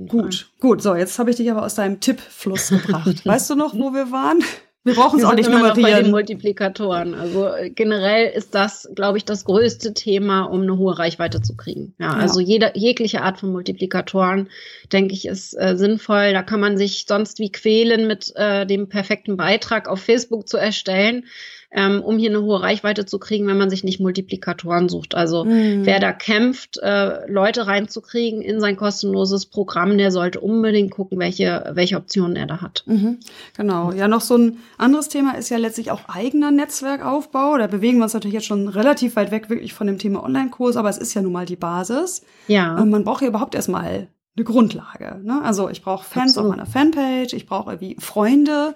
Gut, 0.08 0.34
Fall. 0.34 0.46
gut. 0.60 0.82
So, 0.82 0.94
jetzt 0.94 1.18
habe 1.18 1.30
ich 1.30 1.36
dich 1.36 1.50
aber 1.50 1.64
aus 1.64 1.74
deinem 1.74 2.00
Tippfluss 2.00 2.68
gebracht. 2.70 3.26
weißt 3.26 3.50
du 3.50 3.56
noch, 3.56 3.74
wo 3.74 3.92
wir 3.92 4.10
waren? 4.10 4.38
Wir 4.84 4.94
brauchen 4.94 5.18
es 5.18 5.24
auch 5.24 5.34
nicht 5.34 5.48
nummerieren. 5.48 5.80
Noch 5.80 5.90
bei 5.90 6.02
den 6.02 6.10
Multiplikatoren. 6.10 7.14
Also 7.14 7.48
äh, 7.48 7.70
generell 7.70 8.30
ist 8.30 8.54
das, 8.54 8.88
glaube 8.94 9.16
ich, 9.16 9.24
das 9.24 9.46
größte 9.46 9.94
Thema, 9.94 10.42
um 10.42 10.60
eine 10.60 10.76
hohe 10.76 10.98
Reichweite 10.98 11.40
zu 11.40 11.56
kriegen. 11.56 11.94
Ja, 11.98 12.12
ja. 12.12 12.18
also 12.18 12.38
jede, 12.38 12.72
jegliche 12.74 13.22
Art 13.22 13.40
von 13.40 13.50
Multiplikatoren, 13.50 14.50
denke 14.92 15.14
ich, 15.14 15.26
ist 15.26 15.54
äh, 15.54 15.76
sinnvoll. 15.76 16.34
Da 16.34 16.42
kann 16.42 16.60
man 16.60 16.76
sich 16.76 17.06
sonst 17.08 17.38
wie 17.38 17.50
quälen, 17.50 18.06
mit 18.06 18.32
äh, 18.36 18.66
dem 18.66 18.90
perfekten 18.90 19.38
Beitrag 19.38 19.88
auf 19.88 20.00
Facebook 20.00 20.48
zu 20.48 20.58
erstellen 20.58 21.24
ähm, 21.74 22.02
um 22.02 22.18
hier 22.18 22.30
eine 22.30 22.40
hohe 22.40 22.62
Reichweite 22.62 23.04
zu 23.04 23.18
kriegen, 23.18 23.48
wenn 23.48 23.58
man 23.58 23.68
sich 23.68 23.82
nicht 23.82 23.98
Multiplikatoren 23.98 24.88
sucht. 24.88 25.16
Also 25.16 25.44
mhm. 25.44 25.84
wer 25.84 25.98
da 25.98 26.12
kämpft, 26.12 26.78
äh, 26.78 27.28
Leute 27.30 27.66
reinzukriegen 27.66 28.40
in 28.40 28.60
sein 28.60 28.76
kostenloses 28.76 29.46
Programm, 29.46 29.98
der 29.98 30.12
sollte 30.12 30.38
unbedingt 30.40 30.92
gucken, 30.92 31.18
welche, 31.18 31.72
welche 31.74 31.96
Optionen 31.96 32.36
er 32.36 32.46
da 32.46 32.62
hat. 32.62 32.84
Mhm. 32.86 33.18
Genau. 33.56 33.92
Ja, 33.92 34.06
noch 34.06 34.20
so 34.20 34.38
ein 34.38 34.58
anderes 34.78 35.08
Thema 35.08 35.36
ist 35.36 35.50
ja 35.50 35.56
letztlich 35.56 35.90
auch 35.90 36.02
eigener 36.08 36.52
Netzwerkaufbau. 36.52 37.58
Da 37.58 37.66
bewegen 37.66 37.98
wir 37.98 38.04
uns 38.04 38.14
natürlich 38.14 38.34
jetzt 38.34 38.46
schon 38.46 38.68
relativ 38.68 39.16
weit 39.16 39.32
weg 39.32 39.50
wirklich 39.50 39.74
von 39.74 39.88
dem 39.88 39.98
Thema 39.98 40.22
Online-Kurs, 40.22 40.76
aber 40.76 40.88
es 40.88 40.98
ist 40.98 41.12
ja 41.14 41.22
nun 41.22 41.32
mal 41.32 41.46
die 41.46 41.56
Basis. 41.56 42.22
Ja. 42.46 42.78
Ähm, 42.78 42.90
man 42.90 43.02
braucht 43.02 43.22
ja 43.22 43.28
überhaupt 43.28 43.56
erstmal 43.56 44.06
eine 44.36 44.44
Grundlage. 44.44 45.20
Ne? 45.24 45.40
Also 45.42 45.68
ich 45.68 45.82
brauche 45.82 46.04
Fans 46.04 46.36
Absolut. 46.36 46.50
auf 46.50 46.56
meiner 46.56 46.66
Fanpage, 46.66 47.32
ich 47.32 47.46
brauche 47.46 47.72
irgendwie 47.72 47.96
Freunde, 47.98 48.74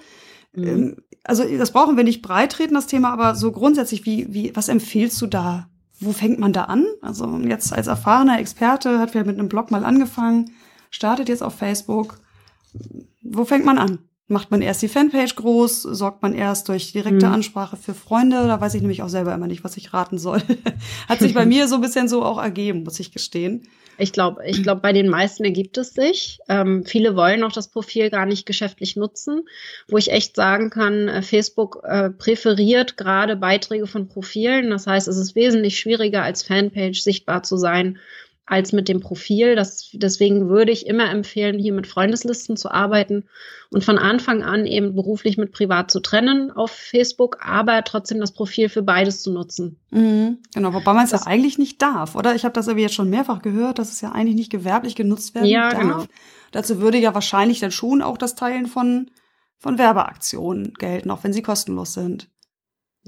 Mhm. 0.52 0.66
Ähm, 0.66 0.96
also 1.24 1.44
das 1.44 1.72
brauchen 1.72 1.96
wir 1.96 2.04
nicht 2.04 2.22
breit 2.22 2.52
treten, 2.52 2.74
das 2.74 2.86
Thema, 2.86 3.12
aber 3.12 3.34
so 3.34 3.52
grundsätzlich, 3.52 4.06
wie, 4.06 4.32
wie, 4.32 4.56
was 4.56 4.68
empfiehlst 4.68 5.20
du 5.20 5.26
da? 5.26 5.68
Wo 6.00 6.12
fängt 6.12 6.38
man 6.38 6.52
da 6.52 6.64
an? 6.64 6.86
Also 7.02 7.38
jetzt 7.38 7.72
als 7.72 7.88
erfahrener 7.88 8.38
Experte 8.38 8.98
hat 8.98 9.14
wir 9.14 9.24
mit 9.24 9.38
einem 9.38 9.48
Blog 9.48 9.70
mal 9.70 9.84
angefangen, 9.84 10.52
startet 10.90 11.28
jetzt 11.28 11.42
auf 11.42 11.54
Facebook. 11.54 12.20
Wo 13.22 13.44
fängt 13.44 13.64
man 13.64 13.78
an? 13.78 13.98
Macht 14.30 14.50
man 14.50 14.60
erst 14.60 14.82
die 14.82 14.88
Fanpage 14.88 15.36
groß? 15.36 15.82
Sorgt 15.82 16.20
man 16.20 16.34
erst 16.34 16.68
durch 16.68 16.92
direkte 16.92 17.26
mhm. 17.26 17.32
Ansprache 17.32 17.78
für 17.78 17.94
Freunde? 17.94 18.46
Da 18.46 18.60
weiß 18.60 18.74
ich 18.74 18.82
nämlich 18.82 19.02
auch 19.02 19.08
selber 19.08 19.32
immer 19.32 19.46
nicht, 19.46 19.64
was 19.64 19.78
ich 19.78 19.94
raten 19.94 20.18
soll. 20.18 20.42
Hat 21.08 21.18
sich 21.20 21.32
bei 21.32 21.46
mir 21.46 21.66
so 21.66 21.76
ein 21.76 21.80
bisschen 21.80 22.08
so 22.08 22.22
auch 22.22 22.36
ergeben, 22.36 22.82
muss 22.82 23.00
ich 23.00 23.10
gestehen. 23.10 23.62
Ich 23.96 24.12
glaube, 24.12 24.42
ich 24.46 24.62
glaube, 24.62 24.82
bei 24.82 24.92
den 24.92 25.08
meisten 25.08 25.44
ergibt 25.44 25.78
es 25.78 25.94
sich. 25.94 26.40
Ähm, 26.46 26.84
viele 26.84 27.16
wollen 27.16 27.42
auch 27.42 27.52
das 27.52 27.68
Profil 27.68 28.10
gar 28.10 28.26
nicht 28.26 28.44
geschäftlich 28.44 28.96
nutzen, 28.96 29.44
wo 29.88 29.96
ich 29.96 30.12
echt 30.12 30.36
sagen 30.36 30.68
kann, 30.68 31.08
äh, 31.08 31.22
Facebook 31.22 31.82
äh, 31.84 32.10
präferiert 32.10 32.98
gerade 32.98 33.34
Beiträge 33.34 33.86
von 33.86 34.08
Profilen. 34.08 34.68
Das 34.68 34.86
heißt, 34.86 35.08
es 35.08 35.16
ist 35.16 35.36
wesentlich 35.36 35.78
schwieriger 35.78 36.22
als 36.22 36.42
Fanpage 36.42 37.00
sichtbar 37.00 37.42
zu 37.44 37.56
sein 37.56 37.98
als 38.48 38.72
mit 38.72 38.88
dem 38.88 39.00
Profil. 39.00 39.54
Das, 39.54 39.90
deswegen 39.92 40.48
würde 40.48 40.72
ich 40.72 40.86
immer 40.86 41.10
empfehlen, 41.10 41.58
hier 41.58 41.72
mit 41.72 41.86
Freundeslisten 41.86 42.56
zu 42.56 42.70
arbeiten 42.70 43.24
und 43.70 43.84
von 43.84 43.98
Anfang 43.98 44.42
an 44.42 44.66
eben 44.66 44.94
beruflich 44.94 45.36
mit 45.36 45.52
privat 45.52 45.90
zu 45.90 46.00
trennen 46.00 46.50
auf 46.50 46.70
Facebook, 46.70 47.38
aber 47.40 47.84
trotzdem 47.84 48.20
das 48.20 48.32
Profil 48.32 48.68
für 48.68 48.82
beides 48.82 49.22
zu 49.22 49.30
nutzen. 49.30 49.78
Mhm, 49.90 50.38
genau, 50.54 50.72
wobei 50.72 50.94
man 50.94 51.04
es 51.04 51.12
ja 51.12 51.20
eigentlich 51.26 51.58
nicht 51.58 51.80
darf, 51.82 52.14
oder? 52.14 52.34
Ich 52.34 52.44
habe 52.44 52.54
das 52.54 52.68
aber 52.68 52.80
jetzt 52.80 52.94
schon 52.94 53.10
mehrfach 53.10 53.42
gehört, 53.42 53.78
dass 53.78 53.92
es 53.92 54.00
ja 54.00 54.12
eigentlich 54.12 54.36
nicht 54.36 54.50
gewerblich 54.50 54.94
genutzt 54.94 55.34
werden 55.34 55.46
ja, 55.46 55.70
darf. 55.70 55.80
Genau. 55.80 56.04
Dazu 56.50 56.80
würde 56.80 56.98
ja 56.98 57.14
wahrscheinlich 57.14 57.60
dann 57.60 57.70
schon 57.70 58.00
auch 58.00 58.16
das 58.16 58.34
Teilen 58.34 58.66
von, 58.66 59.10
von 59.58 59.76
Werbeaktionen 59.76 60.72
gelten, 60.74 61.10
auch 61.10 61.22
wenn 61.22 61.34
sie 61.34 61.42
kostenlos 61.42 61.92
sind. 61.92 62.28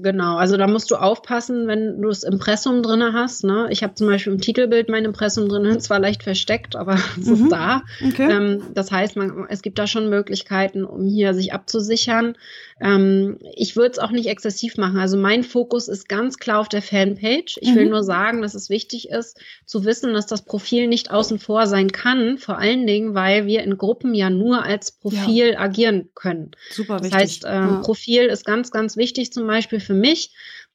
Genau, 0.01 0.37
also 0.37 0.57
da 0.57 0.67
musst 0.67 0.89
du 0.91 0.95
aufpassen, 0.95 1.67
wenn 1.67 2.01
du 2.01 2.09
das 2.09 2.23
Impressum 2.23 2.81
drinne 2.81 3.13
hast. 3.13 3.43
Ne? 3.43 3.67
Ich 3.71 3.83
habe 3.83 3.93
zum 3.93 4.07
Beispiel 4.07 4.33
im 4.33 4.41
Titelbild 4.41 4.89
mein 4.89 5.05
Impressum 5.05 5.47
drinne, 5.47 5.77
zwar 5.79 5.99
leicht 5.99 6.23
versteckt, 6.23 6.75
aber 6.75 6.97
es 7.19 7.27
mhm. 7.27 7.33
ist 7.33 7.51
da. 7.51 7.83
Okay. 8.05 8.31
Ähm, 8.31 8.63
das 8.73 8.91
heißt, 8.91 9.15
man, 9.15 9.45
es 9.49 9.61
gibt 9.61 9.79
da 9.79 9.87
schon 9.87 10.09
Möglichkeiten, 10.09 10.83
um 10.83 11.05
hier 11.05 11.33
sich 11.33 11.53
abzusichern. 11.53 12.35
Ähm, 12.79 13.37
ich 13.55 13.75
würde 13.75 13.91
es 13.91 13.99
auch 13.99 14.11
nicht 14.11 14.27
exzessiv 14.27 14.77
machen. 14.77 14.97
Also 14.97 15.17
mein 15.17 15.43
Fokus 15.43 15.87
ist 15.87 16.09
ganz 16.09 16.37
klar 16.37 16.59
auf 16.59 16.69
der 16.69 16.81
Fanpage. 16.81 17.57
Ich 17.61 17.71
mhm. 17.71 17.75
will 17.75 17.89
nur 17.89 18.03
sagen, 18.03 18.41
dass 18.41 18.55
es 18.55 18.69
wichtig 18.69 19.09
ist, 19.09 19.39
zu 19.65 19.85
wissen, 19.85 20.13
dass 20.13 20.25
das 20.25 20.41
Profil 20.43 20.87
nicht 20.87 21.11
außen 21.11 21.37
vor 21.37 21.67
sein 21.67 21.91
kann. 21.91 22.39
Vor 22.39 22.57
allen 22.57 22.87
Dingen, 22.87 23.13
weil 23.13 23.45
wir 23.45 23.61
in 23.63 23.77
Gruppen 23.77 24.15
ja 24.15 24.29
nur 24.29 24.63
als 24.63 24.91
Profil 24.91 25.51
ja. 25.51 25.59
agieren 25.59 26.09
können. 26.15 26.51
Super 26.71 26.95
wichtig. 26.95 27.11
Das 27.11 27.21
heißt, 27.21 27.45
äh, 27.45 27.49
ja. 27.49 27.81
Profil 27.83 28.25
ist 28.25 28.45
ganz, 28.45 28.71
ganz 28.71 28.97
wichtig 28.97 29.31
zum 29.31 29.45
Beispiel 29.45 29.79
für 29.79 29.90
mich. 29.93 30.31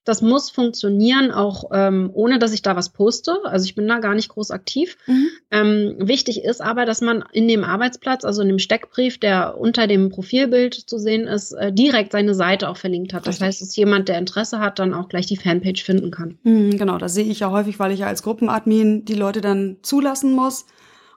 Das 0.07 0.23
muss 0.23 0.51
funktionieren, 0.51 1.33
auch 1.33 1.71
ähm, 1.73 2.11
ohne 2.14 2.39
dass 2.39 2.53
ich 2.53 2.62
da 2.62 2.77
was 2.77 2.91
poste. 2.91 3.39
Also 3.43 3.64
ich 3.64 3.75
bin 3.75 3.89
da 3.89 3.99
gar 3.99 4.14
nicht 4.14 4.29
groß 4.29 4.53
aktiv. 4.53 4.97
Mhm. 5.09 5.27
Ähm, 5.51 5.97
wichtig 5.99 6.45
ist 6.45 6.62
aber, 6.62 6.87
dass 6.87 7.01
man 7.01 7.25
in 7.33 7.49
dem 7.49 7.64
Arbeitsplatz, 7.64 8.25
also 8.25 8.41
in 8.41 8.47
dem 8.47 8.61
Steckbrief, 8.61 9.19
der 9.19 9.59
unter 9.59 9.89
dem 9.89 10.09
Profilbild 10.11 10.75
zu 10.75 10.99
sehen 10.99 11.27
ist, 11.27 11.53
äh, 11.55 11.73
direkt 11.73 12.12
seine 12.12 12.37
Seite 12.37 12.69
auch 12.69 12.77
verlinkt 12.77 13.14
hat. 13.14 13.27
Das 13.27 13.41
heißt, 13.41 13.61
dass 13.61 13.75
jemand, 13.75 14.09
der 14.09 14.19
Interesse 14.19 14.61
hat, 14.61 14.79
dann 14.79 14.95
auch 14.95 15.09
gleich 15.09 15.27
die 15.27 15.37
Fanpage 15.37 15.83
finden 15.83 16.12
kann. 16.12 16.39
Mhm, 16.45 16.79
genau, 16.79 16.99
das 16.99 17.14
sehe 17.14 17.25
ich 17.25 17.41
ja 17.41 17.51
häufig, 17.51 17.81
weil 17.81 17.91
ich 17.91 17.99
ja 17.99 18.07
als 18.07 18.23
Gruppenadmin 18.23 19.05
die 19.07 19.14
Leute 19.14 19.41
dann 19.41 19.79
zulassen 19.83 20.33
muss. 20.33 20.67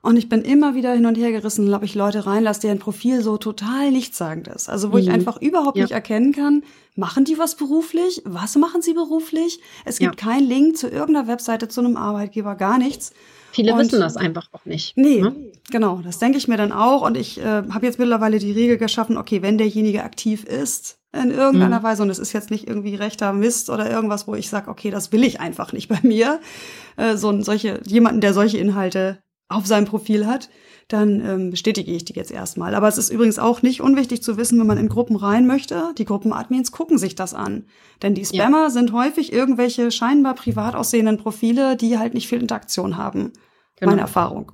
Und 0.01 0.15
ich 0.15 0.29
bin 0.29 0.43
immer 0.43 0.75
wieder 0.75 0.93
hin 0.93 1.05
und 1.05 1.17
her 1.17 1.31
gerissen, 1.31 1.73
ob 1.73 1.83
ich 1.83 1.93
Leute 1.93 2.25
reinlasse, 2.25 2.61
deren 2.61 2.79
Profil 2.79 3.21
so 3.21 3.37
total 3.37 3.91
nichtssagend 3.91 4.47
ist. 4.47 4.69
Also 4.69 4.91
wo 4.91 4.97
mhm. 4.97 5.03
ich 5.03 5.09
einfach 5.11 5.41
überhaupt 5.41 5.77
ja. 5.77 5.83
nicht 5.83 5.91
erkennen 5.91 6.31
kann, 6.31 6.63
machen 6.95 7.25
die 7.25 7.37
was 7.37 7.55
beruflich? 7.55 8.21
Was 8.25 8.55
machen 8.55 8.81
sie 8.81 8.93
beruflich? 8.93 9.59
Es 9.83 9.99
gibt 9.99 10.21
ja. 10.21 10.27
keinen 10.27 10.47
Link 10.47 10.77
zu 10.77 10.87
irgendeiner 10.87 11.27
Webseite, 11.27 11.67
zu 11.67 11.81
einem 11.81 11.97
Arbeitgeber, 11.97 12.55
gar 12.55 12.77
nichts. 12.77 13.11
Viele 13.51 13.73
und, 13.73 13.79
wissen 13.79 13.99
das 13.99 14.15
einfach 14.15 14.47
auch 14.51 14.65
nicht. 14.65 14.95
Nee, 14.95 15.21
ne? 15.21 15.35
genau, 15.71 16.01
das 16.03 16.19
denke 16.19 16.37
ich 16.37 16.47
mir 16.47 16.57
dann 16.57 16.71
auch. 16.71 17.01
Und 17.01 17.17
ich 17.17 17.39
äh, 17.39 17.43
habe 17.43 17.85
jetzt 17.85 17.99
mittlerweile 17.99 18.39
die 18.39 18.51
Regel 18.51 18.77
geschaffen, 18.77 19.17
okay, 19.17 19.41
wenn 19.41 19.57
derjenige 19.57 20.03
aktiv 20.03 20.43
ist, 20.43 20.99
in 21.11 21.31
irgendeiner 21.31 21.79
mhm. 21.79 21.83
Weise, 21.83 22.03
und 22.03 22.09
es 22.09 22.19
ist 22.19 22.33
jetzt 22.33 22.51
nicht 22.51 22.67
irgendwie 22.67 22.93
rechter 22.95 23.33
Mist 23.33 23.69
oder 23.69 23.89
irgendwas, 23.89 24.27
wo 24.27 24.35
ich 24.35 24.49
sage, 24.49 24.69
okay, 24.69 24.91
das 24.91 25.11
will 25.11 25.23
ich 25.23 25.39
einfach 25.39 25.73
nicht 25.73 25.89
bei 25.89 25.99
mir, 26.03 26.39
äh, 26.97 27.17
so 27.17 27.41
solche, 27.41 27.81
jemanden, 27.85 28.21
der 28.21 28.33
solche 28.33 28.59
Inhalte 28.59 29.23
auf 29.49 29.65
seinem 29.65 29.85
Profil 29.85 30.25
hat, 30.25 30.49
dann 30.87 31.23
ähm, 31.25 31.49
bestätige 31.51 31.91
ich 31.91 32.05
die 32.05 32.13
jetzt 32.13 32.31
erstmal. 32.31 32.73
Aber 32.73 32.87
es 32.87 32.97
ist 32.97 33.09
übrigens 33.09 33.37
auch 33.37 33.61
nicht 33.61 33.81
unwichtig 33.81 34.23
zu 34.23 34.37
wissen, 34.37 34.59
wenn 34.59 34.67
man 34.67 34.77
in 34.77 34.89
Gruppen 34.89 35.15
rein 35.15 35.45
möchte. 35.45 35.93
Die 35.97 36.05
Gruppenadmins 36.05 36.71
gucken 36.71 36.97
sich 36.97 37.15
das 37.15 37.33
an. 37.33 37.65
Denn 38.01 38.15
die 38.15 38.25
Spammer 38.25 38.63
ja. 38.63 38.69
sind 38.69 38.93
häufig 38.93 39.33
irgendwelche 39.33 39.91
scheinbar 39.91 40.35
privat 40.35 40.75
aussehenden 40.75 41.17
Profile, 41.17 41.75
die 41.75 41.97
halt 41.97 42.13
nicht 42.13 42.27
viel 42.27 42.41
Interaktion 42.41 42.97
haben. 42.97 43.33
Genau. 43.75 43.91
Meine 43.91 44.01
Erfahrung. 44.01 44.51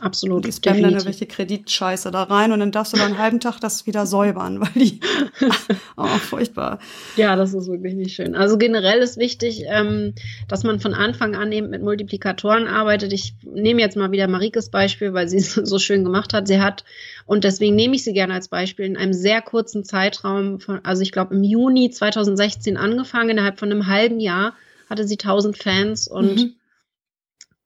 Absolut. 0.00 0.44
Die 0.44 0.52
spammen 0.52 0.82
dann 0.82 0.92
irgendwelche 0.92 1.24
Kreditscheiße 1.24 2.10
da 2.10 2.24
rein 2.24 2.52
und 2.52 2.60
dann 2.60 2.70
darfst 2.70 2.92
du 2.92 2.98
dann 2.98 3.12
einen 3.12 3.18
halben 3.18 3.40
Tag 3.40 3.60
das 3.60 3.86
wieder 3.86 4.04
säubern, 4.04 4.60
weil 4.60 4.72
die, 4.74 5.00
oh, 5.96 6.06
furchtbar. 6.06 6.80
Ja, 7.16 7.34
das 7.34 7.54
ist 7.54 7.66
wirklich 7.66 7.94
nicht 7.94 8.14
schön. 8.14 8.34
Also 8.34 8.58
generell 8.58 8.98
ist 8.98 9.16
wichtig, 9.16 9.62
ähm, 9.66 10.12
dass 10.48 10.64
man 10.64 10.80
von 10.80 10.92
Anfang 10.92 11.34
an 11.34 11.50
eben 11.50 11.70
mit 11.70 11.82
Multiplikatoren 11.82 12.68
arbeitet. 12.68 13.14
Ich 13.14 13.34
nehme 13.42 13.80
jetzt 13.80 13.96
mal 13.96 14.12
wieder 14.12 14.28
Marikes 14.28 14.68
Beispiel, 14.68 15.14
weil 15.14 15.28
sie 15.28 15.38
es 15.38 15.54
so 15.54 15.78
schön 15.78 16.04
gemacht 16.04 16.34
hat. 16.34 16.46
Sie 16.46 16.60
hat, 16.60 16.84
und 17.24 17.44
deswegen 17.44 17.74
nehme 17.74 17.96
ich 17.96 18.04
sie 18.04 18.12
gerne 18.12 18.34
als 18.34 18.48
Beispiel, 18.48 18.84
in 18.84 18.98
einem 18.98 19.14
sehr 19.14 19.40
kurzen 19.40 19.82
Zeitraum 19.82 20.60
von, 20.60 20.84
also 20.84 21.00
ich 21.00 21.12
glaube 21.12 21.34
im 21.34 21.42
Juni 21.42 21.90
2016 21.90 22.76
angefangen, 22.76 23.30
innerhalb 23.30 23.58
von 23.58 23.72
einem 23.72 23.86
halben 23.86 24.20
Jahr 24.20 24.52
hatte 24.90 25.08
sie 25.08 25.14
1000 25.14 25.56
Fans 25.56 26.06
und 26.06 26.36
mhm 26.36 26.55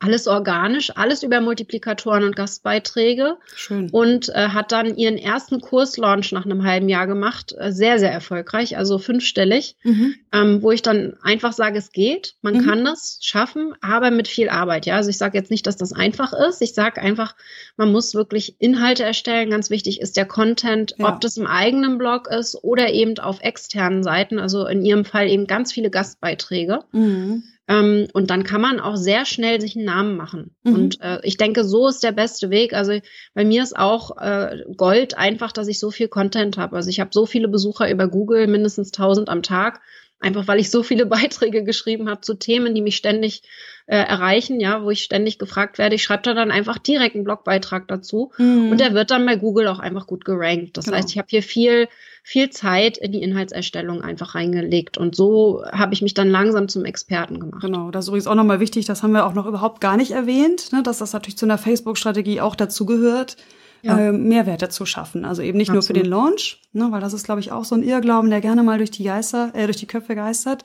alles 0.01 0.27
organisch, 0.27 0.97
alles 0.97 1.23
über 1.23 1.41
Multiplikatoren 1.43 2.25
und 2.25 2.35
Gastbeiträge. 2.35 3.37
Schön. 3.55 3.91
Und 3.91 4.31
äh, 4.31 4.49
hat 4.49 4.73
dann 4.73 4.97
ihren 4.97 5.19
ersten 5.19 5.61
Kurslaunch 5.61 6.33
nach 6.33 6.47
einem 6.47 6.65
halben 6.65 6.89
Jahr 6.89 7.07
gemacht. 7.07 7.55
Äh, 7.59 7.71
sehr, 7.71 7.99
sehr 7.99 8.11
erfolgreich, 8.11 8.79
also 8.79 8.99
fünfstellig, 8.99 9.77
mhm. 9.83 10.15
ähm, 10.33 10.63
wo 10.63 10.73
ich 10.73 10.81
dann 10.81 11.19
einfach 11.23 11.53
sage, 11.53 11.79
es 11.79 11.93
geht, 11.93 12.35
man 12.41 12.55
mhm. 12.55 12.67
kann 12.67 12.85
das 12.85 13.19
schaffen, 13.21 13.75
aber 13.83 14.11
mit 14.11 14.27
viel 14.27 14.49
Arbeit. 14.49 14.87
Ja, 14.87 14.97
also 14.97 15.11
ich 15.11 15.19
sage 15.19 15.37
jetzt 15.37 15.51
nicht, 15.51 15.67
dass 15.67 15.77
das 15.77 15.93
einfach 15.93 16.33
ist. 16.33 16.63
Ich 16.63 16.73
sage 16.73 17.03
einfach, 17.03 17.37
man 17.77 17.93
muss 17.93 18.15
wirklich 18.15 18.57
Inhalte 18.59 19.05
erstellen. 19.05 19.51
Ganz 19.51 19.69
wichtig 19.69 20.01
ist 20.01 20.17
der 20.17 20.25
Content, 20.25 20.95
ja. 20.97 21.13
ob 21.13 21.21
das 21.21 21.37
im 21.37 21.47
eigenen 21.47 21.99
Blog 21.99 22.27
ist 22.29 22.57
oder 22.65 22.91
eben 22.91 23.19
auf 23.19 23.43
externen 23.43 24.03
Seiten. 24.03 24.39
Also 24.39 24.67
in 24.67 24.83
ihrem 24.83 25.05
Fall 25.05 25.29
eben 25.29 25.47
ganz 25.47 25.75
viele 25.75 25.91
Gastbeiträge. 25.91 26.81
Mhm. 26.93 27.43
Ähm, 27.71 28.09
und 28.13 28.31
dann 28.31 28.43
kann 28.43 28.61
man 28.61 28.81
auch 28.81 28.97
sehr 28.97 29.25
schnell 29.25 29.61
sich 29.61 29.77
einen 29.77 29.85
Namen 29.85 30.17
machen. 30.17 30.57
Mhm. 30.65 30.75
Und 30.75 31.01
äh, 31.03 31.21
ich 31.23 31.37
denke, 31.37 31.63
so 31.63 31.87
ist 31.87 32.03
der 32.03 32.11
beste 32.11 32.51
Weg. 32.51 32.73
Also 32.73 32.99
bei 33.33 33.45
mir 33.45 33.63
ist 33.63 33.79
auch 33.79 34.19
äh, 34.19 34.65
Gold 34.77 35.17
einfach, 35.17 35.53
dass 35.53 35.69
ich 35.69 35.79
so 35.79 35.93
viel 35.93 36.09
Content 36.09 36.59
habe. 36.59 36.75
Also 36.75 36.91
ich 36.91 36.99
habe 36.99 37.11
so 37.13 37.27
viele 37.27 37.47
Besucher 37.47 37.89
über 37.89 38.09
Google, 38.09 38.49
mindestens 38.49 38.89
1000 38.89 39.29
am 39.29 39.45
Tag. 39.45 39.83
Einfach 40.21 40.47
weil 40.47 40.61
ich 40.61 40.71
so 40.71 40.83
viele 40.83 41.07
Beiträge 41.07 41.65
geschrieben 41.65 42.09
habe 42.09 42.21
zu 42.21 42.35
Themen, 42.35 42.75
die 42.75 42.83
mich 42.83 42.97
ständig 42.97 43.43
äh, 43.87 43.97
erreichen, 43.97 44.61
ja, 44.61 44.83
wo 44.85 44.91
ich 44.91 45.03
ständig 45.03 45.39
gefragt 45.39 45.79
werde. 45.79 45.97
Ich 45.97 46.03
schreibe 46.03 46.23
da 46.23 46.35
dann 46.35 46.51
einfach 46.51 46.79
direkt 46.79 47.17
einen 47.17 47.25
Blogbeitrag 47.25 47.89
dazu 47.89 48.31
mhm. 48.39 48.71
und 48.71 48.81
der 48.81 48.95
wird 48.95 49.11
dann 49.11 49.27
bei 49.27 49.37
Google 49.37 49.67
auch 49.69 49.79
einfach 49.79 50.07
gut 50.07 50.25
gerankt. 50.25 50.77
Das 50.77 50.85
genau. 50.85 50.97
heißt, 50.97 51.11
ich 51.11 51.19
habe 51.19 51.29
hier 51.29 51.43
viel 51.43 51.89
viel 52.23 52.51
Zeit 52.51 52.99
in 52.99 53.13
die 53.13 53.23
Inhaltserstellung 53.23 54.03
einfach 54.03 54.35
reingelegt. 54.35 54.99
Und 54.99 55.17
so 55.17 55.65
habe 55.73 55.95
ich 55.95 56.03
mich 56.03 56.15
dann 56.15 56.29
langsam 56.29 56.69
zum 56.69 56.85
Experten 56.85 57.41
gemacht. 57.41 57.63
Genau, 57.63 57.91
das 57.91 58.05
ist 58.05 58.09
übrigens 58.09 58.27
auch 58.27 58.35
nochmal 58.35 58.61
wichtig, 58.61 58.87
das 58.87 59.03
haben 59.03 59.13
wir 59.13 59.27
auch 59.27 59.35
noch 59.35 59.47
überhaupt 59.47 59.81
gar 59.81 59.97
nicht 59.97 60.11
erwähnt, 60.11 60.73
ne, 60.73 60.83
dass 60.83 60.99
das 60.99 61.13
natürlich 61.13 61.39
zu 61.39 61.47
einer 61.47 61.59
Facebook-Strategie 61.59 62.41
auch 62.41 62.57
dazugehört. 62.57 63.37
Ja. 63.83 63.99
Äh, 63.99 64.13
Mehrwerte 64.13 64.69
zu 64.69 64.85
schaffen. 64.87 65.25
Also 65.25 65.43
eben 65.43 65.57
nicht 65.57 65.71
Absolut. 65.71 65.89
nur 65.89 65.97
für 65.97 66.03
den 66.03 66.11
Launch, 66.11 66.61
ne, 66.73 66.89
weil 66.91 67.01
das 67.01 67.13
ist, 67.13 67.25
glaube 67.25 67.41
ich, 67.41 67.53
auch 67.53 67.65
so 67.65 67.75
ein 67.75 67.83
Irrglauben, 67.83 68.31
der 68.31 68.41
gerne 68.41 68.63
mal 68.63 68.79
durch 68.79 68.91
die 68.91 69.05
Geister, 69.05 69.51
äh, 69.55 69.65
durch 69.65 69.79
die 69.79 69.87
Köpfe 69.87 70.15
geistert 70.15 70.65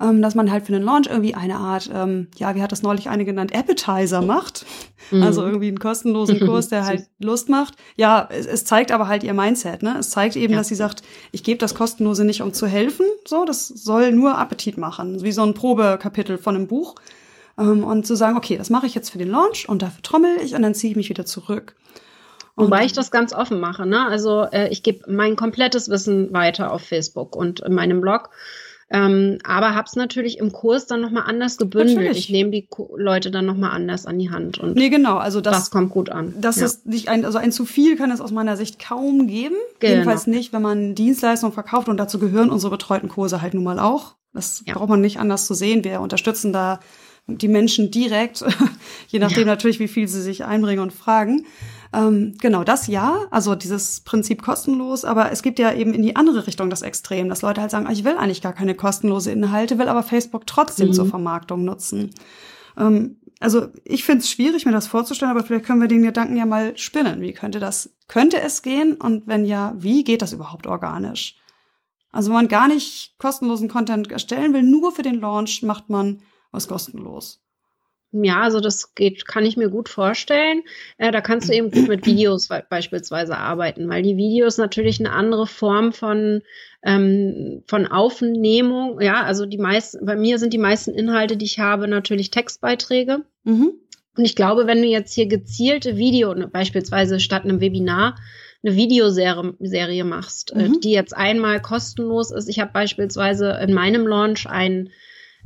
ähm, 0.00 0.22
dass 0.22 0.34
man 0.34 0.50
halt 0.50 0.64
für 0.64 0.72
den 0.72 0.82
Launch 0.82 1.08
irgendwie 1.08 1.34
eine 1.34 1.56
Art, 1.56 1.90
ähm, 1.92 2.28
ja, 2.36 2.54
wie 2.54 2.62
hat 2.62 2.72
das 2.72 2.82
neulich 2.82 3.08
eine 3.10 3.24
genannt, 3.24 3.54
Appetizer 3.54 4.22
macht. 4.22 4.64
Mhm. 5.10 5.22
Also 5.22 5.42
irgendwie 5.42 5.68
einen 5.68 5.78
kostenlosen 5.78 6.40
Kurs, 6.46 6.68
der 6.68 6.86
halt 6.86 7.06
Lust 7.18 7.48
macht. 7.50 7.74
Ja, 7.96 8.26
es, 8.30 8.46
es, 8.46 8.64
zeigt 8.64 8.92
aber 8.92 9.08
halt 9.08 9.22
ihr 9.22 9.34
Mindset, 9.34 9.82
ne? 9.82 9.96
Es 9.98 10.10
zeigt 10.10 10.36
eben, 10.36 10.54
ja. 10.54 10.58
dass 10.58 10.68
sie 10.68 10.74
sagt, 10.74 11.02
ich 11.32 11.44
gebe 11.44 11.58
das 11.58 11.74
Kostenlose 11.74 12.24
nicht, 12.24 12.40
um 12.40 12.54
zu 12.54 12.66
helfen. 12.66 13.04
So, 13.26 13.44
das 13.44 13.68
soll 13.68 14.12
nur 14.12 14.38
Appetit 14.38 14.78
machen. 14.78 15.22
Wie 15.22 15.32
so 15.32 15.42
ein 15.42 15.52
Probekapitel 15.52 16.38
von 16.38 16.56
einem 16.56 16.66
Buch. 16.66 16.94
Ähm, 17.58 17.84
und 17.84 18.06
zu 18.06 18.16
sagen, 18.16 18.38
okay, 18.38 18.56
das 18.56 18.70
mache 18.70 18.86
ich 18.86 18.94
jetzt 18.94 19.10
für 19.10 19.18
den 19.18 19.28
Launch 19.28 19.68
und 19.68 19.82
dafür 19.82 20.02
trommel 20.02 20.36
ich 20.42 20.54
und 20.54 20.62
dann 20.62 20.74
ziehe 20.74 20.92
ich 20.92 20.96
mich 20.96 21.10
wieder 21.10 21.26
zurück. 21.26 21.76
Wobei 22.60 22.84
ich 22.84 22.92
das 22.92 23.10
ganz 23.10 23.32
offen 23.32 23.60
mache. 23.60 23.86
Ne? 23.86 24.06
Also 24.06 24.42
äh, 24.42 24.68
ich 24.68 24.82
gebe 24.82 25.10
mein 25.10 25.36
komplettes 25.36 25.88
Wissen 25.88 26.32
weiter 26.32 26.72
auf 26.72 26.82
Facebook 26.82 27.36
und 27.36 27.60
in 27.60 27.74
meinem 27.74 28.00
Blog. 28.00 28.30
Ähm, 28.92 29.38
aber 29.44 29.76
habe 29.76 29.86
es 29.86 29.94
natürlich 29.94 30.38
im 30.38 30.50
Kurs 30.50 30.86
dann 30.86 31.00
nochmal 31.00 31.22
anders 31.26 31.56
gebündelt. 31.58 31.98
Natürlich. 31.98 32.18
Ich 32.18 32.30
nehme 32.30 32.50
die 32.50 32.66
Leute 32.96 33.30
dann 33.30 33.46
nochmal 33.46 33.70
anders 33.70 34.04
an 34.04 34.18
die 34.18 34.30
Hand. 34.30 34.58
Und 34.58 34.74
nee, 34.74 34.88
genau. 34.88 35.16
Also 35.16 35.40
das, 35.40 35.56
das 35.56 35.70
kommt 35.70 35.90
gut 35.90 36.10
an. 36.10 36.34
Das 36.40 36.56
ja. 36.56 36.66
ist 36.66 36.86
nicht 36.86 37.08
ein, 37.08 37.24
also 37.24 37.38
ein 37.38 37.52
zu 37.52 37.64
viel 37.64 37.96
kann 37.96 38.10
es 38.10 38.20
aus 38.20 38.32
meiner 38.32 38.56
Sicht 38.56 38.80
kaum 38.80 39.28
geben. 39.28 39.54
Genau. 39.78 39.92
Jedenfalls 39.92 40.26
nicht, 40.26 40.52
wenn 40.52 40.62
man 40.62 40.96
Dienstleistungen 40.96 41.52
verkauft 41.52 41.88
und 41.88 41.98
dazu 41.98 42.18
gehören 42.18 42.50
unsere 42.50 42.72
betreuten 42.72 43.08
Kurse 43.08 43.40
halt 43.40 43.54
nun 43.54 43.62
mal 43.62 43.78
auch. 43.78 44.16
Das 44.32 44.64
ja. 44.66 44.74
braucht 44.74 44.88
man 44.88 45.00
nicht 45.00 45.20
anders 45.20 45.46
zu 45.46 45.54
sehen. 45.54 45.84
Wir 45.84 46.00
unterstützen 46.00 46.52
da 46.52 46.80
die 47.28 47.48
Menschen 47.48 47.92
direkt, 47.92 48.44
je 49.08 49.20
nachdem 49.20 49.46
ja. 49.46 49.54
natürlich, 49.54 49.78
wie 49.78 49.88
viel 49.88 50.08
sie 50.08 50.22
sich 50.22 50.44
einbringen 50.44 50.80
und 50.80 50.92
fragen. 50.92 51.46
Ähm, 51.92 52.36
genau, 52.40 52.62
das 52.62 52.86
ja, 52.86 53.26
also 53.30 53.56
dieses 53.56 54.00
Prinzip 54.02 54.42
kostenlos, 54.42 55.04
aber 55.04 55.32
es 55.32 55.42
gibt 55.42 55.58
ja 55.58 55.72
eben 55.72 55.92
in 55.92 56.02
die 56.02 56.14
andere 56.14 56.46
Richtung 56.46 56.70
das 56.70 56.82
Extrem, 56.82 57.28
dass 57.28 57.42
Leute 57.42 57.60
halt 57.60 57.72
sagen, 57.72 57.86
ah, 57.88 57.92
ich 57.92 58.04
will 58.04 58.16
eigentlich 58.16 58.42
gar 58.42 58.52
keine 58.52 58.76
kostenlose 58.76 59.32
Inhalte, 59.32 59.78
will 59.78 59.88
aber 59.88 60.04
Facebook 60.04 60.46
trotzdem 60.46 60.88
mhm. 60.88 60.92
zur 60.92 61.06
Vermarktung 61.06 61.64
nutzen. 61.64 62.10
Ähm, 62.76 63.16
also 63.40 63.68
ich 63.84 64.04
finde 64.04 64.20
es 64.20 64.30
schwierig, 64.30 64.66
mir 64.66 64.72
das 64.72 64.86
vorzustellen, 64.86 65.30
aber 65.30 65.42
vielleicht 65.42 65.64
können 65.64 65.80
wir 65.80 65.88
den 65.88 66.02
Gedanken 66.02 66.36
ja 66.36 66.46
mal 66.46 66.76
spinnen. 66.76 67.22
Wie 67.22 67.32
könnte 67.32 67.58
das, 67.58 67.96
könnte 68.06 68.38
es 68.40 68.62
gehen? 68.62 68.94
Und 68.94 69.26
wenn 69.26 69.44
ja, 69.44 69.74
wie 69.76 70.04
geht 70.04 70.22
das 70.22 70.32
überhaupt 70.32 70.66
organisch? 70.66 71.36
Also 72.12 72.28
wenn 72.28 72.36
man 72.36 72.48
gar 72.48 72.68
nicht 72.68 73.14
kostenlosen 73.18 73.68
Content 73.68 74.12
erstellen 74.12 74.52
will, 74.52 74.62
nur 74.62 74.92
für 74.92 75.02
den 75.02 75.20
Launch 75.20 75.62
macht 75.62 75.88
man 75.88 76.22
was 76.52 76.68
kostenlos. 76.68 77.42
Ja, 78.12 78.40
also 78.40 78.60
das 78.60 78.94
geht, 78.94 79.26
kann 79.26 79.46
ich 79.46 79.56
mir 79.56 79.68
gut 79.68 79.88
vorstellen. 79.88 80.62
Äh, 80.98 81.12
da 81.12 81.20
kannst 81.20 81.48
du 81.48 81.52
eben 81.52 81.70
gut 81.70 81.88
mit 81.88 82.06
Videos 82.06 82.48
beispielsweise 82.68 83.36
arbeiten, 83.36 83.88
weil 83.88 84.02
die 84.02 84.16
Videos 84.16 84.58
natürlich 84.58 84.98
eine 84.98 85.12
andere 85.12 85.46
Form 85.46 85.92
von 85.92 86.42
ähm, 86.82 87.62
von 87.66 87.86
Aufnehmung, 87.86 89.00
ja, 89.00 89.22
also 89.22 89.44
die 89.46 89.58
meisten, 89.58 90.04
bei 90.06 90.16
mir 90.16 90.38
sind 90.38 90.52
die 90.52 90.58
meisten 90.58 90.92
Inhalte, 90.92 91.36
die 91.36 91.44
ich 91.44 91.58
habe, 91.58 91.88
natürlich 91.88 92.30
Textbeiträge. 92.30 93.24
Mhm. 93.44 93.72
Und 94.16 94.24
ich 94.24 94.34
glaube, 94.34 94.66
wenn 94.66 94.82
du 94.82 94.88
jetzt 94.88 95.14
hier 95.14 95.26
gezielte 95.26 95.96
Video, 95.96 96.34
ne, 96.34 96.48
beispielsweise 96.48 97.20
statt 97.20 97.44
einem 97.44 97.60
Webinar, 97.60 98.16
eine 98.62 98.76
Videoserie 98.76 99.54
Serie 99.60 100.04
machst, 100.04 100.52
äh, 100.52 100.68
mhm. 100.68 100.80
die 100.80 100.92
jetzt 100.92 101.16
einmal 101.16 101.62
kostenlos 101.62 102.30
ist. 102.30 102.48
Ich 102.48 102.60
habe 102.60 102.72
beispielsweise 102.72 103.58
in 103.62 103.72
meinem 103.72 104.06
Launch 104.06 104.46
ein 104.48 104.90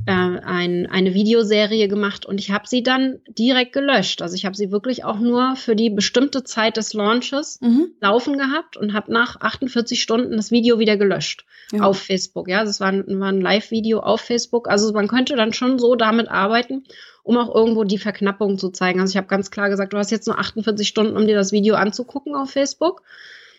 äh, 0.05 0.11
ein, 0.11 0.87
eine 0.87 1.13
Videoserie 1.13 1.87
gemacht 1.87 2.25
und 2.25 2.39
ich 2.39 2.51
habe 2.51 2.67
sie 2.67 2.83
dann 2.83 3.19
direkt 3.27 3.73
gelöscht. 3.73 4.21
Also 4.21 4.35
ich 4.35 4.45
habe 4.45 4.55
sie 4.55 4.71
wirklich 4.71 5.03
auch 5.03 5.19
nur 5.19 5.55
für 5.55 5.75
die 5.75 5.89
bestimmte 5.89 6.43
Zeit 6.43 6.77
des 6.77 6.93
Launches 6.93 7.59
mhm. 7.61 7.87
laufen 8.01 8.37
gehabt 8.37 8.77
und 8.77 8.93
habe 8.93 9.11
nach 9.11 9.39
48 9.39 10.01
Stunden 10.01 10.35
das 10.35 10.51
Video 10.51 10.79
wieder 10.79 10.97
gelöscht 10.97 11.45
ja. 11.71 11.81
auf 11.81 11.97
Facebook. 11.97 12.47
Ja, 12.49 12.63
das 12.63 12.79
war 12.79 12.89
ein, 12.89 13.19
war 13.19 13.29
ein 13.29 13.41
Live-Video 13.41 13.99
auf 13.99 14.21
Facebook. 14.21 14.67
Also 14.67 14.91
man 14.93 15.07
könnte 15.07 15.35
dann 15.35 15.53
schon 15.53 15.79
so 15.79 15.95
damit 15.95 16.29
arbeiten, 16.29 16.83
um 17.23 17.37
auch 17.37 17.53
irgendwo 17.53 17.83
die 17.83 17.97
Verknappung 17.97 18.57
zu 18.57 18.69
zeigen. 18.69 18.99
Also 18.99 19.11
ich 19.11 19.17
habe 19.17 19.27
ganz 19.27 19.49
klar 19.49 19.69
gesagt, 19.69 19.93
du 19.93 19.97
hast 19.97 20.11
jetzt 20.11 20.27
nur 20.27 20.37
48 20.37 20.87
Stunden, 20.87 21.17
um 21.17 21.25
dir 21.25 21.35
das 21.35 21.51
Video 21.51 21.75
anzugucken 21.75 22.35
auf 22.35 22.51
Facebook. 22.51 23.01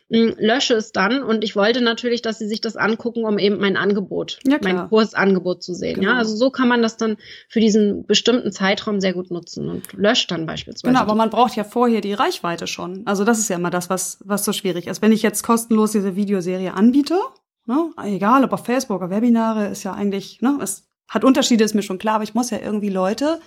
Lösche 0.09 0.75
es 0.75 0.93
dann 0.93 1.25
und 1.25 1.43
ich 1.43 1.57
wollte 1.57 1.81
natürlich, 1.81 2.23
dass 2.23 2.39
sie 2.39 2.47
sich 2.47 2.61
das 2.61 2.77
angucken, 2.77 3.25
um 3.25 3.39
eben 3.39 3.59
mein 3.59 3.77
Angebot, 3.77 4.39
ja, 4.47 4.59
mein 4.63 4.89
Kursangebot 4.89 5.65
zu 5.65 5.75
sehen. 5.75 5.97
Genau. 5.97 6.13
Ja, 6.13 6.19
also 6.19 6.37
so 6.37 6.51
kann 6.51 6.69
man 6.69 6.81
das 6.81 6.97
dann 6.97 7.17
für 7.49 7.59
diesen 7.59 8.07
bestimmten 8.07 8.53
Zeitraum 8.53 9.01
sehr 9.01 9.15
gut 9.15 9.33
nutzen 9.33 9.69
und 9.69 9.93
löscht 9.95 10.31
dann 10.31 10.47
beispielsweise. 10.47 10.93
Genau, 10.93 11.01
aber 11.01 11.17
man 11.17 11.31
braucht 11.31 11.57
ja 11.57 11.65
vorher 11.65 12.01
die 12.01 12.13
Reichweite 12.13 12.69
schon. 12.69 13.03
Also 13.05 13.25
das 13.25 13.41
ist 13.41 13.49
ja 13.49 13.57
immer 13.57 13.71
das, 13.71 13.91
was, 13.91 14.19
was 14.25 14.45
so 14.45 14.53
schwierig 14.53 14.87
ist. 14.87 15.03
Wenn 15.03 15.11
ich 15.11 15.23
jetzt 15.23 15.43
kostenlos 15.43 15.91
diese 15.91 16.15
Videoserie 16.15 16.73
anbiete, 16.73 17.19
ne, 17.67 17.91
egal 18.05 18.45
ob 18.45 18.53
auf 18.53 18.65
Facebook 18.65 18.99
oder 18.99 19.11
Webinare, 19.11 19.67
ist 19.67 19.83
ja 19.83 19.93
eigentlich, 19.93 20.41
ne, 20.41 20.57
es 20.63 20.89
hat 21.09 21.25
Unterschiede, 21.25 21.65
ist 21.65 21.75
mir 21.75 21.83
schon 21.83 21.99
klar, 21.99 22.17
aber 22.17 22.25
ich 22.25 22.35
muss 22.35 22.51
ja 22.51 22.59
irgendwie 22.59 22.91
Leute 22.91 23.41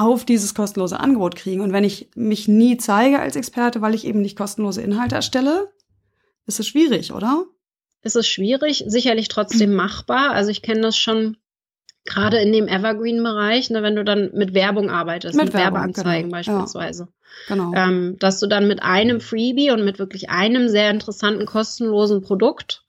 auf 0.00 0.24
dieses 0.24 0.54
kostenlose 0.54 0.98
Angebot 0.98 1.36
kriegen. 1.36 1.60
Und 1.60 1.72
wenn 1.72 1.84
ich 1.84 2.08
mich 2.14 2.48
nie 2.48 2.76
zeige 2.76 3.20
als 3.20 3.36
Experte, 3.36 3.80
weil 3.80 3.94
ich 3.94 4.06
eben 4.06 4.20
nicht 4.20 4.36
kostenlose 4.36 4.82
Inhalte 4.82 5.14
erstelle, 5.14 5.70
ist 6.46 6.60
es 6.60 6.66
schwierig, 6.66 7.12
oder? 7.12 7.44
Ist 8.02 8.16
es 8.16 8.26
schwierig, 8.26 8.84
sicherlich 8.86 9.28
trotzdem 9.28 9.74
machbar. 9.74 10.32
Also 10.32 10.50
ich 10.50 10.62
kenne 10.62 10.80
das 10.80 10.96
schon 10.96 11.36
gerade 12.04 12.38
in 12.38 12.52
dem 12.52 12.68
Evergreen-Bereich, 12.68 13.70
ne, 13.70 13.82
wenn 13.82 13.96
du 13.96 14.04
dann 14.04 14.30
mit 14.34 14.52
Werbung 14.52 14.90
arbeitest, 14.90 15.36
mit, 15.36 15.46
mit 15.46 15.54
Werbung, 15.54 15.78
Werbeanzeigen 15.78 16.30
genau. 16.30 16.36
beispielsweise. 16.36 17.08
Ja, 17.48 17.54
genau. 17.54 17.72
Ähm, 17.74 18.16
dass 18.18 18.40
du 18.40 18.46
dann 18.46 18.68
mit 18.68 18.82
einem 18.82 19.20
Freebie 19.20 19.70
und 19.70 19.84
mit 19.84 19.98
wirklich 19.98 20.28
einem 20.28 20.68
sehr 20.68 20.90
interessanten 20.90 21.46
kostenlosen 21.46 22.20
Produkt 22.20 22.83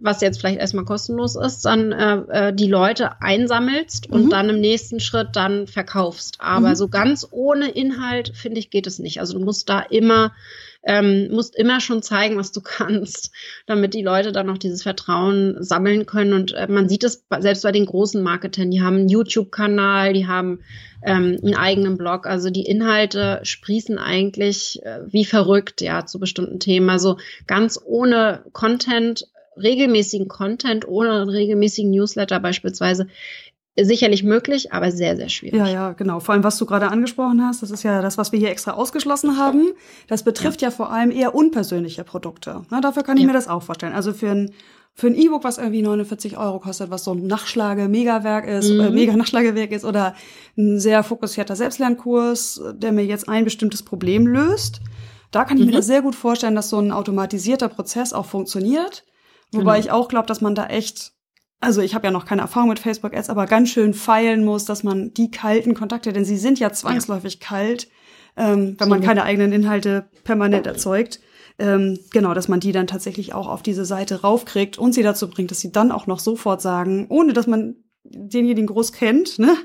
was 0.00 0.20
jetzt 0.20 0.38
vielleicht 0.38 0.60
erstmal 0.60 0.84
kostenlos 0.84 1.34
ist, 1.34 1.64
dann 1.64 1.92
äh, 1.92 2.48
äh, 2.48 2.54
die 2.54 2.68
Leute 2.68 3.20
einsammelst 3.20 4.08
und 4.08 4.26
mhm. 4.26 4.30
dann 4.30 4.48
im 4.48 4.60
nächsten 4.60 5.00
Schritt 5.00 5.30
dann 5.32 5.66
verkaufst. 5.66 6.36
Aber 6.38 6.70
mhm. 6.70 6.76
so 6.76 6.88
ganz 6.88 7.26
ohne 7.30 7.68
Inhalt, 7.68 8.32
finde 8.34 8.60
ich, 8.60 8.70
geht 8.70 8.86
es 8.86 9.00
nicht. 9.00 9.18
Also 9.18 9.36
du 9.36 9.44
musst 9.44 9.68
da 9.68 9.80
immer, 9.80 10.32
ähm, 10.84 11.28
musst 11.32 11.56
immer 11.56 11.80
schon 11.80 12.00
zeigen, 12.02 12.36
was 12.36 12.52
du 12.52 12.60
kannst, 12.64 13.32
damit 13.66 13.92
die 13.92 14.02
Leute 14.02 14.30
dann 14.30 14.46
noch 14.46 14.58
dieses 14.58 14.84
Vertrauen 14.84 15.56
sammeln 15.58 16.06
können. 16.06 16.32
Und 16.32 16.52
äh, 16.52 16.68
man 16.68 16.88
sieht 16.88 17.02
es 17.02 17.24
selbst 17.40 17.64
bei 17.64 17.72
den 17.72 17.86
großen 17.86 18.22
Marketern, 18.22 18.70
die 18.70 18.80
haben 18.80 18.98
einen 18.98 19.08
YouTube-Kanal, 19.08 20.12
die 20.12 20.28
haben 20.28 20.60
ähm, 21.04 21.38
einen 21.42 21.56
eigenen 21.56 21.98
Blog. 21.98 22.26
Also 22.26 22.50
die 22.50 22.66
Inhalte 22.66 23.40
sprießen 23.42 23.98
eigentlich 23.98 24.80
äh, 24.84 25.00
wie 25.08 25.24
verrückt, 25.24 25.80
ja, 25.80 26.06
zu 26.06 26.20
bestimmten 26.20 26.60
Themen. 26.60 26.88
Also 26.88 27.18
ganz 27.48 27.80
ohne 27.84 28.44
Content 28.52 29.26
regelmäßigen 29.58 30.28
Content 30.28 30.86
ohne 30.88 31.12
einen 31.12 31.30
regelmäßigen 31.30 31.90
Newsletter 31.90 32.40
beispielsweise 32.40 33.08
sicherlich 33.80 34.24
möglich, 34.24 34.72
aber 34.72 34.90
sehr, 34.90 35.16
sehr 35.16 35.28
schwierig. 35.28 35.58
Ja, 35.58 35.68
ja, 35.68 35.92
genau. 35.92 36.20
Vor 36.20 36.34
allem, 36.34 36.44
was 36.44 36.58
du 36.58 36.66
gerade 36.66 36.88
angesprochen 36.88 37.44
hast, 37.44 37.62
das 37.62 37.70
ist 37.70 37.82
ja 37.82 38.02
das, 38.02 38.18
was 38.18 38.32
wir 38.32 38.38
hier 38.38 38.50
extra 38.50 38.72
ausgeschlossen 38.72 39.38
haben. 39.38 39.72
Das 40.08 40.22
betrifft 40.22 40.62
ja, 40.62 40.68
ja 40.68 40.74
vor 40.74 40.90
allem 40.90 41.10
eher 41.10 41.34
unpersönliche 41.34 42.04
Produkte. 42.04 42.62
Na, 42.70 42.80
dafür 42.80 43.02
kann 43.02 43.16
ich 43.16 43.22
ja. 43.22 43.28
mir 43.28 43.34
das 43.34 43.48
auch 43.48 43.62
vorstellen. 43.62 43.92
Also 43.92 44.12
für 44.12 44.30
ein 44.30 44.50
für 44.94 45.06
ein 45.06 45.14
E-Book, 45.14 45.44
was 45.44 45.58
irgendwie 45.58 45.82
49 45.82 46.36
Euro 46.38 46.58
kostet, 46.58 46.90
was 46.90 47.04
so 47.04 47.12
ein 47.12 47.24
Nachschlage-Megawerk 47.28 48.48
ist, 48.48 48.68
mhm. 48.68 48.80
äh, 48.80 48.90
Mega-Nachschlagewerk 48.90 49.70
ist, 49.70 49.84
oder 49.84 50.16
ein 50.56 50.80
sehr 50.80 51.04
fokussierter 51.04 51.54
Selbstlernkurs, 51.54 52.60
der 52.74 52.90
mir 52.90 53.04
jetzt 53.04 53.28
ein 53.28 53.44
bestimmtes 53.44 53.84
Problem 53.84 54.26
löst. 54.26 54.80
Da 55.30 55.44
kann 55.44 55.56
ich 55.56 55.62
mhm. 55.62 55.70
mir 55.70 55.76
das 55.76 55.86
sehr 55.86 56.02
gut 56.02 56.16
vorstellen, 56.16 56.56
dass 56.56 56.68
so 56.68 56.80
ein 56.80 56.90
automatisierter 56.90 57.68
Prozess 57.68 58.12
auch 58.12 58.26
funktioniert. 58.26 59.04
Wobei 59.52 59.76
genau. 59.76 59.78
ich 59.78 59.90
auch 59.90 60.08
glaube, 60.08 60.26
dass 60.26 60.40
man 60.40 60.54
da 60.54 60.66
echt, 60.66 61.12
also 61.60 61.80
ich 61.80 61.94
habe 61.94 62.06
ja 62.06 62.10
noch 62.10 62.26
keine 62.26 62.42
Erfahrung 62.42 62.68
mit 62.68 62.78
Facebook 62.78 63.14
Ads, 63.14 63.30
aber 63.30 63.46
ganz 63.46 63.70
schön 63.70 63.94
feilen 63.94 64.44
muss, 64.44 64.64
dass 64.64 64.82
man 64.82 65.14
die 65.14 65.30
kalten 65.30 65.74
Kontakte, 65.74 66.12
denn 66.12 66.24
sie 66.24 66.36
sind 66.36 66.58
ja 66.58 66.72
zwangsläufig 66.72 67.38
ja. 67.40 67.46
kalt, 67.46 67.88
ähm, 68.36 68.76
wenn 68.78 68.86
so. 68.86 68.90
man 68.90 69.02
keine 69.02 69.24
eigenen 69.24 69.52
Inhalte 69.52 70.08
permanent 70.24 70.66
erzeugt. 70.66 71.20
Ähm, 71.58 71.98
genau, 72.12 72.34
dass 72.34 72.46
man 72.46 72.60
die 72.60 72.70
dann 72.70 72.86
tatsächlich 72.86 73.34
auch 73.34 73.48
auf 73.48 73.62
diese 73.62 73.84
Seite 73.84 74.20
raufkriegt 74.20 74.78
und 74.78 74.92
sie 74.92 75.02
dazu 75.02 75.28
bringt, 75.28 75.50
dass 75.50 75.60
sie 75.60 75.72
dann 75.72 75.90
auch 75.90 76.06
noch 76.06 76.20
sofort 76.20 76.62
sagen, 76.62 77.06
ohne 77.08 77.32
dass 77.32 77.48
man 77.48 77.76
denjenigen 78.04 78.66
groß 78.66 78.92
kennt, 78.92 79.38
ne? 79.38 79.56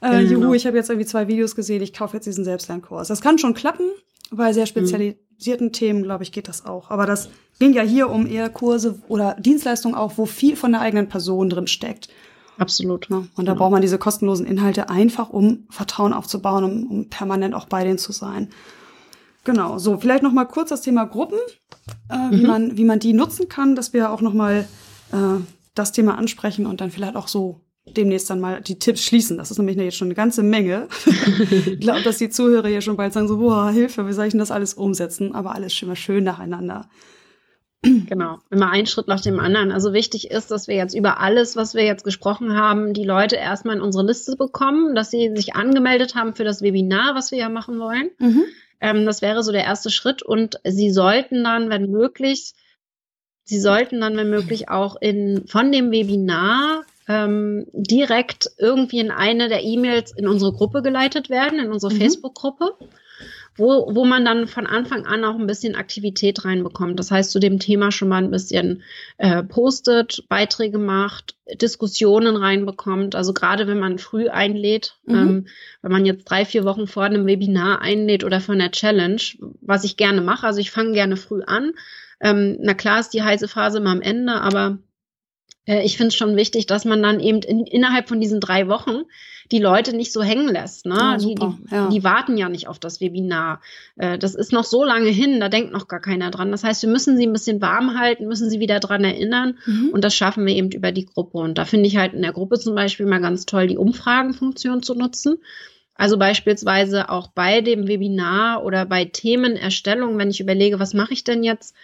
Äh, 0.00 0.24
genau. 0.24 0.42
Juhu, 0.42 0.54
ich 0.54 0.66
habe 0.66 0.76
jetzt 0.76 0.90
irgendwie 0.90 1.06
zwei 1.06 1.28
Videos 1.28 1.56
gesehen, 1.56 1.82
ich 1.82 1.92
kaufe 1.92 2.16
jetzt 2.16 2.26
diesen 2.26 2.44
Selbstlernkurs. 2.44 3.08
Das 3.08 3.20
kann 3.20 3.38
schon 3.38 3.54
klappen, 3.54 3.86
bei 4.30 4.52
sehr 4.52 4.66
spezialisierten 4.66 5.23
mhm. 5.38 5.72
Themen, 5.72 6.02
glaube 6.02 6.24
ich, 6.24 6.32
geht 6.32 6.48
das 6.48 6.64
auch. 6.64 6.90
Aber 6.90 7.06
das 7.06 7.28
ging 7.58 7.72
ja 7.72 7.82
hier 7.82 8.10
um 8.10 8.26
eher 8.26 8.50
Kurse 8.50 9.00
oder 9.08 9.36
Dienstleistungen 9.38 9.94
auch, 9.94 10.12
wo 10.16 10.26
viel 10.26 10.56
von 10.56 10.72
der 10.72 10.80
eigenen 10.80 11.08
Person 11.08 11.50
drin 11.50 11.66
steckt. 11.66 12.08
Absolut. 12.58 13.08
Ja, 13.10 13.16
und 13.16 13.30
da 13.36 13.42
genau. 13.42 13.56
braucht 13.56 13.72
man 13.72 13.82
diese 13.82 13.98
kostenlosen 13.98 14.46
Inhalte 14.46 14.88
einfach, 14.88 15.30
um 15.30 15.66
Vertrauen 15.70 16.12
aufzubauen, 16.12 16.64
um, 16.64 16.86
um 16.86 17.08
permanent 17.08 17.54
auch 17.54 17.66
bei 17.66 17.84
denen 17.84 17.98
zu 17.98 18.12
sein. 18.12 18.48
Genau. 19.44 19.78
So, 19.78 19.98
vielleicht 19.98 20.22
noch 20.22 20.32
mal 20.32 20.44
kurz 20.46 20.70
das 20.70 20.80
Thema 20.80 21.04
Gruppen, 21.04 21.38
äh, 22.10 22.16
mhm. 22.16 22.30
wie 22.30 22.46
man 22.46 22.76
wie 22.76 22.84
man 22.84 22.98
die 22.98 23.12
nutzen 23.12 23.48
kann, 23.48 23.76
dass 23.76 23.92
wir 23.92 24.10
auch 24.10 24.20
noch 24.20 24.34
mal 24.34 24.66
äh, 25.12 25.16
das 25.74 25.92
Thema 25.92 26.16
ansprechen 26.16 26.66
und 26.66 26.80
dann 26.80 26.90
vielleicht 26.90 27.16
auch 27.16 27.28
so 27.28 27.60
demnächst 27.86 28.30
dann 28.30 28.40
mal 28.40 28.60
die 28.62 28.78
Tipps 28.78 29.02
schließen. 29.02 29.36
Das 29.36 29.50
ist 29.50 29.58
nämlich 29.58 29.76
jetzt 29.76 29.96
schon 29.96 30.08
eine 30.08 30.14
ganze 30.14 30.42
Menge. 30.42 30.88
ich 31.50 31.80
glaube, 31.80 32.02
dass 32.02 32.18
die 32.18 32.30
Zuhörer 32.30 32.68
hier 32.68 32.80
schon 32.80 32.96
bald 32.96 33.12
sagen 33.12 33.28
so, 33.28 33.38
boah, 33.38 33.70
Hilfe, 33.70 34.08
wie 34.08 34.12
soll 34.12 34.26
ich 34.26 34.32
denn 34.32 34.40
das 34.40 34.50
alles 34.50 34.74
umsetzen? 34.74 35.34
Aber 35.34 35.54
alles 35.54 35.74
schon 35.74 35.88
mal 35.88 35.96
schön 35.96 36.24
nacheinander. 36.24 36.88
Genau, 37.84 38.38
immer 38.50 38.70
ein 38.70 38.86
Schritt 38.86 39.08
nach 39.08 39.20
dem 39.20 39.38
anderen. 39.38 39.70
Also 39.70 39.92
wichtig 39.92 40.30
ist, 40.30 40.50
dass 40.50 40.68
wir 40.68 40.74
jetzt 40.74 40.94
über 40.94 41.20
alles, 41.20 41.54
was 41.54 41.74
wir 41.74 41.84
jetzt 41.84 42.04
gesprochen 42.04 42.56
haben, 42.56 42.94
die 42.94 43.04
Leute 43.04 43.36
erstmal 43.36 43.76
in 43.76 43.82
unsere 43.82 44.06
Liste 44.06 44.36
bekommen, 44.36 44.94
dass 44.94 45.10
sie 45.10 45.32
sich 45.34 45.54
angemeldet 45.54 46.14
haben 46.14 46.34
für 46.34 46.44
das 46.44 46.62
Webinar, 46.62 47.14
was 47.14 47.30
wir 47.30 47.38
ja 47.38 47.50
machen 47.50 47.78
wollen. 47.78 48.10
Mhm. 48.18 48.44
Ähm, 48.80 49.04
das 49.04 49.20
wäre 49.20 49.42
so 49.42 49.52
der 49.52 49.64
erste 49.64 49.90
Schritt. 49.90 50.22
Und 50.22 50.58
sie 50.64 50.90
sollten 50.90 51.44
dann, 51.44 51.68
wenn 51.68 51.90
möglich, 51.90 52.54
sie 53.44 53.60
sollten 53.60 54.00
dann, 54.00 54.16
wenn 54.16 54.30
möglich, 54.30 54.70
auch 54.70 54.96
in, 55.00 55.46
von 55.46 55.70
dem 55.70 55.90
Webinar 55.90 56.84
ähm, 57.08 57.66
direkt 57.72 58.50
irgendwie 58.58 58.98
in 58.98 59.10
eine 59.10 59.48
der 59.48 59.62
E-Mails 59.62 60.12
in 60.16 60.26
unsere 60.26 60.52
Gruppe 60.52 60.82
geleitet 60.82 61.30
werden, 61.30 61.58
in 61.58 61.70
unsere 61.70 61.92
mhm. 61.92 61.98
Facebook-Gruppe, 61.98 62.76
wo, 63.56 63.94
wo 63.94 64.04
man 64.04 64.24
dann 64.24 64.46
von 64.46 64.66
Anfang 64.66 65.06
an 65.06 65.24
auch 65.24 65.38
ein 65.38 65.46
bisschen 65.46 65.76
Aktivität 65.76 66.44
reinbekommt. 66.44 66.98
Das 66.98 67.10
heißt, 67.10 67.30
zu 67.30 67.38
dem 67.38 67.58
Thema 67.58 67.92
schon 67.92 68.08
mal 68.08 68.22
ein 68.22 68.30
bisschen 68.30 68.82
äh, 69.18 69.42
postet, 69.42 70.24
Beiträge 70.28 70.78
macht, 70.78 71.36
Diskussionen 71.60 72.36
reinbekommt. 72.36 73.14
Also 73.14 73.32
gerade 73.32 73.66
wenn 73.66 73.78
man 73.78 73.98
früh 73.98 74.28
einlädt, 74.28 74.96
mhm. 75.06 75.14
ähm, 75.14 75.46
wenn 75.82 75.92
man 75.92 76.06
jetzt 76.06 76.24
drei, 76.24 76.44
vier 76.44 76.64
Wochen 76.64 76.86
vor 76.86 77.04
einem 77.04 77.26
Webinar 77.26 77.80
einlädt 77.80 78.24
oder 78.24 78.40
von 78.40 78.58
der 78.58 78.70
Challenge, 78.70 79.22
was 79.60 79.84
ich 79.84 79.96
gerne 79.96 80.20
mache. 80.20 80.46
Also 80.46 80.60
ich 80.60 80.70
fange 80.70 80.92
gerne 80.92 81.16
früh 81.16 81.42
an. 81.42 81.72
Ähm, 82.20 82.56
na 82.60 82.74
klar 82.74 83.00
ist 83.00 83.10
die 83.10 83.22
heiße 83.22 83.48
Phase 83.48 83.78
immer 83.78 83.90
am 83.90 84.00
Ende, 84.00 84.40
aber 84.40 84.78
ich 85.66 85.96
finde 85.96 86.08
es 86.08 86.16
schon 86.16 86.36
wichtig, 86.36 86.66
dass 86.66 86.84
man 86.84 87.02
dann 87.02 87.20
eben 87.20 87.40
in, 87.40 87.66
innerhalb 87.66 88.08
von 88.08 88.20
diesen 88.20 88.40
drei 88.40 88.68
Wochen 88.68 89.04
die 89.52 89.58
Leute 89.58 89.94
nicht 89.94 90.12
so 90.12 90.22
hängen 90.22 90.48
lässt. 90.48 90.86
Ne? 90.86 90.96
Ja, 90.98 91.16
die, 91.16 91.34
die, 91.34 91.48
ja. 91.70 91.88
die, 91.88 92.04
warten 92.04 92.36
ja 92.36 92.48
nicht 92.48 92.68
auf 92.68 92.78
das 92.78 93.00
Webinar. 93.00 93.60
Äh, 93.96 94.18
das 94.18 94.34
ist 94.34 94.52
noch 94.52 94.64
so 94.64 94.84
lange 94.84 95.10
hin, 95.10 95.40
da 95.40 95.48
denkt 95.48 95.72
noch 95.72 95.88
gar 95.88 96.00
keiner 96.00 96.30
dran. 96.30 96.50
Das 96.50 96.64
heißt, 96.64 96.82
wir 96.82 96.88
müssen 96.88 97.16
sie 97.16 97.26
ein 97.26 97.32
bisschen 97.32 97.60
warm 97.60 97.98
halten, 97.98 98.26
müssen 98.26 98.50
sie 98.50 98.60
wieder 98.60 98.80
dran 98.80 99.04
erinnern. 99.04 99.58
Mhm. 99.66 99.90
Und 99.90 100.04
das 100.04 100.14
schaffen 100.14 100.46
wir 100.46 100.54
eben 100.54 100.70
über 100.70 100.92
die 100.92 101.06
Gruppe. 101.06 101.38
Und 101.38 101.58
da 101.58 101.64
finde 101.64 101.86
ich 101.86 101.96
halt 101.96 102.14
in 102.14 102.22
der 102.22 102.32
Gruppe 102.32 102.58
zum 102.58 102.74
Beispiel 102.74 103.06
mal 103.06 103.20
ganz 103.20 103.46
toll, 103.46 103.66
die 103.66 103.78
Umfragenfunktion 103.78 104.82
zu 104.82 104.94
nutzen. 104.94 105.38
Also 105.94 106.18
beispielsweise 106.18 107.08
auch 107.08 107.28
bei 107.28 107.60
dem 107.60 107.86
Webinar 107.86 108.64
oder 108.64 108.84
bei 108.84 109.04
Themenerstellung, 109.04 110.18
wenn 110.18 110.30
ich 110.30 110.40
überlege, 110.40 110.80
was 110.80 110.94
mache 110.94 111.12
ich 111.12 111.22
denn 111.22 111.44
jetzt? 111.44 111.74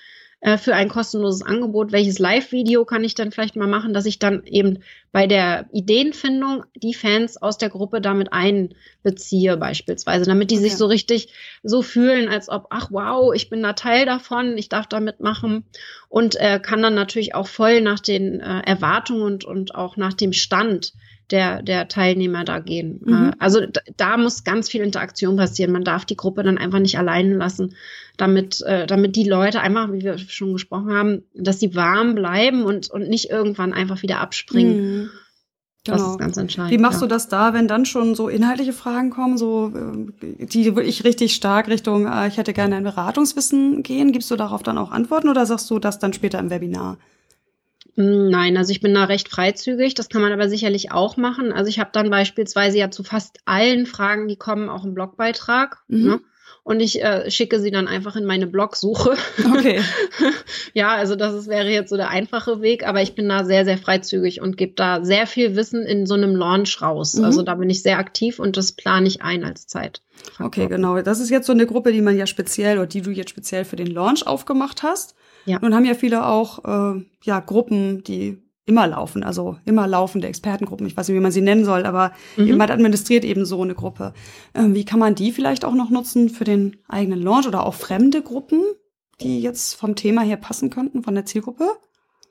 Äh, 0.41 0.57
für 0.57 0.75
ein 0.75 0.89
kostenloses 0.89 1.43
Angebot, 1.43 1.93
welches 1.93 2.19
Live-Video 2.19 2.85
kann 2.85 3.05
ich 3.05 3.15
dann 3.15 3.31
vielleicht 3.31 3.57
mal 3.57 3.69
machen, 3.69 3.93
dass 3.93 4.07
ich 4.07 4.19
dann 4.19 4.45
eben 4.45 4.79
bei 5.13 5.27
der 5.27 5.69
Ideenfindung 5.73 6.65
die 6.75 6.95
Fans 6.95 7.37
aus 7.37 7.59
der 7.59 7.69
Gruppe 7.69 8.01
damit 8.01 8.33
einbeziehe 8.33 9.57
beispielsweise, 9.59 10.25
damit 10.25 10.51
die 10.51 10.57
okay. 10.57 10.65
sich 10.65 10.77
so 10.77 10.87
richtig 10.87 11.33
so 11.63 11.83
fühlen, 11.83 12.29
als 12.29 12.49
ob, 12.49 12.69
ach 12.71 12.89
wow, 12.91 13.35
ich 13.35 13.51
bin 13.51 13.63
da 13.63 13.75
Teil 13.75 14.07
davon, 14.07 14.57
ich 14.57 14.71
darf 14.71 14.87
da 14.87 15.01
mitmachen 15.01 15.65
und 16.09 16.37
äh, 16.37 16.59
kann 16.59 16.83
dann 16.83 16.95
natürlich 16.95 17.35
auch 17.35 17.47
voll 17.47 17.83
nach 17.83 18.01
den 18.01 18.41
äh, 18.41 18.61
Erwartungen 18.61 19.23
und, 19.23 19.45
und 19.45 19.75
auch 19.75 19.97
nach 19.97 20.15
dem 20.15 20.33
Stand 20.33 20.95
der, 21.31 21.63
der 21.63 21.89
Teilnehmer 21.89 22.45
da 22.45 22.59
gehen. 22.59 23.01
Mhm. 23.05 23.13
Äh, 23.13 23.33
also 23.39 23.61
da, 23.67 23.81
da, 23.97 24.17
muss 24.17 24.45
ganz 24.45 24.69
viel 24.69 24.83
Interaktion 24.83 25.37
passieren. 25.37 25.73
Man 25.73 25.85
darf 25.85 26.05
die 26.05 26.17
Gruppe 26.17 26.43
dann 26.43 26.59
einfach 26.59 26.79
nicht 26.79 26.99
allein 26.99 27.33
lassen, 27.33 27.75
damit, 28.17 28.63
äh, 28.63 28.87
damit 28.87 29.17
die 29.17 29.29
Leute 29.29 29.61
einfach, 29.61 29.93
wie 29.93 30.03
wir 30.03 30.19
schon 30.19 30.53
gesprochen 30.53 30.93
haben, 30.93 31.23
dass 31.35 31.61
sie 31.61 31.75
warm 31.75 32.15
bleiben 32.15 32.65
und, 32.65 32.91
und 32.91 33.09
nicht 33.09 33.31
irgendwann 33.31 33.73
einfach 33.73 34.03
wieder 34.03 34.21
abspringen. 34.21 35.03
Mhm. 35.03 35.11
Genau. 35.85 35.97
Das 35.97 36.11
ist 36.11 36.19
ganz 36.19 36.37
entscheidend. 36.37 36.73
Wie 36.73 36.79
machst 36.79 37.01
ja. 37.01 37.07
du 37.07 37.15
das 37.15 37.29
da, 37.29 37.55
wenn 37.55 37.67
dann 37.67 37.87
schon 37.87 38.15
so 38.15 38.29
inhaltliche 38.29 38.75
Fragen 38.75 39.09
kommen, 39.09 39.39
so 39.39 39.73
äh, 39.75 40.45
die 40.45 40.77
wirklich 40.77 41.05
richtig 41.05 41.35
stark 41.35 41.69
Richtung, 41.69 42.07
ich 42.29 42.37
hätte 42.37 42.53
gerne 42.53 42.77
ein 42.77 42.85
Beratungswissen 42.85 43.83
gehen? 43.83 44.13
Gibst 44.13 44.31
du 44.31 44.37
darauf 44.37 44.63
dann 44.63 44.77
auch 44.77 44.91
Antworten 44.91 45.31
oder 45.31 45.47
sagst 45.47 45.71
du 45.71 45.79
das 45.79 45.99
dann 45.99 46.13
später 46.13 46.39
im 46.39 46.51
Webinar? 46.51 46.99
Nein, 47.97 48.57
also 48.57 48.71
ich 48.71 48.81
bin 48.81 48.95
da 48.95 49.05
recht 49.05 49.29
freizügig. 49.29 49.95
Das 49.95 50.09
kann 50.09 50.23
man 50.23 50.33
aber 50.33 50.49
sicherlich 50.49 50.93
auch 50.93 51.17
machen. 51.17 51.53
Also 51.53 51.69
ich 51.69 51.79
habe 51.79 51.91
dann 51.93 52.11
beispielsweise 52.11 52.79
ja 52.79 52.91
zu 52.91 53.03
fast 53.03 53.39
allen 53.45 53.87
Fragen, 53.87 54.29
die 54.29 54.37
kommen, 54.37 54.69
auch 54.69 54.85
einen 54.85 54.95
Blogbeitrag. 54.95 55.79
Mhm. 55.89 56.05
Ne? 56.05 56.21
Und 56.63 56.81
ich 56.81 57.03
äh, 57.03 57.31
schicke 57.31 57.59
sie 57.59 57.71
dann 57.71 57.89
einfach 57.89 58.17
in 58.17 58.27
meine 58.27 58.47
Blogsuche. 58.47 59.17
Okay. 59.57 59.81
ja, 60.75 60.95
also 60.95 61.17
das 61.17 61.35
ist, 61.35 61.49
wäre 61.49 61.69
jetzt 61.69 61.91
so 61.91 61.97
der 61.97 62.11
einfache 62.11 62.61
Weg, 62.61 62.87
aber 62.87 63.03
ich 63.03 63.15
bin 63.15 63.29
da 63.29 63.45
sehr, 63.45 63.65
sehr 63.65 63.79
freizügig 63.79 64.41
und 64.41 64.57
gebe 64.57 64.75
da 64.75 65.05
sehr 65.05 65.27
viel 65.27 65.57
Wissen 65.57 65.85
in 65.85 66.07
so 66.07 66.15
einem 66.15 66.37
Launch 66.37 66.81
raus. 66.83 67.15
Mhm. 67.15 67.25
Also 67.25 67.43
da 67.43 67.55
bin 67.55 67.71
ich 67.71 67.83
sehr 67.83 67.99
aktiv 67.99 68.39
und 68.39 68.57
das 68.57 68.73
plane 68.73 69.09
ich 69.09 69.23
ein 69.23 69.43
als 69.45 69.67
Zeit. 69.67 70.03
Okay, 70.39 70.69
genau. 70.69 71.01
Das 71.01 71.19
ist 71.19 71.31
jetzt 71.31 71.47
so 71.47 71.53
eine 71.53 71.67
Gruppe, 71.67 71.93
die 71.93 72.03
man 72.03 72.17
ja 72.17 72.27
speziell 72.27 72.77
oder 72.77 72.87
die 72.87 73.03
du 73.03 73.11
jetzt 73.11 73.31
speziell 73.31 73.65
für 73.65 73.77
den 73.77 73.89
Launch 73.89 74.27
aufgemacht 74.27 74.83
hast. 74.83 75.15
Ja. 75.47 75.59
Nun 75.61 75.75
haben 75.75 75.85
ja 75.85 75.95
viele 75.95 76.27
auch 76.27 76.95
äh, 76.95 77.05
ja 77.23 77.41
Gruppen, 77.41 78.05
die 78.05 78.39
immer 78.67 78.87
laufen, 78.87 79.23
also 79.23 79.57
immer 79.65 79.87
laufende 79.87 80.29
Expertengruppen. 80.29 80.87
Ich 80.87 80.97
weiß 80.97 81.09
nicht, 81.09 81.17
wie 81.17 81.23
man 81.23 81.33
sie 81.33 81.41
nennen 81.41 81.65
soll, 81.65 81.87
aber 81.87 82.13
mhm. 82.37 82.47
jemand 82.47 82.71
administriert 82.71 83.25
eben 83.25 83.45
so 83.45 83.61
eine 83.63 83.75
Gruppe. 83.75 84.15
Ähm, 84.55 84.75
wie 84.75 84.85
kann 84.85 85.01
man 85.01 85.15
die 85.15 85.33
vielleicht 85.33 85.65
auch 85.65 85.75
noch 85.75 85.91
nutzen 85.91 86.31
für 86.31 86.45
den 86.45 86.77
eigenen 86.89 87.21
Launch 87.21 87.49
oder 87.49 87.67
auch 87.67 87.75
fremde 87.75 88.23
Gruppen, 88.23 88.63
die 89.21 89.41
jetzt 89.41 89.75
vom 89.75 89.97
Thema 89.97 90.23
her 90.23 90.37
passen 90.37 90.71
könnten, 90.71 91.03
von 91.03 91.15
der 91.15 91.27
Zielgruppe? 91.27 91.69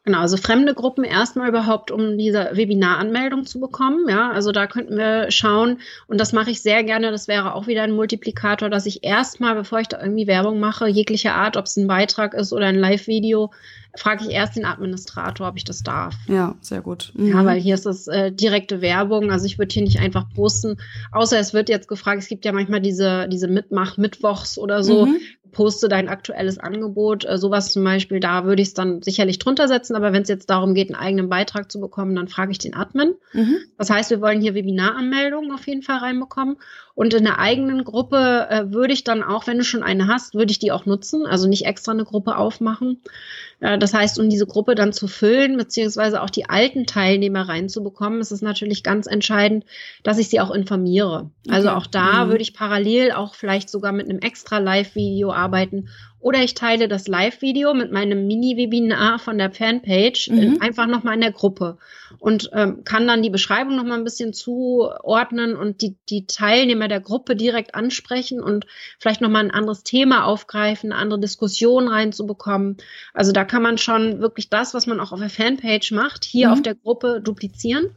Genau, 0.10 0.22
also 0.22 0.38
fremde 0.38 0.74
Gruppen 0.74 1.03
erstmal 1.03 1.49
überhaupt, 1.49 1.91
um 1.91 2.18
diese 2.18 2.49
Webinaranmeldung 2.53 3.45
zu 3.45 3.60
bekommen. 3.60 4.10
Ja, 4.10 4.32
also 4.32 4.51
da 4.51 4.66
könnten 4.66 4.97
wir 4.97 5.30
schauen 5.30 5.82
und 6.07 6.20
das 6.20 6.34
mache 6.34 6.49
ich 6.49 6.64
sehr 6.64 6.84
gerne. 6.84 7.12
Das 7.12 7.28
wäre 7.28 7.53
auch 7.53 7.68
wieder 7.68 7.84
ein 7.84 7.91
Multiplikator, 7.91 8.72
dass 8.72 8.88
ich 8.88 9.03
erstmal, 9.03 9.53
bevor 9.53 9.82
ich 9.82 9.88
da 9.88 10.01
irgendwie 10.01 10.26
Werbung 10.26 10.60
mache, 10.60 10.88
jegliche 10.88 11.34
Art, 11.34 11.57
ob 11.57 11.66
es 11.66 11.78
ein 11.78 11.86
Beitrag 11.86 12.34
ist 12.34 12.53
oder 12.53 12.66
ein 12.66 12.80
Live-Video, 12.80 13.51
frage 13.96 14.26
ich 14.26 14.32
erst 14.32 14.56
den 14.56 14.66
Administrator, 14.66 15.48
ob 15.48 15.58
ich 15.58 15.64
das 15.64 15.84
darf. 15.84 16.16
Ja, 16.28 16.56
sehr 16.62 16.82
gut. 16.82 17.12
Mhm. 17.16 17.30
Ja, 17.30 17.46
weil 17.46 17.60
hier 17.60 17.76
ist 17.76 17.86
es 17.86 18.08
äh, 18.08 18.32
direkte 18.32 18.82
Werbung. 18.82 19.32
Also 19.32 19.46
ich 19.46 19.58
würde 19.58 19.74
hier 19.74 19.84
nicht 19.84 20.00
einfach 20.00 20.26
posten, 20.36 20.78
außer 21.12 21.40
es 21.40 21.54
wird 21.54 21.70
jetzt 21.70 21.88
gefragt, 21.88 22.22
es 22.22 22.28
gibt 22.28 22.46
ja 22.46 22.52
manchmal 22.52 22.82
diese, 22.82 23.28
diese 23.28 23.48
Mitmach-Mittwochs 23.48 24.58
oder 24.58 24.84
so. 24.84 25.08
Mhm 25.08 25.18
poste 25.52 25.90
dein 25.90 26.10
aktuelles 26.10 26.58
Angebot, 26.58 27.26
äh, 27.26 27.38
sowas 27.38 27.72
zum 27.72 27.84
Beispiel, 27.84 28.20
da 28.20 28.46
würde 28.46 28.62
ich 28.62 28.70
es 28.70 28.74
dann 28.74 29.02
sicherlich 29.02 29.40
drunter 29.40 29.68
setzen, 29.68 29.96
aber 29.96 30.14
wenn 30.14 30.24
es 30.24 30.30
jetzt 30.30 30.50
darum 30.50 30.74
geht, 30.74 30.90
einen 30.94 31.02
eigenen 31.02 31.30
Beitrag 31.30 31.72
zu 31.72 31.80
bekommen, 31.80 32.16
dann 32.16 32.28
frage 32.28 32.52
ich 32.52 32.60
den 32.60 32.76
Admin. 32.76 33.16
Mhm. 33.34 33.58
Das 33.78 33.90
heißt, 33.90 34.10
wir 34.10 34.22
wollen 34.22 34.42
hier 34.42 34.56
Webinaranmeldungen 34.56 35.52
auf 35.52 35.68
jeden 35.68 35.82
Fall 35.82 35.98
reinbekommen 35.98 36.58
und 37.00 37.14
in 37.14 37.24
der 37.24 37.39
eigenen 37.39 37.86
Gruppe 37.86 38.47
äh, 38.50 38.74
würde 38.74 38.91
ich 38.91 39.06
dann 39.06 39.24
auch, 39.24 39.47
wenn 39.47 39.58
du 39.58 39.64
schon 39.64 39.84
eine 39.84 40.08
hast, 40.08 40.34
würde 40.34 40.52
ich 40.52 40.60
die 40.60 40.74
auch 40.74 40.86
nutzen, 40.86 41.26
also 41.26 41.47
nicht 41.47 41.66
extra 41.66 41.93
eine 41.93 42.04
Gruppe 42.04 42.36
aufmachen. 42.36 43.02
Äh, 43.62 43.78
das 43.78 43.93
heißt, 43.93 44.20
um 44.20 44.30
diese 44.30 44.45
Gruppe 44.45 44.76
dann 44.76 44.91
zu 44.91 45.08
füllen, 45.08 45.56
beziehungsweise 45.56 46.22
auch 46.22 46.30
die 46.30 46.50
alten 46.50 46.86
Teilnehmer 46.86 47.47
reinzubekommen, 47.47 48.20
ist 48.20 48.34
es 48.34 48.41
natürlich 48.41 48.84
ganz 48.84 49.08
entscheidend, 49.08 49.64
dass 50.04 50.18
ich 50.18 50.28
sie 50.28 50.41
auch 50.41 50.52
informiere. 50.52 51.32
Also 51.47 51.70
auch 51.70 51.88
da 51.88 52.26
mhm. 52.26 52.32
würde 52.32 52.41
ich 52.41 52.54
parallel 52.54 53.14
auch 53.14 53.34
vielleicht 53.34 53.70
sogar 53.70 53.93
mit 53.93 54.10
einem 54.10 54.20
extra 54.20 54.58
Live-Video 54.58 55.32
arbeiten 55.32 55.88
oder 56.22 56.43
ich 56.43 56.53
teile 56.53 56.88
das 56.88 57.07
Live-Video 57.07 57.74
mit 57.74 57.91
meinem 57.91 58.28
Mini-Webinar 58.28 59.20
von 59.20 59.38
der 59.38 59.51
Fanpage 59.51 60.30
mhm. 60.30 60.57
einfach 60.59 60.86
nochmal 60.86 61.15
in 61.15 61.22
der 61.22 61.32
Gruppe 61.32 61.78
und 62.20 62.49
ähm, 62.53 62.84
kann 62.84 63.07
dann 63.07 63.24
die 63.24 63.30
Beschreibung 63.30 63.76
nochmal 63.76 63.97
ein 63.97 64.03
bisschen 64.03 64.34
zuordnen 64.34 65.55
und 65.55 65.82
die, 65.82 65.95
die 66.09 66.26
Teilnehmer 66.26 66.88
der 66.88 66.99
Gruppe 66.99 67.36
direkt 67.36 67.74
ansprechen 67.76 68.41
und 68.41 68.65
vielleicht 68.99 69.22
nochmal 69.22 69.45
ein 69.45 69.51
anderes 69.51 69.84
Thema 69.84 70.26
aufgreifen, 70.26 70.91
eine 70.91 71.01
andere 71.01 71.20
Diskussion 71.20 71.88
reinzubekommen. 71.88 72.78
Also 73.13 73.32
da 73.32 73.45
kann 73.45 73.61
man 73.61 73.78
schon 73.78 74.20
wirklich 74.20 74.49
das, 74.49 74.74
was 74.74 74.88
man 74.88 74.99
auch 74.99 75.13
auf 75.13 75.20
der 75.20 75.30
Fanpage 75.30 75.91
macht, 75.91 76.26
hier 76.26 76.47
mhm. 76.47 76.53
auf 76.53 76.61
der 76.61 76.76
Gruppe 76.76 77.22
duplizieren 77.22 77.91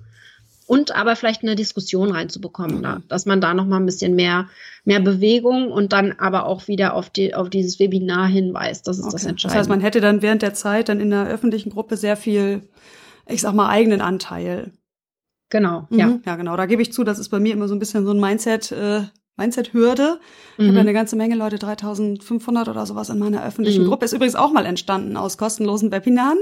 und 0.73 0.97
aber 0.97 1.17
vielleicht 1.17 1.43
eine 1.43 1.55
Diskussion 1.55 2.13
reinzubekommen, 2.13 2.79
mhm. 2.79 2.83
da, 2.83 3.03
dass 3.07 3.27
man 3.27 3.43
da 3.43 3.53
noch 3.53 3.67
mal 3.67 3.77
ein 3.77 3.85
bisschen 3.85 4.15
mehr 4.15 4.49
mehr 4.85 5.01
Bewegung 5.01 5.71
und 5.71 5.93
dann 5.93 6.13
aber 6.13 6.47
auch 6.47 6.67
wieder 6.67 6.95
auf 6.95 7.11
die 7.11 7.35
auf 7.35 7.51
dieses 7.51 7.79
Webinar 7.79 8.27
hinweist. 8.27 8.89
Das 8.89 8.97
ist 8.97 9.05
okay. 9.05 9.13
das 9.13 9.27
Entscheidende. 9.27 9.55
Das 9.55 9.61
heißt, 9.61 9.69
man 9.69 9.83
hätte 9.83 10.01
dann 10.01 10.23
während 10.23 10.41
der 10.41 10.55
Zeit 10.55 10.89
dann 10.89 10.99
in 10.99 11.11
der 11.11 11.27
öffentlichen 11.27 11.69
Gruppe 11.69 11.99
sehr 11.99 12.17
viel, 12.17 12.63
ich 13.29 13.43
sag 13.43 13.53
mal, 13.53 13.69
eigenen 13.69 14.01
Anteil. 14.01 14.73
Genau, 15.51 15.87
mhm. 15.91 15.99
ja. 15.99 16.19
Ja, 16.25 16.37
genau. 16.37 16.57
Da 16.57 16.65
gebe 16.65 16.81
ich 16.81 16.91
zu, 16.91 17.05
das 17.05 17.19
ist 17.19 17.29
bei 17.29 17.39
mir 17.39 17.53
immer 17.53 17.69
so 17.69 17.75
ein 17.75 17.79
bisschen 17.79 18.07
so 18.07 18.13
ein 18.13 18.21
Mindset. 18.21 18.73
Äh, 18.73 19.03
Mindset-Hürde. 19.37 20.21
Ich 20.57 20.59
mhm. 20.59 20.69
habe 20.69 20.77
ja 20.77 20.81
eine 20.83 20.93
ganze 20.93 21.17
Menge 21.17 21.35
Leute, 21.35 21.59
3500 21.59 22.69
oder 22.69 22.85
sowas 22.85 23.09
in 23.09 23.19
meiner 23.19 23.45
öffentlichen 23.45 23.85
mhm. 23.85 23.89
Gruppe. 23.89 24.05
Ist 24.05 24.13
übrigens 24.13 24.35
auch 24.35 24.53
mal 24.53 24.67
entstanden 24.67 25.17
aus 25.17 25.39
kostenlosen 25.39 25.91
Webinaren. 25.91 26.39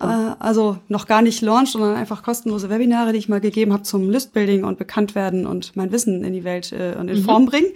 Äh, 0.00 0.04
also 0.38 0.78
noch 0.88 1.06
gar 1.06 1.22
nicht 1.22 1.42
launch, 1.42 1.72
sondern 1.72 1.96
einfach 1.96 2.22
kostenlose 2.22 2.70
Webinare, 2.70 3.12
die 3.12 3.18
ich 3.18 3.28
mal 3.28 3.40
gegeben 3.40 3.72
habe 3.72 3.82
zum 3.82 4.08
Listbuilding 4.08 4.64
und 4.64 4.78
Bekanntwerden 4.78 5.46
und 5.46 5.76
mein 5.76 5.92
Wissen 5.92 6.24
in 6.24 6.32
die 6.32 6.44
Welt 6.44 6.72
äh, 6.72 6.96
und 6.98 7.08
in 7.08 7.18
mhm. 7.18 7.24
Form 7.24 7.46
bringen. 7.46 7.72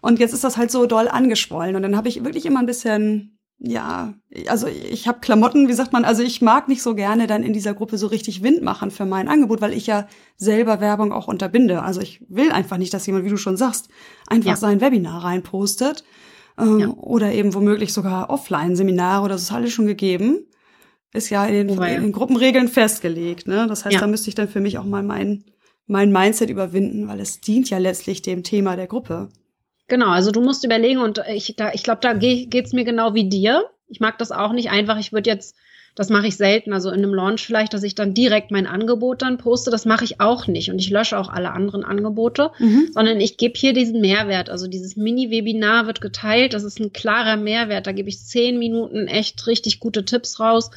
Und 0.00 0.18
jetzt 0.18 0.32
ist 0.32 0.44
das 0.44 0.56
halt 0.56 0.70
so 0.70 0.86
doll 0.86 1.08
angeschwollen. 1.08 1.76
Und 1.76 1.82
dann 1.82 1.96
habe 1.96 2.08
ich 2.08 2.24
wirklich 2.24 2.46
immer 2.46 2.60
ein 2.60 2.66
bisschen 2.66 3.39
ja, 3.62 4.14
also 4.46 4.66
ich 4.68 5.06
habe 5.06 5.20
Klamotten, 5.20 5.68
wie 5.68 5.74
sagt 5.74 5.92
man, 5.92 6.06
also 6.06 6.22
ich 6.22 6.40
mag 6.40 6.66
nicht 6.66 6.82
so 6.82 6.94
gerne 6.94 7.26
dann 7.26 7.42
in 7.42 7.52
dieser 7.52 7.74
Gruppe 7.74 7.98
so 7.98 8.06
richtig 8.06 8.42
Wind 8.42 8.62
machen 8.62 8.90
für 8.90 9.04
mein 9.04 9.28
Angebot, 9.28 9.60
weil 9.60 9.74
ich 9.74 9.86
ja 9.86 10.08
selber 10.38 10.80
Werbung 10.80 11.12
auch 11.12 11.28
unterbinde. 11.28 11.82
Also 11.82 12.00
ich 12.00 12.24
will 12.30 12.52
einfach 12.52 12.78
nicht, 12.78 12.94
dass 12.94 13.06
jemand, 13.06 13.26
wie 13.26 13.30
du 13.30 13.36
schon 13.36 13.58
sagst, 13.58 13.90
einfach 14.26 14.50
ja. 14.50 14.56
sein 14.56 14.80
Webinar 14.80 15.24
reinpostet. 15.24 16.04
Ähm, 16.58 16.78
ja. 16.80 16.88
Oder 16.88 17.32
eben 17.32 17.52
womöglich 17.52 17.92
sogar 17.92 18.30
Offline-Seminare 18.30 19.24
oder 19.24 19.34
das 19.34 19.42
ist 19.42 19.52
alles 19.52 19.74
schon 19.74 19.86
gegeben. 19.86 20.46
Ist 21.12 21.28
ja 21.28 21.44
in 21.44 21.68
den, 21.68 21.82
in 21.82 22.02
den 22.02 22.12
Gruppenregeln 22.12 22.68
festgelegt. 22.68 23.46
Ne? 23.46 23.66
Das 23.68 23.84
heißt, 23.84 23.94
ja. 23.94 24.00
da 24.00 24.06
müsste 24.06 24.30
ich 24.30 24.34
dann 24.34 24.48
für 24.48 24.60
mich 24.60 24.78
auch 24.78 24.84
mal 24.84 25.02
mein, 25.02 25.44
mein 25.86 26.12
Mindset 26.12 26.48
überwinden, 26.48 27.08
weil 27.08 27.20
es 27.20 27.42
dient 27.42 27.68
ja 27.68 27.76
letztlich 27.76 28.22
dem 28.22 28.42
Thema 28.42 28.76
der 28.76 28.86
Gruppe. 28.86 29.28
Genau, 29.90 30.10
also 30.10 30.30
du 30.30 30.40
musst 30.40 30.64
überlegen 30.64 31.00
und 31.00 31.20
ich, 31.28 31.56
da, 31.56 31.72
ich 31.74 31.82
glaube, 31.82 32.00
da 32.00 32.14
geht 32.14 32.54
es 32.54 32.72
mir 32.72 32.84
genau 32.84 33.12
wie 33.12 33.28
dir. 33.28 33.68
Ich 33.88 33.98
mag 33.98 34.18
das 34.18 34.30
auch 34.30 34.52
nicht 34.52 34.70
einfach. 34.70 34.96
Ich 35.00 35.12
würde 35.12 35.28
jetzt, 35.28 35.56
das 35.96 36.10
mache 36.10 36.28
ich 36.28 36.36
selten, 36.36 36.72
also 36.72 36.90
in 36.90 36.98
einem 36.98 37.12
Launch 37.12 37.44
vielleicht, 37.44 37.74
dass 37.74 37.82
ich 37.82 37.96
dann 37.96 38.14
direkt 38.14 38.52
mein 38.52 38.68
Angebot 38.68 39.22
dann 39.22 39.36
poste. 39.36 39.72
Das 39.72 39.86
mache 39.86 40.04
ich 40.04 40.20
auch 40.20 40.46
nicht 40.46 40.70
und 40.70 40.78
ich 40.78 40.90
lösche 40.90 41.18
auch 41.18 41.28
alle 41.28 41.50
anderen 41.50 41.82
Angebote, 41.84 42.52
mhm. 42.60 42.90
sondern 42.92 43.20
ich 43.20 43.36
gebe 43.36 43.58
hier 43.58 43.72
diesen 43.72 44.00
Mehrwert. 44.00 44.48
Also 44.48 44.68
dieses 44.68 44.94
Mini-Webinar 44.94 45.88
wird 45.88 46.00
geteilt. 46.00 46.54
Das 46.54 46.62
ist 46.62 46.78
ein 46.78 46.92
klarer 46.92 47.36
Mehrwert. 47.36 47.88
Da 47.88 47.92
gebe 47.92 48.08
ich 48.08 48.24
zehn 48.24 48.60
Minuten 48.60 49.08
echt 49.08 49.44
richtig 49.48 49.80
gute 49.80 50.04
Tipps 50.04 50.38
raus 50.38 50.70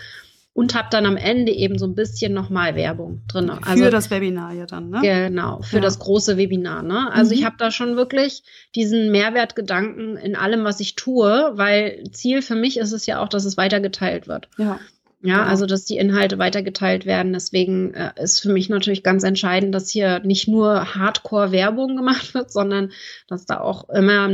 und 0.54 0.76
habe 0.76 0.88
dann 0.92 1.08
am 1.08 1.18
Ende 1.18 1.52
eben 1.52 1.80
so 1.80 1.88
ein 1.88 1.96
bisschen 1.96 2.34
nochmal 2.34 2.76
Werbung 2.76 3.24
drin. 3.28 3.52
Für 3.62 3.68
also, 3.68 3.90
das 3.90 4.12
Webinar 4.12 4.54
ja 4.54 4.68
dann, 4.68 4.92
ne? 4.92 5.00
Genau, 5.02 5.62
für 5.64 5.78
ja. 5.78 5.82
das 5.82 5.98
große 5.98 6.38
Webinar. 6.38 6.84
Ne? 6.84 7.12
Also 7.12 7.34
mhm. 7.34 7.40
ich 7.40 7.46
habe 7.46 7.56
da 7.58 7.72
schon 7.72 7.96
wirklich 7.96 8.44
diesen 8.76 9.12
Mehrwertgedanken 9.12 10.16
in 10.16 10.36
allem, 10.36 10.64
was 10.64 10.80
ich 10.80 10.96
tue, 10.96 11.52
weil 11.56 12.04
Ziel 12.12 12.44
für 12.44 12.56
mich 12.56 12.78
ist 12.78 12.92
es 12.92 13.08
ja 13.08 13.20
auch, 13.20 13.30
dass 13.30 13.46
es 13.46 13.58
weitergeteilt 13.58 14.28
wird. 14.28 14.48
Ja. 14.58 14.80
Ja, 15.26 15.38
genau. 15.38 15.50
also 15.50 15.66
dass 15.66 15.86
die 15.86 15.98
Inhalte 15.98 16.38
weitergeteilt 16.38 17.06
werden. 17.06 17.32
Deswegen 17.32 17.94
äh, 17.94 18.12
ist 18.22 18.42
für 18.42 18.52
mich 18.52 18.68
natürlich 18.70 19.04
ganz 19.04 19.24
entscheidend, 19.24 19.74
dass 19.74 19.90
hier 19.90 20.20
nicht 20.20 20.50
nur 20.50 20.94
Hardcore-Werbung 20.96 21.96
gemacht 21.96 22.34
wird, 22.34 22.52
sondern 22.52 22.92
dass 23.28 23.46
da 23.46 23.62
auch 23.62 23.90
immer 23.90 24.30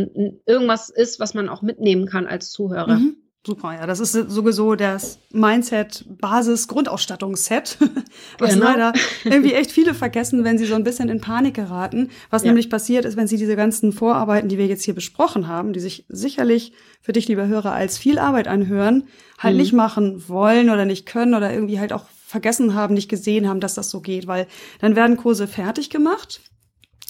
irgendwas 0.48 0.90
ist, 0.90 1.20
was 1.20 1.34
man 1.34 1.48
auch 1.48 1.62
mitnehmen 1.62 2.08
kann 2.08 2.26
als 2.26 2.52
Zuhörer. 2.52 2.98
Mhm. 2.98 3.18
Super, 3.46 3.74
ja, 3.74 3.88
das 3.88 4.02
ist 4.02 4.12
sowieso 4.12 4.76
das 4.76 5.18
Mindset-Basis-Grundausstattungsset, 5.32 7.78
was 8.38 8.56
genau. 8.56 8.66
leider 8.66 8.92
irgendwie 9.24 9.54
echt 9.54 9.72
viele 9.72 9.94
vergessen, 9.94 10.44
wenn 10.44 10.58
sie 10.58 10.66
so 10.66 10.76
ein 10.76 10.84
bisschen 10.84 11.08
in 11.08 11.22
Panik 11.22 11.54
geraten. 11.54 12.10
Was 12.30 12.44
ja. 12.44 12.48
nämlich 12.48 12.70
passiert 12.70 13.06
ist, 13.06 13.16
wenn 13.16 13.28
sie 13.28 13.38
diese 13.38 13.56
ganzen 13.56 13.94
Vorarbeiten, 13.94 14.50
die 14.50 14.58
wir 14.58 14.68
jetzt 14.68 14.84
hier 14.84 14.94
besprochen 14.94 15.48
haben, 15.48 15.72
die 15.72 15.80
sich 15.80 16.04
sicherlich 16.10 16.74
für 17.02 17.14
dich, 17.14 17.30
lieber 17.30 17.48
Hörer, 17.48 17.72
als 17.72 17.98
viel 17.98 18.20
Arbeit 18.20 18.50
anhören, 18.50 19.08
halt 19.38 19.56
mhm. 19.56 19.62
nicht 19.62 19.72
machen 19.72 20.28
wollen 20.28 20.70
oder 20.70 20.84
nicht 20.84 21.06
können 21.06 21.34
oder 21.34 21.54
irgendwie 21.54 21.80
halt 21.80 21.94
auch 21.94 22.10
vergessen 22.10 22.76
haben, 22.76 22.94
nicht 22.94 23.10
gesehen 23.10 23.48
haben, 23.48 23.62
dass 23.62 23.74
das 23.74 23.90
so 23.90 24.02
geht, 24.02 24.28
weil 24.28 24.48
dann 24.82 24.98
werden 24.98 25.16
Kurse 25.16 25.48
fertig 25.48 25.90
gemacht 25.90 26.42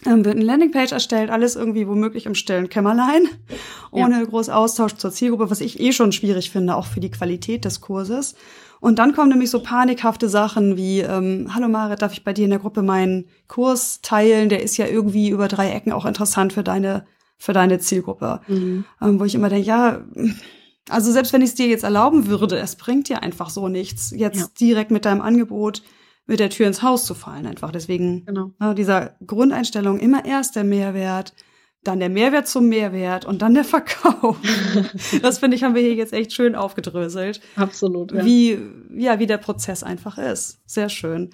wird 0.06 0.36
eine 0.36 0.46
Landingpage 0.46 0.92
erstellt, 0.92 1.30
alles 1.30 1.56
irgendwie 1.56 1.88
womöglich 1.88 2.26
im 2.26 2.36
stillen 2.36 2.70
Kämmerlein, 2.70 3.28
ohne 3.92 4.20
ja. 4.20 4.26
groß 4.26 4.50
Austausch 4.50 4.96
zur 4.96 5.12
Zielgruppe, 5.12 5.50
was 5.50 5.62
ich 5.62 5.80
eh 5.80 5.92
schon 5.92 6.12
schwierig 6.12 6.52
finde, 6.52 6.76
auch 6.76 6.86
für 6.86 7.00
die 7.00 7.12
Qualität 7.12 7.66
des 7.66 7.82
Kurses. 7.82 8.36
Und 8.80 8.98
dann 8.98 9.14
kommen 9.14 9.30
nämlich 9.30 9.50
so 9.50 9.62
panikhafte 9.62 10.30
Sachen 10.30 10.78
wie, 10.78 11.02
ähm, 11.02 11.54
hallo 11.54 11.68
Marit, 11.68 12.02
darf 12.02 12.14
ich 12.14 12.24
bei 12.24 12.32
dir 12.32 12.46
in 12.46 12.52
der 12.52 12.60
Gruppe 12.60 12.82
meinen 12.82 13.26
Kurs 13.48 14.00
teilen? 14.02 14.48
Der 14.48 14.64
ist 14.64 14.78
ja 14.78 14.88
irgendwie 14.88 15.30
über 15.30 15.50
drei 15.50 15.72
Ecken 15.72 15.92
auch 15.92 16.06
interessant 16.06 16.54
für 16.54 16.64
deine, 16.64 17.06
für 17.38 17.52
deine 17.52 17.80
Zielgruppe. 17.80 18.40
Mhm. 18.48 18.86
Ähm, 19.02 19.20
wo 19.20 19.26
ich 19.26 19.36
immer 19.36 19.50
denke, 19.50 19.68
ja, 19.68 20.02
also 20.88 21.12
selbst 21.12 21.34
wenn 21.34 21.42
ich 21.42 21.50
es 21.50 21.56
dir 21.56 21.68
jetzt 21.68 21.84
erlauben 21.84 22.28
würde, 22.28 22.58
es 22.58 22.78
bringt 22.78 23.10
dir 23.10 23.22
einfach 23.22 23.50
so 23.50 23.68
nichts, 23.68 24.12
jetzt 24.16 24.40
ja. 24.40 24.48
direkt 24.60 24.92
mit 24.92 25.04
deinem 25.04 25.22
Angebot 25.22 25.84
mit 26.30 26.40
der 26.40 26.52
Tür 26.52 26.68
ins 26.68 26.84
Haus 26.84 27.06
zu 27.06 27.16
fallen 27.16 27.48
einfach. 27.48 27.72
Deswegen 27.72 28.24
genau. 28.26 28.52
ne, 28.60 28.76
dieser 28.76 29.16
Grundeinstellung 29.26 30.00
immer 30.00 30.24
erst 30.24 30.56
der 30.56 30.64
Mehrwert, 30.64 31.34
dann 31.84 32.00
der 32.00 32.10
Mehrwert 32.10 32.48
zum 32.48 32.70
Mehrwert 32.70 33.26
und 33.26 33.42
dann 33.42 33.56
der 33.56 33.64
Verkauf. 33.64 34.38
das 35.22 35.40
finde 35.40 35.58
ich, 35.58 35.64
haben 35.64 35.74
wir 35.74 35.82
hier 35.82 35.96
jetzt 35.96 36.14
echt 36.14 36.32
schön 36.34 36.56
aufgedröselt. 36.56 37.42
Absolut. 37.56 38.12
Ja. 38.12 38.24
Wie, 38.24 38.60
ja, 38.96 39.20
wie 39.20 39.26
der 39.26 39.38
Prozess 39.38 39.82
einfach 39.82 40.20
ist. 40.20 40.62
Sehr 40.66 40.90
schön. 40.90 41.32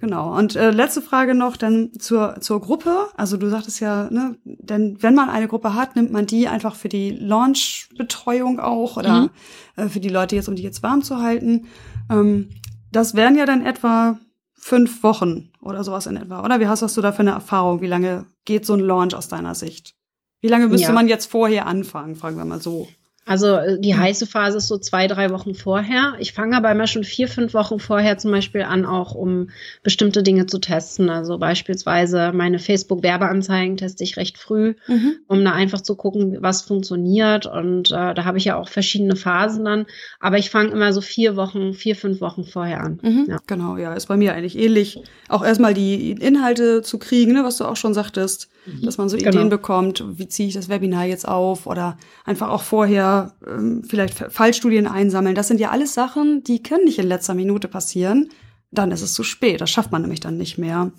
Genau. 0.00 0.36
Und 0.36 0.56
äh, 0.56 0.70
letzte 0.70 1.00
Frage 1.00 1.36
noch 1.36 1.56
dann 1.56 1.92
zur, 1.98 2.40
zur 2.40 2.60
Gruppe. 2.60 3.06
Also 3.16 3.36
du 3.36 3.48
sagtest 3.48 3.78
ja, 3.78 4.10
ne, 4.10 4.36
denn 4.44 5.00
wenn 5.00 5.14
man 5.14 5.30
eine 5.30 5.46
Gruppe 5.46 5.74
hat, 5.74 5.94
nimmt 5.94 6.10
man 6.10 6.26
die 6.26 6.48
einfach 6.48 6.74
für 6.74 6.88
die 6.88 7.10
Launch-Betreuung 7.10 8.58
auch 8.58 8.96
oder 8.96 9.22
mhm. 9.22 9.30
äh, 9.76 9.88
für 9.88 10.00
die 10.00 10.08
Leute 10.08 10.34
jetzt, 10.34 10.48
um 10.48 10.56
die 10.56 10.64
jetzt 10.64 10.82
warm 10.82 11.02
zu 11.02 11.22
halten. 11.22 11.66
Ähm, 12.10 12.48
das 12.94 13.14
wären 13.14 13.36
ja 13.36 13.46
dann 13.46 13.64
etwa 13.64 14.18
fünf 14.54 15.02
Wochen 15.02 15.50
oder 15.60 15.84
sowas 15.84 16.06
in 16.06 16.16
etwa, 16.16 16.44
oder? 16.44 16.60
Wie 16.60 16.66
hast, 16.66 16.82
hast 16.82 16.96
du 16.96 17.02
da 17.02 17.12
für 17.12 17.20
eine 17.20 17.32
Erfahrung? 17.32 17.80
Wie 17.80 17.86
lange 17.86 18.26
geht 18.44 18.64
so 18.64 18.74
ein 18.74 18.80
Launch 18.80 19.14
aus 19.14 19.28
deiner 19.28 19.54
Sicht? 19.54 19.94
Wie 20.40 20.48
lange 20.48 20.68
müsste 20.68 20.88
ja. 20.88 20.92
man 20.92 21.08
jetzt 21.08 21.30
vorher 21.30 21.66
anfangen, 21.66 22.16
fragen 22.16 22.36
wir 22.36 22.44
mal 22.44 22.60
so? 22.60 22.88
Also 23.26 23.56
äh, 23.56 23.80
die 23.80 23.96
heiße 23.96 24.26
Phase 24.26 24.58
ist 24.58 24.68
so 24.68 24.78
zwei, 24.78 25.06
drei 25.06 25.30
Wochen 25.30 25.54
vorher. 25.54 26.14
Ich 26.18 26.32
fange 26.32 26.56
aber 26.56 26.70
immer 26.70 26.86
schon 26.86 27.04
vier, 27.04 27.28
fünf 27.28 27.54
Wochen 27.54 27.78
vorher 27.78 28.18
zum 28.18 28.30
Beispiel 28.30 28.62
an, 28.62 28.84
auch 28.84 29.14
um 29.14 29.50
bestimmte 29.82 30.22
Dinge 30.22 30.46
zu 30.46 30.58
testen. 30.58 31.08
Also 31.08 31.38
beispielsweise 31.38 32.32
meine 32.32 32.58
Facebook-Werbeanzeigen 32.58 33.76
teste 33.76 34.04
ich 34.04 34.16
recht 34.16 34.38
früh, 34.38 34.74
mhm. 34.86 35.16
um 35.26 35.44
da 35.44 35.52
einfach 35.52 35.80
zu 35.80 35.96
gucken, 35.96 36.38
was 36.40 36.62
funktioniert. 36.62 37.46
Und 37.46 37.90
äh, 37.90 38.14
da 38.14 38.24
habe 38.24 38.38
ich 38.38 38.44
ja 38.44 38.56
auch 38.56 38.68
verschiedene 38.68 39.16
Phasen 39.16 39.64
dann. 39.64 39.86
Aber 40.20 40.38
ich 40.38 40.50
fange 40.50 40.70
immer 40.70 40.92
so 40.92 41.00
vier 41.00 41.36
Wochen, 41.36 41.72
vier, 41.72 41.96
fünf 41.96 42.20
Wochen 42.20 42.44
vorher 42.44 42.80
an. 42.82 43.00
Mhm. 43.02 43.26
Ja. 43.28 43.38
Genau, 43.46 43.76
ja, 43.76 43.94
ist 43.94 44.06
bei 44.06 44.16
mir 44.16 44.34
eigentlich 44.34 44.58
ähnlich. 44.58 44.98
Auch 45.28 45.44
erstmal 45.44 45.74
die 45.74 46.12
Inhalte 46.12 46.82
zu 46.82 46.98
kriegen, 46.98 47.32
ne, 47.32 47.44
was 47.44 47.56
du 47.56 47.64
auch 47.64 47.76
schon 47.76 47.94
sagtest. 47.94 48.48
Dass 48.82 48.98
man 48.98 49.08
so 49.08 49.16
Ideen 49.16 49.32
genau. 49.32 49.48
bekommt, 49.48 50.04
wie 50.18 50.28
ziehe 50.28 50.48
ich 50.48 50.54
das 50.54 50.68
Webinar 50.68 51.04
jetzt 51.04 51.28
auf 51.28 51.66
oder 51.66 51.98
einfach 52.24 52.48
auch 52.48 52.62
vorher 52.62 53.34
ähm, 53.46 53.84
vielleicht 53.86 54.14
Fallstudien 54.14 54.86
einsammeln. 54.86 55.34
Das 55.34 55.48
sind 55.48 55.60
ja 55.60 55.70
alles 55.70 55.94
Sachen, 55.94 56.42
die 56.44 56.62
können 56.62 56.84
nicht 56.84 56.98
in 56.98 57.06
letzter 57.06 57.34
Minute 57.34 57.68
passieren. 57.68 58.30
Dann 58.70 58.90
ist 58.90 59.02
es 59.02 59.12
zu 59.12 59.22
spät. 59.22 59.60
Das 59.60 59.70
schafft 59.70 59.92
man 59.92 60.02
nämlich 60.02 60.20
dann 60.20 60.36
nicht 60.36 60.58
mehr. 60.58 60.92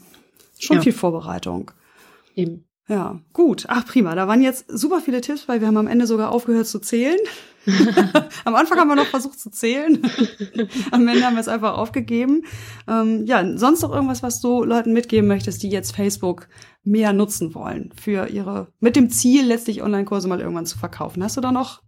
Schon 0.59 0.78
ja. 0.78 0.84
viel 0.84 0.93
Vorbereitung. 0.93 1.72
Eben. 2.36 2.66
Ja, 2.88 3.20
gut. 3.34 3.66
Ach, 3.68 3.86
prima. 3.86 4.13
Da 4.13 4.28
waren 4.28 4.43
jetzt 4.43 4.66
super 4.70 5.01
viele 5.01 5.22
Tipps, 5.22 5.47
weil 5.47 5.59
wir 5.59 5.68
haben 5.68 5.78
am 5.78 5.88
Ende 5.88 6.05
sogar 6.05 6.32
aufgehört 6.32 6.68
zu 6.68 6.80
zählen. 6.80 7.18
am 8.45 8.55
Anfang 8.55 8.78
haben 8.78 8.89
wir 8.89 8.95
noch 8.95 9.07
versucht 9.07 9.39
zu 9.39 9.49
zählen. 9.49 10.01
am 10.91 11.07
Ende 11.07 11.26
haben 11.26 11.36
wir 11.36 11.41
es 11.41 11.47
einfach 11.47 11.78
aufgegeben. 11.78 12.43
Ähm, 12.88 13.26
ja, 13.26 13.57
sonst 13.57 13.82
noch 13.82 13.91
irgendwas, 13.91 14.22
was 14.22 14.39
du 14.39 14.63
Leuten 14.63 14.93
mitgeben 14.93 15.28
möchtest, 15.28 15.63
die 15.63 15.70
jetzt 15.70 15.95
Facebook 15.95 16.47
mehr 16.86 17.14
nutzen 17.14 17.54
wollen 17.56 17.92
für 18.00 18.28
ihre, 18.28 18.68
mit 18.80 18.96
dem 18.96 19.10
Ziel, 19.10 19.46
letztlich 19.46 19.82
Online-Kurse 19.82 20.28
mal 20.28 20.40
irgendwann 20.40 20.66
zu 20.66 20.78
verkaufen. 20.78 21.24
Hast 21.24 21.36
du 21.36 21.42
da 21.42 21.52
noch 21.52 21.82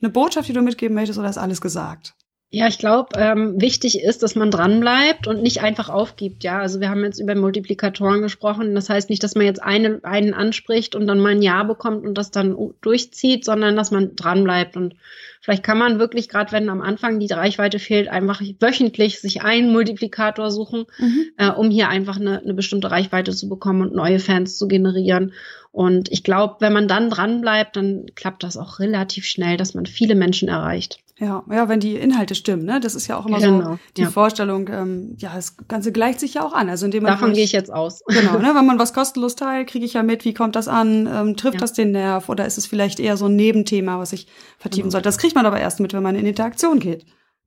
eine 0.00 0.10
Botschaft, 0.10 0.48
die 0.48 0.52
du 0.52 0.62
mitgeben 0.62 0.94
möchtest, 0.94 1.18
oder 1.18 1.28
ist 1.28 1.38
alles 1.38 1.60
gesagt? 1.60 2.14
Ja, 2.52 2.66
ich 2.66 2.78
glaube, 2.78 3.10
ähm, 3.16 3.60
wichtig 3.60 4.02
ist, 4.02 4.24
dass 4.24 4.34
man 4.34 4.50
dranbleibt 4.50 5.28
und 5.28 5.40
nicht 5.40 5.62
einfach 5.62 5.88
aufgibt. 5.88 6.42
Ja, 6.42 6.58
also 6.58 6.80
wir 6.80 6.90
haben 6.90 7.04
jetzt 7.04 7.20
über 7.20 7.36
Multiplikatoren 7.36 8.22
gesprochen. 8.22 8.74
Das 8.74 8.90
heißt 8.90 9.08
nicht, 9.08 9.22
dass 9.22 9.36
man 9.36 9.46
jetzt 9.46 9.62
einen, 9.62 10.02
einen 10.02 10.34
anspricht 10.34 10.96
und 10.96 11.06
dann 11.06 11.20
mal 11.20 11.30
ein 11.30 11.42
Ja 11.42 11.62
bekommt 11.62 12.04
und 12.04 12.18
das 12.18 12.32
dann 12.32 12.56
durchzieht, 12.80 13.44
sondern 13.44 13.76
dass 13.76 13.92
man 13.92 14.16
dranbleibt. 14.16 14.76
Und 14.76 14.96
vielleicht 15.40 15.62
kann 15.62 15.78
man 15.78 16.00
wirklich, 16.00 16.28
gerade 16.28 16.50
wenn 16.50 16.68
am 16.70 16.80
Anfang 16.80 17.20
die 17.20 17.32
Reichweite 17.32 17.78
fehlt, 17.78 18.08
einfach 18.08 18.42
wöchentlich 18.58 19.20
sich 19.20 19.42
einen 19.42 19.70
Multiplikator 19.70 20.50
suchen, 20.50 20.86
mhm. 20.98 21.26
äh, 21.36 21.50
um 21.50 21.70
hier 21.70 21.88
einfach 21.88 22.18
eine, 22.18 22.40
eine 22.40 22.54
bestimmte 22.54 22.90
Reichweite 22.90 23.30
zu 23.30 23.48
bekommen 23.48 23.82
und 23.82 23.94
neue 23.94 24.18
Fans 24.18 24.58
zu 24.58 24.66
generieren. 24.66 25.34
Und 25.70 26.10
ich 26.10 26.24
glaube, 26.24 26.56
wenn 26.58 26.72
man 26.72 26.88
dann 26.88 27.10
dranbleibt, 27.10 27.76
dann 27.76 28.06
klappt 28.16 28.42
das 28.42 28.56
auch 28.56 28.80
relativ 28.80 29.24
schnell, 29.24 29.56
dass 29.56 29.74
man 29.74 29.86
viele 29.86 30.16
Menschen 30.16 30.48
erreicht. 30.48 30.98
Ja, 31.20 31.44
ja, 31.50 31.68
wenn 31.68 31.80
die 31.80 31.96
Inhalte 31.96 32.34
stimmen, 32.34 32.64
ne? 32.64 32.80
Das 32.80 32.94
ist 32.94 33.06
ja 33.06 33.18
auch 33.18 33.26
immer 33.26 33.38
genau, 33.38 33.72
so 33.72 33.78
die 33.98 34.02
ja. 34.02 34.10
Vorstellung, 34.10 34.68
ähm, 34.68 35.16
ja, 35.18 35.34
das 35.34 35.58
Ganze 35.68 35.92
gleicht 35.92 36.18
sich 36.18 36.32
ja 36.34 36.42
auch 36.42 36.54
an. 36.54 36.70
Also 36.70 36.86
indem 36.86 37.02
man 37.02 37.12
Davon 37.12 37.34
gehe 37.34 37.44
ich 37.44 37.52
jetzt 37.52 37.70
aus. 37.70 38.02
Genau, 38.06 38.38
ne? 38.38 38.48
Wenn 38.54 38.64
man 38.64 38.78
was 38.78 38.94
kostenlos 38.94 39.36
teilt, 39.36 39.68
kriege 39.68 39.84
ich 39.84 39.92
ja 39.92 40.02
mit, 40.02 40.24
wie 40.24 40.32
kommt 40.32 40.56
das 40.56 40.66
an, 40.66 41.06
ähm, 41.12 41.36
trifft 41.36 41.56
ja. 41.56 41.60
das 41.60 41.74
den 41.74 41.90
Nerv 41.90 42.30
oder 42.30 42.46
ist 42.46 42.56
es 42.56 42.66
vielleicht 42.66 43.00
eher 43.00 43.18
so 43.18 43.26
ein 43.26 43.36
Nebenthema, 43.36 43.98
was 43.98 44.14
ich 44.14 44.28
vertiefen 44.56 44.84
genau. 44.84 44.92
sollte. 44.92 45.08
Das 45.08 45.18
kriegt 45.18 45.34
man 45.34 45.44
aber 45.44 45.60
erst 45.60 45.78
mit, 45.80 45.92
wenn 45.92 46.02
man 46.02 46.16
in 46.16 46.24
Interaktion 46.24 46.78
geht. 46.78 47.04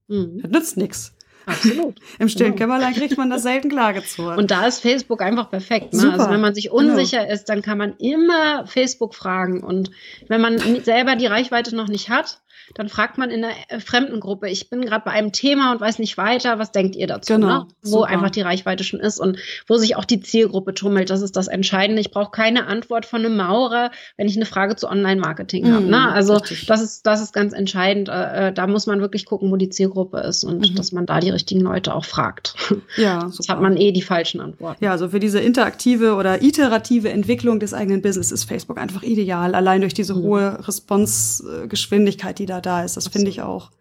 Mhm. 0.07 0.41
Das 0.43 0.51
nützt 0.51 0.77
nichts. 0.77 1.15
Absolut. 1.47 1.99
Im 2.19 2.29
stillen 2.29 2.55
genau. 2.55 2.73
Kämmerlein 2.73 2.93
kriegt 2.93 3.17
man 3.17 3.29
das 3.29 3.43
selten 3.43 3.69
klargezogen. 3.69 4.37
Und 4.37 4.51
da 4.51 4.67
ist 4.67 4.81
Facebook 4.81 5.21
einfach 5.21 5.49
perfekt. 5.49 5.93
Ne? 5.93 6.13
Also 6.13 6.29
wenn 6.29 6.41
man 6.41 6.53
sich 6.53 6.71
unsicher 6.71 7.21
genau. 7.21 7.33
ist, 7.33 7.45
dann 7.45 7.61
kann 7.61 7.77
man 7.77 7.95
immer 7.97 8.67
Facebook 8.67 9.15
fragen. 9.15 9.63
Und 9.63 9.91
wenn 10.27 10.41
man 10.41 10.59
selber 10.83 11.15
die 11.15 11.25
Reichweite 11.25 11.75
noch 11.75 11.87
nicht 11.87 12.09
hat, 12.09 12.42
dann 12.75 12.89
fragt 12.89 13.17
man 13.17 13.29
in 13.29 13.43
einer 13.43 13.53
äh, 13.69 13.79
fremden 13.79 14.19
Gruppe, 14.19 14.49
ich 14.49 14.69
bin 14.69 14.81
gerade 14.81 15.03
bei 15.05 15.11
einem 15.11 15.31
Thema 15.31 15.71
und 15.71 15.81
weiß 15.81 15.99
nicht 15.99 16.17
weiter, 16.17 16.59
was 16.59 16.71
denkt 16.71 16.95
ihr 16.95 17.07
dazu? 17.07 17.33
Genau, 17.33 17.47
ne? 17.47 17.67
Wo 17.81 17.89
super. 17.89 18.07
einfach 18.07 18.29
die 18.29 18.41
Reichweite 18.41 18.83
schon 18.83 18.99
ist 18.99 19.19
und 19.19 19.37
wo 19.67 19.77
sich 19.77 19.95
auch 19.95 20.05
die 20.05 20.19
Zielgruppe 20.19 20.73
tummelt. 20.73 21.09
Das 21.09 21.21
ist 21.21 21.35
das 21.35 21.47
Entscheidende. 21.47 22.01
Ich 22.01 22.11
brauche 22.11 22.31
keine 22.31 22.67
Antwort 22.67 23.05
von 23.05 23.25
einem 23.25 23.37
Maurer, 23.37 23.91
wenn 24.17 24.27
ich 24.27 24.35
eine 24.35 24.45
Frage 24.45 24.75
zu 24.75 24.87
Online-Marketing 24.87 25.67
mhm, 25.67 25.73
habe. 25.73 25.85
Ne? 25.85 26.11
Also 26.11 26.39
das 26.67 26.81
ist, 26.81 27.05
das 27.05 27.21
ist 27.21 27.33
ganz 27.33 27.53
entscheidend. 27.53 28.09
Äh, 28.09 28.49
äh, 28.49 28.53
da 28.53 28.67
muss 28.67 28.87
man 28.87 29.01
wirklich 29.01 29.25
gucken, 29.25 29.51
wo 29.51 29.55
die 29.57 29.69
Zielgruppe 29.69 30.19
ist 30.19 30.43
und 30.43 30.69
mhm. 30.69 30.75
dass 30.75 30.91
man 30.91 31.05
da 31.05 31.19
die 31.19 31.29
richtigen 31.29 31.61
Leute 31.61 31.93
auch 31.93 32.05
fragt. 32.05 32.55
Ja, 32.95 33.21
super. 33.21 33.31
Sonst 33.31 33.49
hat 33.49 33.61
man 33.61 33.77
eh 33.77 33.91
die 33.91 34.01
falschen 34.01 34.39
Antworten. 34.39 34.83
Ja, 34.83 34.91
also 34.91 35.09
für 35.09 35.19
diese 35.19 35.39
interaktive 35.39 36.15
oder 36.15 36.43
iterative 36.43 37.09
Entwicklung 37.09 37.59
des 37.59 37.73
eigenen 37.73 38.01
Business 38.01 38.31
ist 38.31 38.43
Facebook 38.43 38.77
einfach 38.77 39.03
ideal, 39.03 39.55
allein 39.55 39.81
durch 39.81 39.93
diese 39.93 40.13
mhm. 40.13 40.21
hohe 40.21 40.67
Response-Geschwindigkeit, 40.67 42.37
die 42.39 42.45
da 42.45 42.52
da 42.61 42.83
ist. 42.83 42.97
Das 42.97 43.07
finde 43.07 43.29
ich 43.29 43.41
auch. 43.41 43.71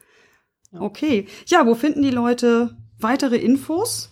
Okay. 0.72 1.26
Ja, 1.46 1.66
wo 1.66 1.74
finden 1.74 2.02
die 2.02 2.10
Leute 2.10 2.76
weitere 2.98 3.36
Infos? 3.36 4.10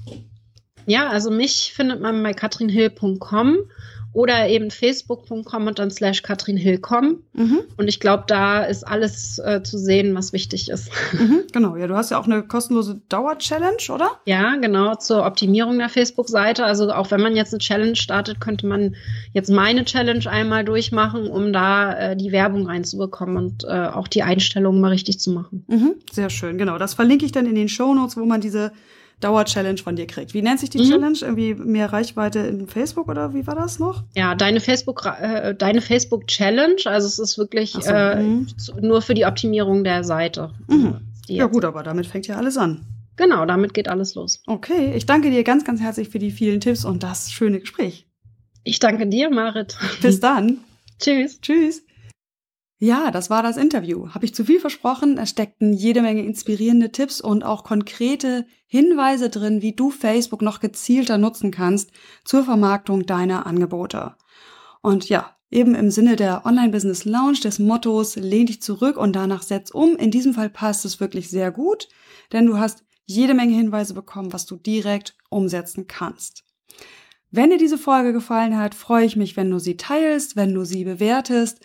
Ja, 0.87 1.09
also 1.09 1.31
mich 1.31 1.73
findet 1.73 2.01
man 2.01 2.23
bei 2.23 2.33
katrinhill.com 2.33 3.59
oder 4.13 4.49
eben 4.49 4.71
facebook.com 4.71 5.67
und 5.67 5.79
dann 5.79 5.91
slash 5.91 6.23
Katrin 6.23 6.57
Hillcom. 6.57 7.23
Mhm. 7.33 7.61
Und 7.77 7.89
ich 7.89 8.01
glaube, 8.01 8.25
da 8.27 8.65
ist 8.65 8.83
alles 8.87 9.39
äh, 9.39 9.63
zu 9.63 9.79
sehen, 9.79 10.15
was 10.15 10.33
wichtig 10.33 10.69
ist. 10.69 10.91
Mhm, 11.13 11.43
genau, 11.53 11.77
ja, 11.77 11.87
du 11.87 11.97
hast 11.97 12.11
ja 12.11 12.19
auch 12.19 12.25
eine 12.25 12.43
kostenlose 12.43 13.03
Dauer-Challenge, 13.09 13.83
oder? 13.93 14.11
Ja, 14.27 14.57
genau, 14.57 14.95
zur 14.95 15.27
Optimierung 15.27 15.79
der 15.79 15.89
Facebook-Seite. 15.89 16.65
Also 16.65 16.91
auch 16.93 17.11
wenn 17.11 17.21
man 17.21 17.37
jetzt 17.37 17.53
eine 17.53 17.59
Challenge 17.59 17.97
startet, 17.97 18.41
könnte 18.41 18.67
man 18.67 18.95
jetzt 19.33 19.51
meine 19.51 19.85
Challenge 19.85 20.25
einmal 20.31 20.65
durchmachen, 20.65 21.29
um 21.29 21.53
da 21.53 21.93
äh, 21.93 22.17
die 22.17 22.33
Werbung 22.33 22.67
reinzubekommen 22.67 23.37
und 23.37 23.65
äh, 23.65 23.89
auch 23.89 24.09
die 24.09 24.23
Einstellungen 24.23 24.81
mal 24.81 24.91
richtig 24.91 25.21
zu 25.21 25.31
machen. 25.33 25.65
Mhm, 25.69 25.97
sehr 26.11 26.31
schön, 26.31 26.57
genau. 26.57 26.79
Das 26.79 26.95
verlinke 26.95 27.27
ich 27.27 27.33
dann 27.33 27.47
in 27.47 27.55
den 27.55 27.69
Show 27.69 27.93
Notes, 27.93 28.17
wo 28.17 28.25
man 28.25 28.41
diese 28.41 28.73
Dauer-Challenge 29.21 29.79
von 29.79 29.97
dir 29.97 30.07
kriegt. 30.07 30.35
Wie 30.35 30.43
nennt 30.43 30.61
sich 30.61 30.71
die 30.71 30.79
mhm. 30.79 30.91
Challenge? 30.91 31.19
Irgendwie 31.21 31.55
mehr 31.55 31.93
Reichweite 31.93 32.41
in 32.41 32.67
Facebook 32.67 33.09
oder 33.09 33.35
wie 33.35 33.47
war 33.47 33.55
das 33.55 33.79
noch? 33.79 34.05
Ja, 34.17 34.35
deine 34.35 34.61
Facebook, 34.61 35.07
äh, 35.07 35.55
deine 35.55 35.81
Facebook 35.83 36.27
Challenge. 36.27 36.81
Also 36.87 37.07
es 37.07 37.19
ist 37.19 37.39
wirklich 37.39 37.73
so, 37.73 37.91
äh, 37.91 38.23
mhm. 38.23 38.47
nur 38.81 39.03
für 39.03 39.15
die 39.15 39.27
Optimierung 39.27 39.85
der 39.85 40.05
Seite. 40.05 40.53
Mhm. 40.69 40.97
Ja 41.29 41.47
gut, 41.47 41.65
aber 41.65 41.83
damit 41.83 42.07
fängt 42.07 42.27
ja 42.27 42.37
alles 42.37 42.57
an. 42.57 42.85
Genau, 43.17 43.45
damit 43.45 43.75
geht 43.75 43.89
alles 43.89 44.15
los. 44.15 44.43
Okay, 44.47 44.95
ich 44.97 45.05
danke 45.05 45.31
dir 45.31 45.45
ganz, 45.45 45.65
ganz 45.65 45.81
herzlich 45.81 46.09
für 46.09 46.19
die 46.19 46.31
vielen 46.31 46.61
Tipps 46.61 46.85
und 46.85 47.03
das 47.03 47.31
schöne 47.31 47.61
Gespräch. 47.61 48.07
Ich 48.65 48.79
danke 48.79 49.07
dir, 49.07 49.31
Marit. 49.31 49.77
Bis 50.01 50.21
dann. 50.21 50.59
Tschüss. 50.99 51.41
Tschüss. 51.41 51.83
Ja, 52.83 53.11
das 53.11 53.29
war 53.29 53.43
das 53.43 53.59
Interview. 53.59 54.09
Habe 54.09 54.25
ich 54.25 54.35
zu 54.35 54.43
viel 54.43 54.59
versprochen? 54.59 55.19
Es 55.19 55.29
steckten 55.29 55.75
jede 55.75 56.01
Menge 56.01 56.25
inspirierende 56.25 56.91
Tipps 56.91 57.21
und 57.21 57.45
auch 57.45 57.63
konkrete 57.63 58.47
Hinweise 58.67 59.29
drin, 59.29 59.61
wie 59.61 59.75
du 59.75 59.91
Facebook 59.91 60.41
noch 60.41 60.61
gezielter 60.61 61.19
nutzen 61.19 61.51
kannst 61.51 61.91
zur 62.25 62.43
Vermarktung 62.43 63.05
deiner 63.05 63.45
Angebote. 63.45 64.15
Und 64.81 65.11
ja, 65.11 65.37
eben 65.51 65.75
im 65.75 65.91
Sinne 65.91 66.17
der 66.17 66.47
Online 66.47 66.71
Business 66.71 67.05
Lounge 67.05 67.41
des 67.41 67.59
Mottos 67.59 68.17
lehn 68.17 68.47
dich 68.47 68.63
zurück 68.63 68.97
und 68.97 69.15
danach 69.15 69.43
setz 69.43 69.71
um. 69.71 69.97
In 69.97 70.11
diesem 70.11 70.33
Fall 70.33 70.49
passt 70.49 70.87
es 70.87 71.01
wirklich 71.01 71.29
sehr 71.29 71.51
gut, 71.51 71.87
denn 72.33 72.47
du 72.47 72.59
hast 72.59 72.83
jede 73.05 73.35
Menge 73.35 73.57
Hinweise 73.57 73.93
bekommen, 73.93 74.33
was 74.33 74.47
du 74.47 74.57
direkt 74.57 75.19
umsetzen 75.29 75.87
kannst. 75.87 76.45
Wenn 77.31 77.51
dir 77.51 77.59
diese 77.59 77.77
Folge 77.77 78.15
gefallen 78.15 78.57
hat, 78.57 78.75
freue 78.75 79.05
ich 79.05 79.17
mich, 79.17 79.37
wenn 79.37 79.51
du 79.51 79.59
sie 79.59 79.77
teilst, 79.77 80.35
wenn 80.35 80.55
du 80.55 80.65
sie 80.65 80.85
bewertest 80.85 81.61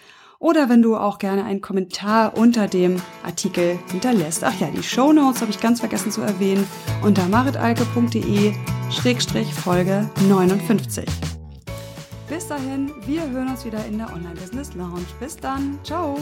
oder 0.45 0.69
wenn 0.69 0.81
du 0.83 0.95
auch 0.95 1.17
gerne 1.17 1.43
einen 1.43 1.59
Kommentar 1.59 2.37
unter 2.37 2.67
dem 2.67 3.01
Artikel 3.23 3.79
hinterlässt. 3.89 4.43
Ach 4.43 4.53
ja, 4.59 4.67
die 4.67 4.83
Show 4.83 5.11
Notes 5.11 5.41
habe 5.41 5.49
ich 5.49 5.59
ganz 5.59 5.79
vergessen 5.79 6.11
zu 6.11 6.21
erwähnen 6.21 6.67
unter 7.01 7.27
maritalke.de-folge 7.27 10.09
59. 10.29 11.05
Bis 12.29 12.47
dahin, 12.47 12.91
wir 13.07 13.27
hören 13.27 13.47
uns 13.47 13.65
wieder 13.65 13.83
in 13.87 13.97
der 13.97 14.13
Online 14.13 14.35
Business 14.35 14.75
Lounge. 14.75 15.07
Bis 15.19 15.35
dann, 15.35 15.79
ciao! 15.83 16.19